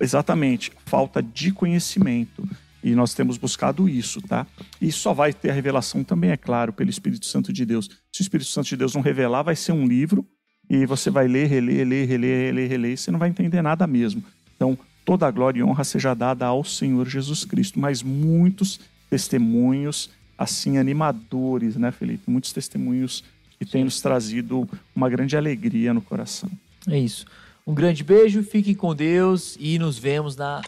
Exatamente, 0.00 0.72
falta 0.86 1.22
de 1.22 1.52
conhecimento. 1.52 2.48
E 2.82 2.94
nós 2.94 3.12
temos 3.12 3.36
buscado 3.36 3.88
isso, 3.88 4.22
tá? 4.22 4.46
E 4.80 4.90
só 4.90 5.12
vai 5.12 5.32
ter 5.34 5.50
a 5.50 5.52
revelação 5.52 6.02
também, 6.02 6.30
é 6.30 6.36
claro, 6.36 6.72
pelo 6.72 6.88
Espírito 6.88 7.26
Santo 7.26 7.52
de 7.52 7.66
Deus. 7.66 7.88
Se 8.10 8.20
o 8.20 8.24
Espírito 8.24 8.48
Santo 8.48 8.68
de 8.68 8.76
Deus 8.76 8.94
não 8.94 9.02
revelar, 9.02 9.42
vai 9.42 9.54
ser 9.54 9.72
um 9.72 9.86
livro 9.86 10.26
e 10.70 10.86
você 10.86 11.10
vai 11.10 11.26
ler, 11.26 11.48
reler, 11.48 11.84
ler, 11.84 12.06
reler, 12.06 12.46
reler, 12.46 12.68
reler, 12.70 12.92
e 12.92 12.96
você 12.96 13.10
não 13.10 13.18
vai 13.18 13.28
entender 13.28 13.60
nada 13.60 13.88
mesmo. 13.88 14.22
Então, 14.54 14.78
toda 15.04 15.26
a 15.26 15.30
glória 15.30 15.58
e 15.58 15.62
honra 15.64 15.82
seja 15.82 16.14
dada 16.14 16.46
ao 16.46 16.62
Senhor 16.62 17.08
Jesus 17.08 17.44
Cristo. 17.44 17.80
Mas 17.80 18.04
muitos 18.04 18.78
testemunhos, 19.10 20.08
assim, 20.38 20.78
animadores, 20.78 21.74
né, 21.74 21.90
Felipe? 21.90 22.30
Muitos 22.30 22.52
testemunhos 22.52 23.24
que 23.58 23.66
têm 23.66 23.82
nos 23.82 24.00
trazido 24.00 24.68
uma 24.94 25.10
grande 25.10 25.36
alegria 25.36 25.92
no 25.92 26.00
coração. 26.00 26.48
É 26.88 26.98
isso. 26.98 27.26
Um 27.66 27.74
grande 27.74 28.04
beijo, 28.04 28.42
fiquem 28.44 28.74
com 28.74 28.94
Deus 28.94 29.56
e 29.58 29.76
nos 29.76 29.98
vemos 29.98 30.36
na 30.36 30.62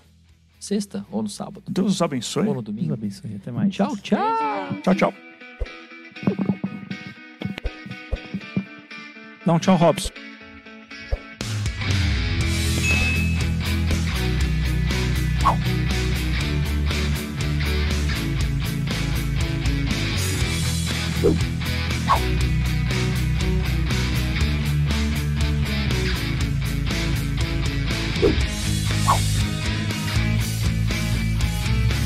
sexta 0.58 1.06
ou 1.12 1.22
no 1.22 1.28
sábado. 1.28 1.62
Deus 1.68 1.92
os 1.92 2.02
abençoe. 2.02 2.46
Ou 2.46 2.54
no 2.54 2.62
Deus 2.62 2.76
domingo. 2.76 2.94
abençoe. 2.94 3.36
Até 3.36 3.52
mais. 3.52 3.72
Tchau, 3.72 3.96
tchau. 3.96 4.18
Tchau, 4.82 4.94
tchau. 4.96 5.14
Dá 9.44 9.52
um 9.54 9.58
tchau, 9.58 9.76
Robson. 9.76 10.12
Thank 22.02 22.51